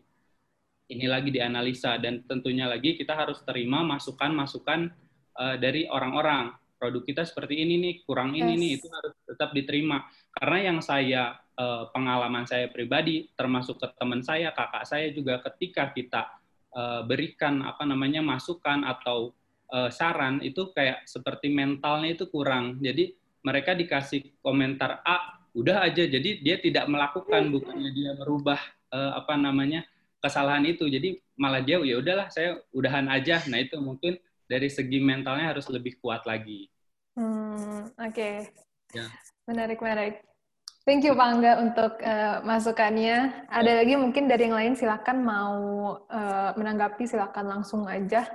ini 0.88 1.06
lagi 1.08 1.32
dianalisa. 1.32 1.96
Dan 1.96 2.24
tentunya 2.28 2.68
lagi 2.68 2.96
kita 2.98 3.16
harus 3.16 3.40
terima 3.46 3.80
masukan-masukan 3.84 4.90
uh, 5.38 5.56
dari 5.56 5.88
orang-orang. 5.88 6.52
Produk 6.74 7.06
kita 7.06 7.22
seperti 7.24 7.64
ini 7.64 7.80
nih 7.80 7.94
kurang 8.04 8.36
ini 8.36 8.58
yes. 8.58 8.60
nih 8.60 8.70
itu 8.76 8.86
harus 8.92 9.14
tetap 9.24 9.50
diterima. 9.56 10.04
Karena 10.34 10.58
yang 10.74 10.78
saya 10.84 11.38
uh, 11.56 11.88
pengalaman 11.94 12.44
saya 12.44 12.68
pribadi 12.68 13.30
termasuk 13.32 13.80
ke 13.80 13.88
teman 13.96 14.20
saya 14.20 14.52
kakak 14.52 14.84
saya 14.84 15.08
juga 15.14 15.40
ketika 15.48 15.94
kita 15.94 16.22
uh, 16.74 17.00
berikan 17.06 17.62
apa 17.64 17.88
namanya 17.88 18.20
masukan 18.20 18.84
atau 18.84 19.32
uh, 19.72 19.88
saran 19.88 20.42
itu 20.44 20.74
kayak 20.74 21.06
seperti 21.08 21.48
mentalnya 21.48 22.12
itu 22.12 22.28
kurang. 22.28 22.82
Jadi 22.82 23.16
mereka 23.46 23.72
dikasih 23.72 24.42
komentar 24.44 25.00
A 25.06 25.40
udah 25.54 25.88
aja. 25.88 26.04
Jadi 26.04 26.42
dia 26.42 26.58
tidak 26.60 26.84
melakukan 26.90 27.48
bukannya 27.48 27.90
dia 27.94 28.12
merubah 28.18 28.60
uh, 28.92 29.16
apa 29.16 29.38
namanya 29.38 29.86
kesalahan 30.24 30.64
itu 30.64 30.88
jadi 30.88 31.20
malah 31.36 31.60
dia 31.60 31.76
ya 31.84 32.00
udahlah 32.00 32.32
saya 32.32 32.56
udahan 32.72 33.04
aja 33.12 33.44
nah 33.52 33.60
itu 33.60 33.76
mungkin 33.76 34.16
dari 34.48 34.72
segi 34.72 35.04
mentalnya 35.04 35.52
harus 35.52 35.68
lebih 35.68 36.00
kuat 36.00 36.24
lagi 36.24 36.72
hmm, 37.20 37.92
oke 37.92 38.08
okay. 38.08 38.48
ya. 38.96 39.04
menarik 39.44 39.84
menarik 39.84 40.24
Thank 40.84 41.08
you 41.08 41.16
Pak 41.16 41.28
Angga 41.32 41.52
untuk 41.64 41.96
uh, 42.04 42.44
masukannya. 42.44 43.48
Ada 43.48 43.72
ya. 43.72 43.76
lagi 43.80 43.94
mungkin 43.96 44.28
dari 44.28 44.52
yang 44.52 44.52
lain 44.52 44.76
silakan 44.76 45.24
mau 45.24 45.56
uh, 46.12 46.52
menanggapi 46.60 47.08
silakan 47.08 47.56
langsung 47.56 47.88
aja. 47.88 48.28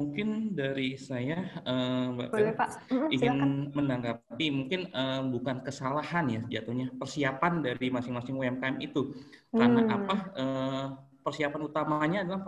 Mungkin 0.00 0.56
dari 0.56 0.96
saya, 0.96 1.52
uh, 1.62 2.16
Mbak 2.16 2.28
Boleh, 2.32 2.54
Pak. 2.56 2.68
ingin 3.12 3.34
silakan. 3.38 3.50
menanggapi 3.76 4.46
mungkin 4.48 4.80
uh, 4.90 5.22
bukan 5.28 5.60
kesalahan 5.62 6.24
ya 6.32 6.40
jatuhnya 6.58 6.90
persiapan 6.96 7.60
dari 7.60 7.92
masing-masing 7.92 8.34
UMKM 8.40 8.80
itu. 8.80 9.12
Karena 9.52 9.82
hmm. 9.84 9.96
apa? 9.96 10.16
Uh, 10.32 10.86
persiapan 11.22 11.60
utamanya 11.62 12.18
adalah 12.26 12.42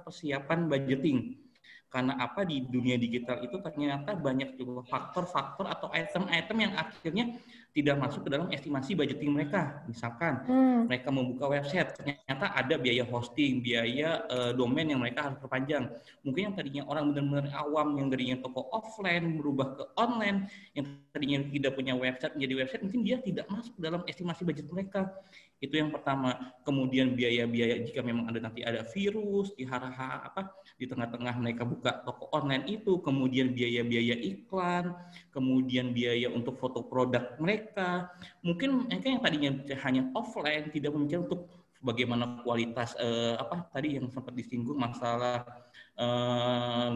persiapan 0.00 0.72
budgeting 0.72 1.45
karena 1.86 2.18
apa 2.18 2.42
di 2.42 2.66
dunia 2.66 2.98
digital 2.98 3.40
itu 3.46 3.56
ternyata 3.62 4.18
banyak 4.18 4.58
juga 4.58 4.82
faktor-faktor 4.90 5.70
atau 5.70 5.88
item-item 5.94 6.56
yang 6.66 6.72
akhirnya 6.74 7.38
tidak 7.76 8.00
masuk 8.00 8.24
ke 8.24 8.30
dalam 8.32 8.48
estimasi 8.48 8.96
budgeting 8.96 9.36
mereka. 9.36 9.84
Misalkan 9.84 10.48
hmm. 10.48 10.88
mereka 10.88 11.12
membuka 11.12 11.44
website, 11.44 11.92
ternyata 11.92 12.48
ada 12.56 12.74
biaya 12.80 13.04
hosting, 13.04 13.60
biaya 13.60 14.24
uh, 14.32 14.56
domain 14.56 14.88
yang 14.88 14.96
mereka 14.96 15.28
harus 15.28 15.36
perpanjang. 15.36 15.84
Mungkin 16.24 16.50
yang 16.50 16.54
tadinya 16.56 16.82
orang 16.88 17.12
benar-benar 17.12 17.52
awam, 17.52 18.00
yang 18.00 18.08
tadinya 18.08 18.40
toko 18.40 18.64
offline 18.72 19.36
berubah 19.36 19.76
ke 19.76 19.84
online, 20.00 20.48
yang 20.72 20.88
tadinya 21.12 21.44
tidak 21.52 21.72
punya 21.76 21.92
website 21.92 22.32
menjadi 22.32 22.54
website, 22.64 22.82
mungkin 22.88 23.00
dia 23.04 23.16
tidak 23.20 23.44
masuk 23.52 23.76
dalam 23.76 24.00
estimasi 24.08 24.42
budget 24.48 24.66
mereka. 24.72 25.12
Itu 25.60 25.76
yang 25.76 25.92
pertama. 25.92 26.56
Kemudian 26.64 27.12
biaya-biaya 27.12 27.84
jika 27.84 28.00
memang 28.00 28.32
ada 28.32 28.40
nanti 28.40 28.64
ada 28.64 28.88
virus 28.88 29.52
di 29.52 29.68
hara 29.68 29.92
apa 30.24 30.48
di 30.76 30.84
tengah-tengah 30.84 31.40
mereka 31.40 31.64
buka 31.64 32.04
toko 32.04 32.28
online 32.36 32.68
itu, 32.68 33.00
kemudian 33.00 33.56
biaya-biaya 33.56 34.12
iklan, 34.12 34.92
kemudian 35.32 35.96
biaya 35.96 36.28
untuk 36.28 36.60
foto 36.60 36.84
produk 36.84 37.32
mereka. 37.40 38.12
Mungkin 38.44 38.88
mereka 38.88 39.06
yang 39.08 39.22
tadinya 39.24 39.50
hanya 39.88 40.02
offline 40.12 40.68
tidak 40.68 40.92
memikir 40.92 41.24
untuk 41.24 41.48
bagaimana 41.80 42.44
kualitas 42.44 42.92
eh, 43.00 43.36
apa 43.40 43.68
tadi 43.72 43.96
yang 43.96 44.12
sempat 44.12 44.36
disinggung 44.36 44.76
masalah 44.76 45.48
eh, 45.96 46.92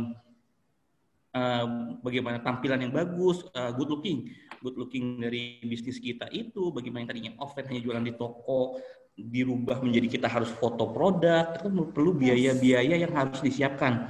uh, 1.34 1.66
bagaimana 2.02 2.42
tampilan 2.42 2.80
yang 2.82 2.94
bagus, 2.94 3.46
uh, 3.54 3.70
good 3.74 3.90
looking, 3.90 4.30
good 4.62 4.76
looking 4.76 5.18
dari 5.22 5.62
bisnis 5.62 6.02
kita 6.02 6.26
itu, 6.34 6.74
bagaimana 6.74 7.06
yang 7.06 7.10
tadinya 7.10 7.32
offline 7.42 7.68
hanya 7.70 7.82
jualan 7.82 8.04
di 8.06 8.14
toko, 8.18 8.80
dirubah 9.28 9.84
menjadi 9.84 10.20
kita 10.20 10.26
harus 10.30 10.48
foto 10.56 10.88
produk, 10.94 11.56
itu 11.58 11.68
perlu 11.92 12.16
biaya-biaya 12.16 12.96
yang 12.96 13.12
harus 13.12 13.44
disiapkan. 13.44 14.08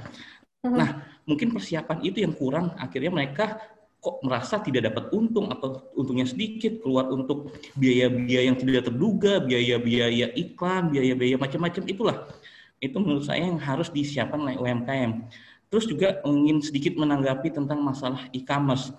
Mm-hmm. 0.61 0.77
Nah, 0.77 0.89
mungkin 1.25 1.51
persiapan 1.51 1.97
itu 2.05 2.23
yang 2.23 2.37
kurang, 2.37 2.77
akhirnya 2.77 3.11
mereka 3.11 3.59
kok 4.01 4.17
merasa 4.25 4.57
tidak 4.57 4.89
dapat 4.89 5.13
untung 5.13 5.53
atau 5.53 5.93
untungnya 5.93 6.25
sedikit 6.25 6.81
keluar 6.81 7.05
untuk 7.13 7.53
biaya-biaya 7.77 8.49
yang 8.49 8.57
tidak 8.57 8.89
terduga, 8.89 9.37
biaya-biaya 9.45 10.33
iklan, 10.33 10.89
biaya-biaya 10.89 11.37
macam-macam 11.37 11.83
itulah. 11.85 12.17
Itu 12.81 12.97
menurut 12.97 13.29
saya 13.29 13.45
yang 13.45 13.61
harus 13.61 13.93
disiapkan 13.93 14.41
oleh 14.41 14.57
UMKM. 14.57 15.29
Terus 15.69 15.85
juga 15.85 16.19
ingin 16.27 16.59
sedikit 16.65 16.97
menanggapi 16.97 17.53
tentang 17.53 17.79
masalah 17.79 18.25
e-commerce. 18.33 18.91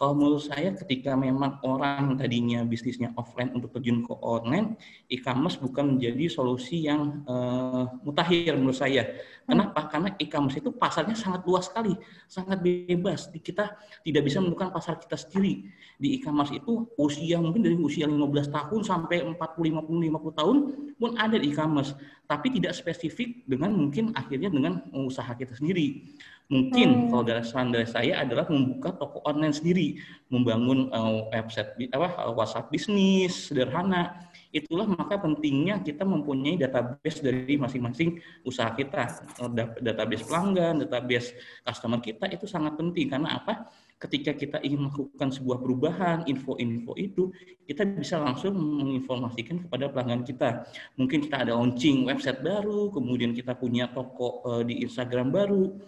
Kalau 0.00 0.16
menurut 0.16 0.40
saya 0.40 0.72
ketika 0.72 1.12
memang 1.12 1.60
orang 1.60 2.16
tadinya 2.16 2.64
bisnisnya 2.64 3.12
offline 3.20 3.52
untuk 3.52 3.68
terjun 3.76 4.00
ke 4.00 4.16
online, 4.24 4.80
e-commerce 5.12 5.60
bukan 5.60 5.92
menjadi 5.92 6.24
solusi 6.24 6.88
yang 6.88 7.20
uh, 7.28 7.84
mutakhir 8.00 8.56
menurut 8.56 8.80
saya. 8.80 9.04
Kenapa? 9.44 9.92
Karena 9.92 10.16
e-commerce 10.16 10.56
itu 10.56 10.72
pasarnya 10.72 11.12
sangat 11.12 11.44
luas 11.44 11.68
sekali, 11.68 11.92
sangat 12.24 12.64
bebas. 12.64 13.28
Kita 13.28 13.76
tidak 14.00 14.22
bisa 14.24 14.40
menemukan 14.40 14.72
pasar 14.72 14.96
kita 14.96 15.20
sendiri. 15.20 15.68
Di 16.00 16.16
e-commerce 16.16 16.56
itu 16.56 16.88
usia 16.96 17.36
mungkin 17.36 17.60
dari 17.60 17.76
usia 17.76 18.08
15 18.08 18.24
tahun 18.56 18.80
sampai 18.80 19.20
40, 19.20 19.36
50, 19.36 19.84
50 19.84 20.40
tahun 20.40 20.56
pun 20.96 21.10
ada 21.20 21.36
di 21.36 21.52
e-commerce. 21.52 21.92
Tapi 22.24 22.48
tidak 22.56 22.72
spesifik 22.72 23.44
dengan 23.44 23.76
mungkin 23.76 24.16
akhirnya 24.16 24.48
dengan 24.48 24.80
usaha 24.96 25.36
kita 25.36 25.52
sendiri. 25.52 26.08
Mungkin 26.50 26.88
hmm. 26.90 27.06
kalau 27.14 27.22
dari 27.22 27.46
saran 27.46 27.70
dari 27.70 27.86
saya 27.86 28.26
adalah 28.26 28.42
membuka 28.50 28.90
toko 28.98 29.22
online 29.22 29.54
sendiri, 29.54 30.02
membangun 30.34 30.90
uh, 30.90 31.30
website 31.30 31.78
apa 31.94 32.26
WhatsApp 32.34 32.74
bisnis 32.74 33.46
sederhana. 33.46 34.26
Itulah 34.50 34.82
maka 34.90 35.14
pentingnya 35.14 35.78
kita 35.78 36.02
mempunyai 36.02 36.58
database 36.58 37.22
dari 37.22 37.54
masing-masing 37.54 38.18
usaha 38.42 38.74
kita, 38.74 39.22
eh, 39.46 39.50
database 39.78 40.26
pelanggan, 40.26 40.82
database 40.82 41.38
customer 41.62 42.02
kita 42.02 42.26
itu 42.26 42.50
sangat 42.50 42.74
penting 42.74 43.14
karena 43.14 43.38
apa? 43.38 43.70
Ketika 44.02 44.34
kita 44.34 44.58
ingin 44.66 44.90
melakukan 44.90 45.30
sebuah 45.30 45.62
perubahan, 45.62 46.26
info-info 46.26 46.98
itu 46.98 47.30
kita 47.62 47.86
bisa 47.94 48.18
langsung 48.18 48.58
menginformasikan 48.58 49.70
kepada 49.70 49.86
pelanggan 49.86 50.26
kita. 50.26 50.66
Mungkin 50.98 51.30
kita 51.30 51.46
ada 51.46 51.54
launching 51.54 52.10
website 52.10 52.42
baru, 52.42 52.90
kemudian 52.90 53.30
kita 53.30 53.54
punya 53.54 53.86
toko 53.94 54.42
uh, 54.50 54.62
di 54.66 54.82
Instagram 54.82 55.30
baru 55.30 55.78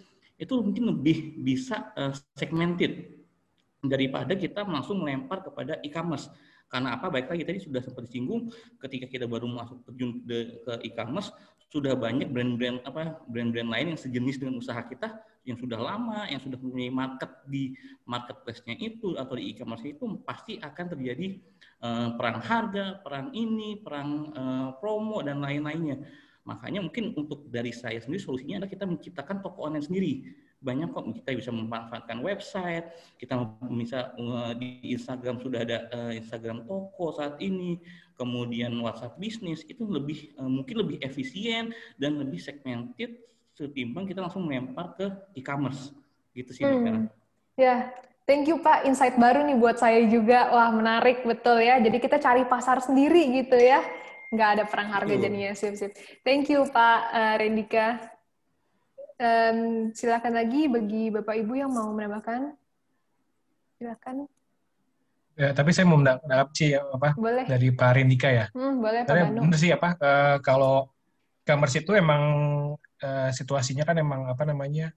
itu 0.43 0.59
mungkin 0.59 0.91
lebih 0.91 1.39
bisa 1.39 1.95
uh, 1.95 2.11
segmented 2.35 3.23
daripada 3.79 4.35
kita 4.35 4.67
langsung 4.67 4.99
melempar 4.99 5.47
kepada 5.47 5.79
e-commerce. 5.87 6.27
Karena 6.67 6.99
apa? 6.99 7.13
Baik 7.13 7.31
lagi 7.31 7.45
tadi 7.47 7.59
sudah 7.63 7.79
sempat 7.85 8.11
disinggung 8.11 8.51
ketika 8.83 9.07
kita 9.07 9.31
baru 9.31 9.47
masuk 9.47 9.87
terjun 9.87 10.19
ke 10.27 10.73
e-commerce 10.83 11.31
sudah 11.73 11.97
banyak 11.97 12.29
brand-brand 12.29 12.85
apa 12.85 13.25
brand-brand 13.33 13.73
lain 13.73 13.97
yang 13.97 14.01
sejenis 14.01 14.37
dengan 14.37 14.61
usaha 14.61 14.77
kita 14.85 15.09
yang 15.43 15.59
sudah 15.59 15.81
lama, 15.81 16.29
yang 16.31 16.39
sudah 16.39 16.55
mempunyai 16.61 16.93
market 16.93 17.33
di 17.51 17.75
marketplace-nya 18.07 18.79
itu 18.79 19.19
atau 19.19 19.35
di 19.35 19.51
e-commerce 19.51 19.89
itu 19.89 20.05
pasti 20.23 20.61
akan 20.61 20.87
terjadi 20.93 21.41
uh, 21.83 22.15
perang 22.15 22.39
harga, 22.39 23.01
perang 23.03 23.35
ini, 23.35 23.81
perang 23.83 24.11
uh, 24.37 24.69
promo 24.79 25.19
dan 25.25 25.43
lain-lainnya. 25.43 25.99
Makanya 26.43 26.83
mungkin 26.83 27.15
untuk 27.15 27.47
dari 27.47 27.71
saya 27.71 28.03
sendiri 28.03 28.19
solusinya 28.19 28.59
adalah 28.59 28.73
kita 28.75 28.85
menciptakan 28.87 29.37
toko 29.47 29.63
online 29.63 29.87
sendiri. 29.87 30.13
Banyak 30.63 30.95
kok 30.95 31.07
kita 31.23 31.31
bisa 31.39 31.51
memanfaatkan 31.55 32.19
website, 32.23 32.87
kita 33.19 33.35
bisa 33.79 34.11
eh, 34.19 34.53
di 34.59 34.69
Instagram 34.95 35.39
sudah 35.39 35.63
ada 35.63 35.79
eh, 35.91 36.19
Instagram 36.19 36.67
toko 36.67 37.15
saat 37.15 37.39
ini, 37.39 37.79
kemudian 38.19 38.75
WhatsApp 38.83 39.19
bisnis 39.23 39.63
itu 39.71 39.87
lebih 39.87 40.35
eh, 40.35 40.51
mungkin 40.51 40.83
lebih 40.83 40.99
efisien 41.03 41.71
dan 41.95 42.19
lebih 42.19 42.43
segmented 42.43 43.23
ketimbang 43.55 44.11
kita 44.11 44.27
langsung 44.27 44.43
melempar 44.43 44.99
ke 44.99 45.07
e-commerce. 45.39 45.95
Gitu 46.35 46.51
sih 46.51 46.67
hmm. 46.67 47.07
Ya, 47.55 47.95
Thank 48.23 48.47
you 48.47 48.63
Pak, 48.63 48.87
insight 48.87 49.19
baru 49.19 49.47
nih 49.47 49.59
buat 49.59 49.79
saya 49.79 50.03
juga. 50.07 50.51
Wah 50.51 50.71
menarik 50.75 51.27
betul 51.27 51.59
ya. 51.59 51.79
Jadi 51.83 51.99
kita 52.03 52.23
cari 52.23 52.47
pasar 52.47 52.79
sendiri 52.83 53.31
gitu 53.43 53.59
ya 53.59 53.83
nggak 54.33 54.49
ada 54.59 54.65
perang 54.65 54.89
harga 54.89 55.15
hmm. 55.15 55.23
jadinya. 55.23 55.51
Sip 55.53 55.77
sip. 55.77 55.93
Thank 56.25 56.49
you 56.49 56.65
Pak 56.65 57.01
uh, 57.13 57.35
Rendika. 57.37 58.01
Um, 59.23 59.93
silakan 59.95 60.35
lagi 60.35 60.67
bagi 60.67 61.13
Bapak 61.13 61.37
Ibu 61.37 61.53
yang 61.55 61.71
mau 61.71 61.93
menambahkan. 61.93 62.57
Silakan. 63.77 64.27
Ya 65.37 65.53
tapi 65.57 65.71
saya 65.73 65.89
mau 65.89 66.01
menangkap 66.01 66.49
sih 66.53 66.77
apa 66.77 67.17
boleh. 67.17 67.45
dari 67.45 67.69
Pak 67.71 67.91
Rendika 67.93 68.29
ya. 68.33 68.47
Hmm, 68.57 68.81
boleh 68.81 69.05
Pak 69.05 69.37
Benar 69.37 69.59
sih 69.61 69.71
apa 69.71 69.95
uh, 70.01 70.37
kalau 70.41 70.89
commerce 71.45 71.81
itu 71.81 71.93
emang 71.93 72.23
uh, 72.81 73.31
situasinya 73.31 73.85
kan 73.85 73.97
emang 74.01 74.29
apa 74.29 74.43
namanya 74.49 74.93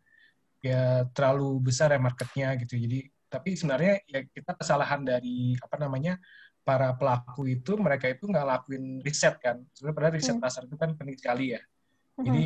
ya 0.64 1.06
terlalu 1.12 1.60
besar 1.72 1.92
ya 1.92 2.00
marketnya 2.00 2.56
gitu. 2.60 2.76
Jadi 2.80 3.06
tapi 3.30 3.56
sebenarnya 3.56 4.00
ya 4.08 4.20
kita 4.28 4.56
kesalahan 4.56 5.04
dari 5.04 5.60
apa 5.60 5.76
namanya 5.76 6.16
para 6.66 6.98
pelaku 6.98 7.46
itu 7.46 7.78
mereka 7.78 8.10
itu 8.10 8.26
nggak 8.26 8.46
lakuin 8.46 9.00
riset 9.06 9.38
kan 9.38 9.62
sebenarnya 9.72 9.96
padahal 9.96 10.14
riset 10.18 10.36
hmm. 10.36 10.44
pasar 10.44 10.62
itu 10.66 10.76
kan 10.76 10.90
penting 10.98 11.18
sekali 11.22 11.46
ya 11.54 11.62
hmm. 11.62 12.26
jadi 12.26 12.46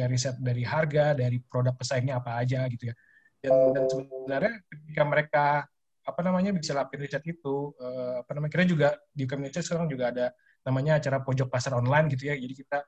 ya 0.00 0.04
riset 0.08 0.36
dari 0.40 0.64
harga 0.64 1.12
dari 1.12 1.38
produk 1.44 1.76
pesaingnya 1.76 2.24
apa 2.24 2.40
aja 2.40 2.64
gitu 2.72 2.88
ya 2.88 2.94
dan, 3.44 3.52
dan 3.76 3.84
sebenarnya 3.84 4.54
ketika 4.64 5.02
mereka 5.04 5.46
apa 6.00 6.20
namanya 6.24 6.50
bisa 6.56 6.72
lakuin 6.72 7.04
riset 7.04 7.20
itu 7.28 7.76
uh, 7.76 8.24
apa 8.24 8.30
namanya 8.32 8.52
kita 8.56 8.64
juga 8.64 8.88
di 9.12 9.28
komunitas 9.28 9.68
sekarang 9.68 9.92
juga 9.92 10.08
ada 10.08 10.26
namanya 10.64 10.96
acara 10.96 11.20
pojok 11.20 11.52
pasar 11.52 11.76
online 11.76 12.08
gitu 12.16 12.32
ya 12.32 12.34
jadi 12.40 12.54
kita 12.56 12.78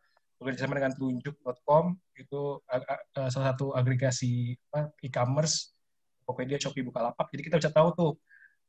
bekerjasama 0.40 0.80
dengan 0.80 0.96
tunjuk.com 0.96 1.84
itu 2.16 2.40
uh, 2.64 3.28
salah 3.28 3.52
satu 3.52 3.76
agregasi 3.76 4.56
e-commerce 5.04 5.76
Tokopedia, 6.22 6.56
Shopee, 6.56 6.86
Bukalapak. 6.86 7.28
Jadi 7.34 7.42
kita 7.50 7.56
bisa 7.58 7.70
tahu 7.74 7.88
tuh 7.92 8.10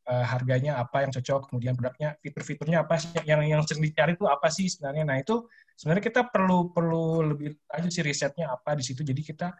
uh, 0.08 0.26
harganya 0.28 0.80
apa 0.80 1.04
yang 1.04 1.12
cocok, 1.12 1.52
kemudian 1.52 1.74
produknya 1.76 2.16
fitur-fiturnya 2.20 2.84
apa 2.84 3.00
sih 3.00 3.12
yang 3.24 3.44
yang 3.44 3.62
sering 3.64 3.84
dicari 3.84 4.16
itu 4.16 4.26
apa 4.28 4.48
sih 4.52 4.68
sebenarnya. 4.68 5.04
Nah, 5.08 5.18
itu 5.20 5.48
sebenarnya 5.76 6.04
kita 6.04 6.22
perlu 6.28 6.72
perlu 6.72 7.34
lebih 7.34 7.56
aja 7.72 7.88
sih 7.88 8.04
risetnya 8.04 8.52
apa 8.52 8.76
di 8.76 8.84
situ. 8.84 9.02
Jadi 9.02 9.22
kita 9.24 9.52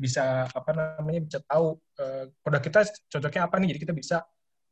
bisa 0.00 0.48
apa 0.48 0.70
namanya 0.72 1.20
bisa 1.20 1.38
tahu 1.44 1.76
uh, 2.00 2.24
produk 2.40 2.62
kita 2.64 2.80
cocoknya 3.12 3.42
apa 3.44 3.56
nih. 3.60 3.68
Jadi 3.76 3.80
kita 3.84 3.94
bisa 3.96 4.16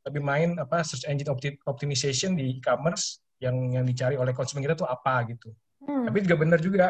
lebih 0.08 0.22
main 0.24 0.56
apa 0.56 0.80
search 0.80 1.04
engine 1.04 1.28
optimization 1.68 2.32
di 2.32 2.56
e-commerce 2.56 3.20
yang 3.38 3.54
yang 3.70 3.84
dicari 3.84 4.16
oleh 4.16 4.32
konsumen 4.32 4.64
kita 4.64 4.74
tuh 4.74 4.88
apa 4.88 5.28
gitu. 5.28 5.52
Hmm. 5.84 6.08
Tapi 6.08 6.24
juga 6.24 6.36
benar 6.40 6.58
juga 6.58 6.86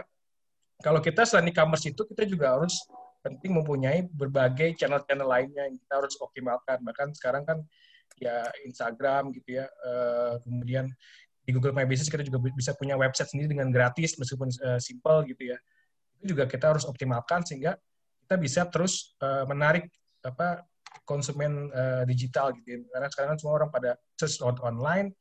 kalau 0.79 1.03
kita 1.03 1.27
selain 1.27 1.51
e-commerce 1.51 1.91
itu 1.91 2.07
kita 2.07 2.23
juga 2.25 2.55
harus 2.55 2.79
penting 3.19 3.51
mempunyai 3.51 4.07
berbagai 4.07 4.79
channel-channel 4.79 5.27
lainnya 5.27 5.67
yang 5.67 5.77
kita 5.77 5.93
harus 5.99 6.15
optimalkan. 6.23 6.79
Bahkan 6.87 7.19
sekarang 7.19 7.43
kan 7.43 7.59
ya 8.17 8.49
Instagram 8.65 9.31
gitu 9.37 9.61
ya, 9.61 9.69
uh, 9.85 10.41
kemudian 10.43 10.89
di 11.45 11.51
Google 11.55 11.73
My 11.73 11.89
Business 11.89 12.13
kita 12.13 12.25
juga 12.27 12.41
bisa 12.53 12.73
punya 12.77 12.99
website 12.99 13.33
sendiri 13.33 13.53
dengan 13.57 13.73
gratis 13.73 14.17
meskipun 14.17 14.49
uh, 14.65 14.81
simple 14.81 15.25
gitu 15.29 15.53
ya. 15.53 15.59
Itu 16.19 16.35
juga 16.35 16.45
kita 16.49 16.77
harus 16.77 16.85
optimalkan 16.85 17.47
sehingga 17.47 17.79
kita 18.27 18.37
bisa 18.37 18.67
terus 18.69 19.17
uh, 19.23 19.47
menarik 19.49 19.89
apa 20.27 20.67
konsumen 21.09 21.73
uh, 21.73 22.05
digital 22.05 22.53
gitu 22.53 22.69
ya. 22.69 22.79
Karena 22.91 23.09
sekarang 23.09 23.29
kan 23.33 23.39
semua 23.39 23.55
orang 23.65 23.71
pada 23.73 23.97
search 24.19 24.43
online. 24.43 25.15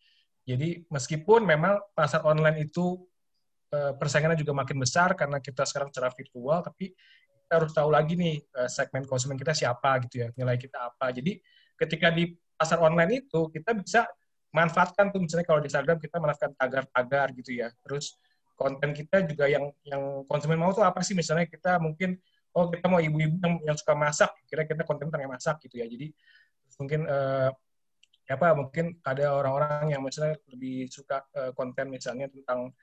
Jadi 0.48 0.84
meskipun 0.88 1.44
memang 1.44 1.80
pasar 1.92 2.24
online 2.24 2.64
itu 2.64 3.04
persaingannya 3.68 4.40
juga 4.40 4.56
makin 4.56 4.80
besar 4.80 5.12
karena 5.12 5.44
kita 5.44 5.68
sekarang 5.68 5.92
secara 5.92 6.08
virtual, 6.16 6.64
tapi 6.64 6.96
kita 7.44 7.52
harus 7.52 7.76
tahu 7.76 7.92
lagi 7.92 8.16
nih 8.16 8.40
segmen 8.72 9.04
konsumen 9.04 9.36
kita 9.36 9.52
siapa 9.52 10.00
gitu 10.08 10.24
ya, 10.24 10.32
nilai 10.40 10.56
kita 10.56 10.88
apa. 10.88 11.12
Jadi 11.12 11.36
ketika 11.76 12.16
di 12.16 12.32
pasar 12.58 12.82
online 12.82 13.24
itu 13.24 13.48
kita 13.54 13.78
bisa 13.78 14.10
manfaatkan 14.52 15.14
tuh 15.14 15.22
misalnya 15.22 15.46
kalau 15.46 15.62
di 15.62 15.70
Instagram 15.70 15.98
kita 16.02 16.18
manfaatkan 16.18 16.52
tagar-tagar 16.58 17.28
gitu 17.38 17.54
ya. 17.54 17.70
Terus 17.86 18.18
konten 18.58 18.90
kita 18.98 19.22
juga 19.30 19.46
yang 19.46 19.70
yang 19.86 20.26
konsumen 20.26 20.58
mau 20.58 20.74
tuh 20.74 20.82
apa 20.82 21.06
sih? 21.06 21.14
Misalnya 21.14 21.46
kita 21.46 21.78
mungkin 21.78 22.18
oh 22.58 22.74
kita 22.74 22.90
mau 22.90 22.98
ibu-ibu 22.98 23.38
yang, 23.38 23.56
yang 23.62 23.78
suka 23.78 23.94
masak, 23.94 24.34
kira 24.50 24.66
kita 24.66 24.82
konten 24.82 25.14
tentang 25.14 25.30
masak 25.30 25.62
gitu 25.62 25.78
ya. 25.78 25.86
Jadi 25.86 26.10
mungkin 26.82 27.06
uh, 27.06 27.54
apa 28.28 28.48
mungkin 28.58 29.00
ada 29.08 29.32
orang-orang 29.40 29.96
yang 29.96 30.02
misalnya 30.04 30.36
lebih 30.52 30.92
suka 30.92 31.24
uh, 31.38 31.56
konten 31.56 31.88
misalnya 31.88 32.28
tentang 32.28 32.74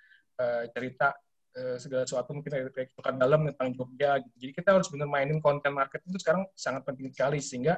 uh, 0.41 0.65
cerita 0.73 1.13
uh, 1.59 1.77
segala 1.77 2.09
sesuatu 2.09 2.33
mungkin 2.33 2.55
dari 2.55 2.65
suka 2.71 3.11
dalam 3.13 3.45
tentang 3.51 3.75
Jogja 3.75 4.23
gitu. 4.23 4.37
Jadi 4.41 4.53
kita 4.57 4.79
harus 4.79 4.89
benar 4.89 5.11
mainin 5.11 5.43
konten 5.43 5.75
market 5.75 6.01
itu 6.07 6.17
sekarang 6.23 6.47
sangat 6.55 6.87
penting 6.87 7.11
sekali 7.13 7.43
sehingga 7.43 7.77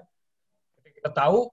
kita 0.84 1.10
tahu 1.10 1.50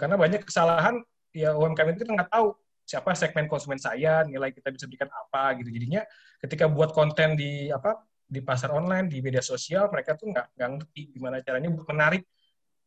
karena 0.00 0.16
banyak 0.16 0.42
kesalahan 0.44 1.00
ya 1.30 1.54
UMKM 1.54 1.94
itu 1.94 1.98
kita 2.06 2.12
nggak 2.16 2.30
tahu 2.30 2.54
siapa 2.90 3.14
segmen 3.14 3.46
konsumen 3.46 3.78
saya, 3.78 4.26
nilai 4.26 4.50
kita 4.50 4.74
bisa 4.74 4.90
berikan 4.90 5.06
apa 5.14 5.54
gitu. 5.62 5.70
Jadinya 5.70 6.02
ketika 6.42 6.66
buat 6.66 6.90
konten 6.90 7.38
di 7.38 7.70
apa 7.70 8.02
di 8.26 8.42
pasar 8.42 8.74
online, 8.74 9.06
di 9.06 9.22
media 9.22 9.42
sosial, 9.42 9.86
mereka 9.94 10.18
tuh 10.18 10.30
nggak 10.34 10.58
nggak 10.58 10.70
ngerti 10.74 11.02
gimana 11.14 11.38
caranya 11.42 11.70
menarik 11.70 12.26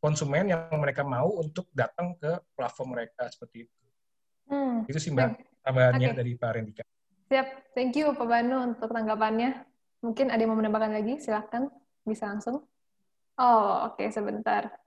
konsumen 0.03 0.51
yang 0.51 0.67
mereka 0.75 1.07
mau 1.07 1.31
untuk 1.39 1.71
datang 1.71 2.19
ke 2.19 2.35
platform 2.51 2.99
mereka 2.99 3.31
seperti 3.31 3.63
itu. 3.63 3.75
Hmm. 4.51 4.83
Itu 4.83 4.99
sih 4.99 5.15
mbak 5.15 5.39
tambahannya 5.63 6.11
okay. 6.11 6.17
dari 6.19 6.31
Pak 6.35 6.51
Rendika. 6.51 6.83
Siap, 7.31 7.47
thank 7.71 7.95
you 7.95 8.11
Pak 8.11 8.27
Banu 8.27 8.75
untuk 8.75 8.91
tanggapannya. 8.91 9.63
Mungkin 10.03 10.27
ada 10.27 10.43
yang 10.43 10.51
mau 10.51 10.59
menambahkan 10.59 10.91
lagi, 10.91 11.23
silahkan 11.23 11.71
bisa 12.03 12.27
langsung. 12.27 12.67
Oh, 13.39 13.87
oke 13.87 14.03
okay, 14.03 14.11
sebentar. 14.11 14.82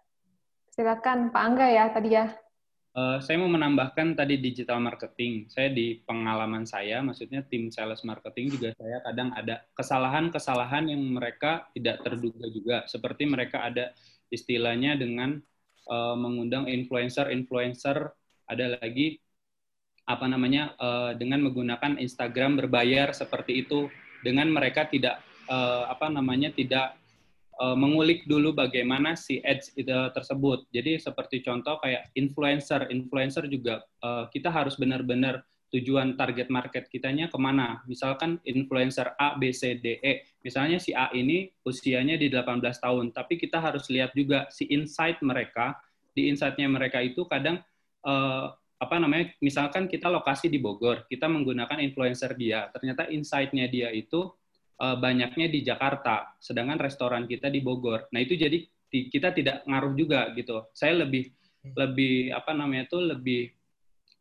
Silakan 0.76 1.32
Pak 1.32 1.40
Angga 1.40 1.66
ya 1.72 1.88
tadi 1.88 2.12
ya. 2.12 2.28
Uh, 2.92 3.16
saya 3.24 3.40
mau 3.40 3.48
menambahkan 3.48 4.12
tadi 4.12 4.36
digital 4.36 4.76
marketing. 4.76 5.48
Saya 5.48 5.72
di 5.72 6.04
pengalaman 6.04 6.68
saya, 6.68 7.00
maksudnya 7.00 7.40
tim 7.48 7.72
sales 7.72 8.04
marketing 8.04 8.52
juga 8.52 8.68
saya 8.76 9.00
kadang 9.00 9.32
ada 9.32 9.64
kesalahan-kesalahan 9.72 10.92
yang 10.92 11.00
mereka 11.00 11.64
tidak 11.72 12.04
terduga 12.04 12.44
juga. 12.52 12.76
Seperti 12.84 13.24
mereka 13.24 13.64
ada 13.64 13.96
istilahnya 14.28 15.00
dengan 15.00 15.40
uh, 15.88 16.16
mengundang 16.16 16.68
influencer-influencer, 16.68 18.12
ada 18.44 18.66
lagi 18.76 19.16
apa 20.04 20.28
namanya 20.28 20.76
uh, 20.76 21.16
dengan 21.16 21.40
menggunakan 21.40 21.96
Instagram 21.96 22.60
berbayar 22.60 23.16
seperti 23.16 23.64
itu, 23.64 23.88
dengan 24.20 24.52
mereka 24.52 24.84
tidak 24.92 25.24
uh, 25.48 25.88
apa 25.88 26.12
namanya 26.12 26.52
tidak 26.52 27.00
uh, 27.60 27.76
mengulik 27.76 28.24
dulu 28.28 28.52
bagaimana 28.52 29.16
si 29.16 29.40
ads 29.40 29.72
itu 29.76 29.92
tersebut. 30.12 30.68
Jadi 30.72 31.00
seperti 31.00 31.40
contoh 31.44 31.80
kayak 31.80 32.12
influencer, 32.16 32.88
influencer 32.92 33.48
juga 33.48 33.84
uh, 34.04 34.28
kita 34.28 34.52
harus 34.52 34.76
benar-benar 34.76 35.44
tujuan 35.74 36.14
target 36.14 36.48
market 36.48 36.86
kitanya 36.86 37.26
ke 37.26 37.38
mana. 37.40 37.82
Misalkan 37.90 38.38
influencer 38.46 39.18
A, 39.18 39.34
B, 39.34 39.50
C, 39.50 39.76
D, 39.76 39.98
E. 39.98 40.24
Misalnya 40.46 40.78
si 40.78 40.94
A 40.94 41.10
ini 41.10 41.50
usianya 41.66 42.14
di 42.14 42.30
18 42.30 42.62
tahun, 42.62 43.10
tapi 43.10 43.34
kita 43.36 43.58
harus 43.58 43.90
lihat 43.90 44.14
juga 44.14 44.46
si 44.48 44.70
insight 44.70 45.18
mereka, 45.26 45.74
di 46.14 46.30
insight-nya 46.30 46.70
mereka 46.70 47.02
itu 47.02 47.26
kadang 47.26 47.60
uh, 48.06 48.54
apa 48.76 48.96
namanya, 49.00 49.32
misalkan 49.40 49.88
kita 49.88 50.06
lokasi 50.12 50.52
di 50.52 50.60
Bogor, 50.60 51.08
kita 51.08 51.26
menggunakan 51.26 51.80
influencer 51.80 52.36
dia, 52.36 52.68
ternyata 52.70 53.08
insight-nya 53.08 53.66
dia 53.68 53.88
itu 53.90 54.32
uh, 54.80 54.96
banyaknya 54.96 55.48
di 55.48 55.64
Jakarta, 55.64 56.36
sedangkan 56.40 56.80
restoran 56.80 57.24
kita 57.24 57.48
di 57.48 57.60
Bogor. 57.64 58.08
Nah 58.12 58.20
itu 58.20 58.36
jadi 58.36 58.60
kita 58.90 59.34
tidak 59.36 59.56
ngaruh 59.68 59.92
juga 59.96 60.30
gitu. 60.36 60.64
Saya 60.72 61.04
lebih 61.04 61.28
hmm. 61.28 61.74
lebih 61.76 62.14
apa 62.32 62.52
namanya 62.56 62.88
itu 62.88 62.98
lebih 63.00 63.42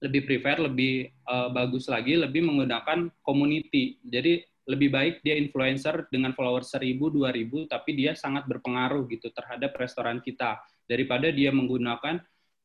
lebih 0.04 0.22
prefer 0.28 0.60
lebih 0.60 1.08
uh, 1.26 1.50
bagus 1.50 1.88
lagi 1.88 2.20
lebih 2.20 2.44
menggunakan 2.44 3.12
community. 3.24 4.00
Jadi 4.04 4.44
lebih 4.66 4.90
baik 4.90 5.16
dia 5.22 5.38
influencer 5.38 6.10
dengan 6.10 6.34
followers 6.34 6.74
1000 6.74 6.98
2000 6.98 7.70
tapi 7.70 7.94
dia 7.94 8.18
sangat 8.18 8.50
berpengaruh 8.50 9.06
gitu 9.14 9.30
terhadap 9.30 9.78
restoran 9.78 10.26
kita 10.26 10.58
daripada 10.90 11.30
dia 11.30 11.54
menggunakan 11.54 12.18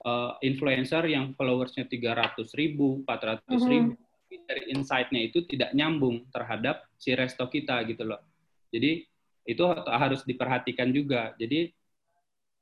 uh, 0.08 0.32
influencer 0.40 1.04
yang 1.12 1.36
followersnya 1.36 1.84
300 1.84 2.40
ribu, 2.56 3.04
400 3.04 3.44
ribu. 3.68 3.92
Mm 3.92 3.98
-hmm 4.00 4.08
dari 4.46 4.70
insight-nya 4.70 5.26
itu 5.26 5.42
tidak 5.46 5.74
nyambung 5.74 6.28
terhadap 6.30 6.86
si 6.94 7.16
resto 7.16 7.50
kita 7.50 7.82
gitu 7.90 8.06
loh. 8.06 8.22
Jadi 8.70 9.02
itu 9.48 9.62
harus 9.88 10.22
diperhatikan 10.22 10.94
juga. 10.94 11.34
Jadi 11.34 11.72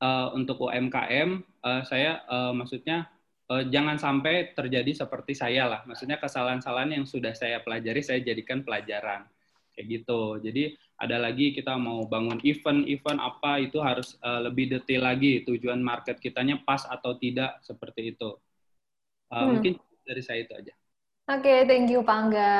uh, 0.00 0.32
untuk 0.32 0.64
UMKM 0.64 1.30
uh, 1.64 1.68
eh, 1.68 1.82
saya 1.84 2.24
uh, 2.30 2.52
maksudnya 2.54 3.10
uh, 3.50 3.64
jangan 3.68 4.00
sampai 4.00 4.56
terjadi 4.56 5.04
seperti 5.04 5.36
saya 5.36 5.68
lah. 5.68 5.80
Maksudnya 5.84 6.16
kesalahan-kesalahan 6.16 7.02
yang 7.02 7.04
sudah 7.04 7.36
saya 7.36 7.60
pelajari 7.60 8.00
saya 8.00 8.24
jadikan 8.24 8.64
pelajaran 8.64 9.28
kayak 9.76 9.86
gitu. 10.00 10.40
Jadi 10.40 10.74
ada 10.98 11.16
lagi 11.20 11.54
kita 11.54 11.78
mau 11.78 12.02
bangun 12.10 12.42
event-event 12.42 13.20
apa 13.22 13.62
itu 13.62 13.78
harus 13.78 14.18
uh, 14.24 14.42
lebih 14.42 14.72
detail 14.72 15.06
lagi 15.06 15.46
tujuan 15.46 15.78
market 15.78 16.18
kitanya 16.18 16.58
pas 16.64 16.82
atau 16.88 17.14
tidak 17.14 17.60
seperti 17.62 18.16
itu. 18.16 18.34
Uh, 19.28 19.44
hmm. 19.44 19.48
Mungkin 19.54 19.72
dari 20.02 20.22
saya 20.24 20.42
itu 20.42 20.56
aja. 20.56 20.74
Oke, 21.28 21.44
okay, 21.44 21.58
thank 21.68 21.92
you 21.92 22.00
Pak 22.00 22.16
Angga. 22.16 22.56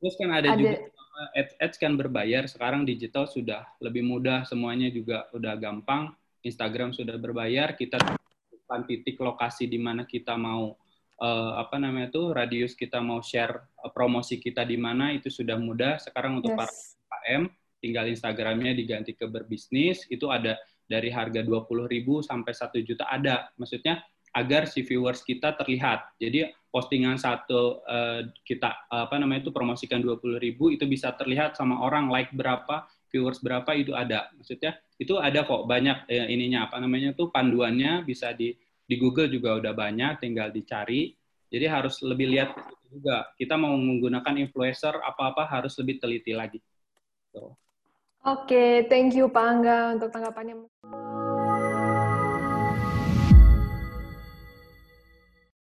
Terus 0.00 0.16
kan 0.16 0.32
ada, 0.32 0.56
ada 0.56 0.56
juga 0.56 0.90
ads, 1.36 1.52
ads 1.60 1.76
kan 1.76 1.92
berbayar. 2.00 2.48
Sekarang 2.48 2.88
digital 2.88 3.28
sudah 3.28 3.68
lebih 3.76 4.00
mudah, 4.00 4.48
semuanya 4.48 4.88
juga 4.88 5.28
udah 5.36 5.52
gampang. 5.60 6.08
Instagram 6.40 6.96
sudah 6.96 7.20
berbayar, 7.20 7.76
kita 7.76 8.00
tentukan 8.00 8.88
titik 8.88 9.20
lokasi 9.20 9.68
di 9.68 9.76
mana 9.76 10.08
kita 10.08 10.32
mau 10.40 10.80
uh, 11.20 11.52
apa 11.60 11.76
namanya 11.76 12.08
tuh 12.08 12.32
radius 12.32 12.72
kita 12.72 13.04
mau 13.04 13.20
share 13.20 13.68
uh, 13.84 13.92
promosi 13.92 14.40
kita 14.40 14.64
di 14.64 14.80
mana 14.80 15.12
itu 15.12 15.28
sudah 15.28 15.60
mudah. 15.60 16.00
Sekarang 16.00 16.40
untuk 16.40 16.56
yes. 16.56 16.56
para 16.56 16.72
UMKM 16.72 17.42
tinggal 17.84 18.04
Instagramnya 18.08 18.72
diganti 18.72 19.12
ke 19.12 19.28
berbisnis 19.28 20.08
itu 20.08 20.32
ada 20.32 20.56
dari 20.88 21.12
harga 21.12 21.44
20.000 21.44 21.68
sampai 22.24 22.52
1 22.56 22.88
juta 22.88 23.04
ada. 23.12 23.52
Maksudnya 23.60 24.00
agar 24.30 24.66
si 24.70 24.86
viewers 24.86 25.26
kita 25.26 25.58
terlihat. 25.58 26.14
Jadi 26.22 26.50
postingan 26.70 27.18
satu 27.18 27.82
uh, 27.82 28.22
kita 28.46 28.86
apa 28.86 29.18
namanya 29.18 29.46
itu 29.46 29.52
promosikan 29.52 29.98
20.000 29.98 30.38
itu 30.54 30.84
bisa 30.86 31.10
terlihat 31.18 31.58
sama 31.58 31.82
orang 31.82 32.06
like 32.06 32.30
berapa, 32.30 32.86
viewers 33.10 33.42
berapa 33.42 33.68
itu 33.74 33.92
ada. 33.92 34.30
Maksudnya 34.38 34.78
itu 34.96 35.18
ada 35.18 35.42
kok 35.42 35.66
banyak 35.66 36.06
eh, 36.06 36.30
ininya 36.30 36.70
apa 36.70 36.78
namanya 36.78 37.10
itu 37.10 37.26
panduannya 37.28 38.06
bisa 38.06 38.30
di 38.30 38.54
di 38.86 38.94
Google 38.98 39.30
juga 39.30 39.58
udah 39.58 39.74
banyak 39.74 40.22
tinggal 40.22 40.54
dicari. 40.54 41.14
Jadi 41.50 41.66
harus 41.66 41.98
lebih 42.06 42.30
lihat 42.30 42.54
juga. 42.86 43.26
Kita 43.34 43.58
mau 43.58 43.74
menggunakan 43.74 44.38
influencer 44.38 45.02
apa-apa 45.02 45.50
harus 45.50 45.74
lebih 45.82 45.98
teliti 45.98 46.30
lagi. 46.30 46.62
So. 47.34 47.58
Oke, 48.20 48.52
okay, 48.52 48.70
thank 48.86 49.16
you 49.16 49.26
Pak 49.32 49.42
Angga 49.42 49.78
untuk 49.98 50.14
tanggapannya. 50.14 50.99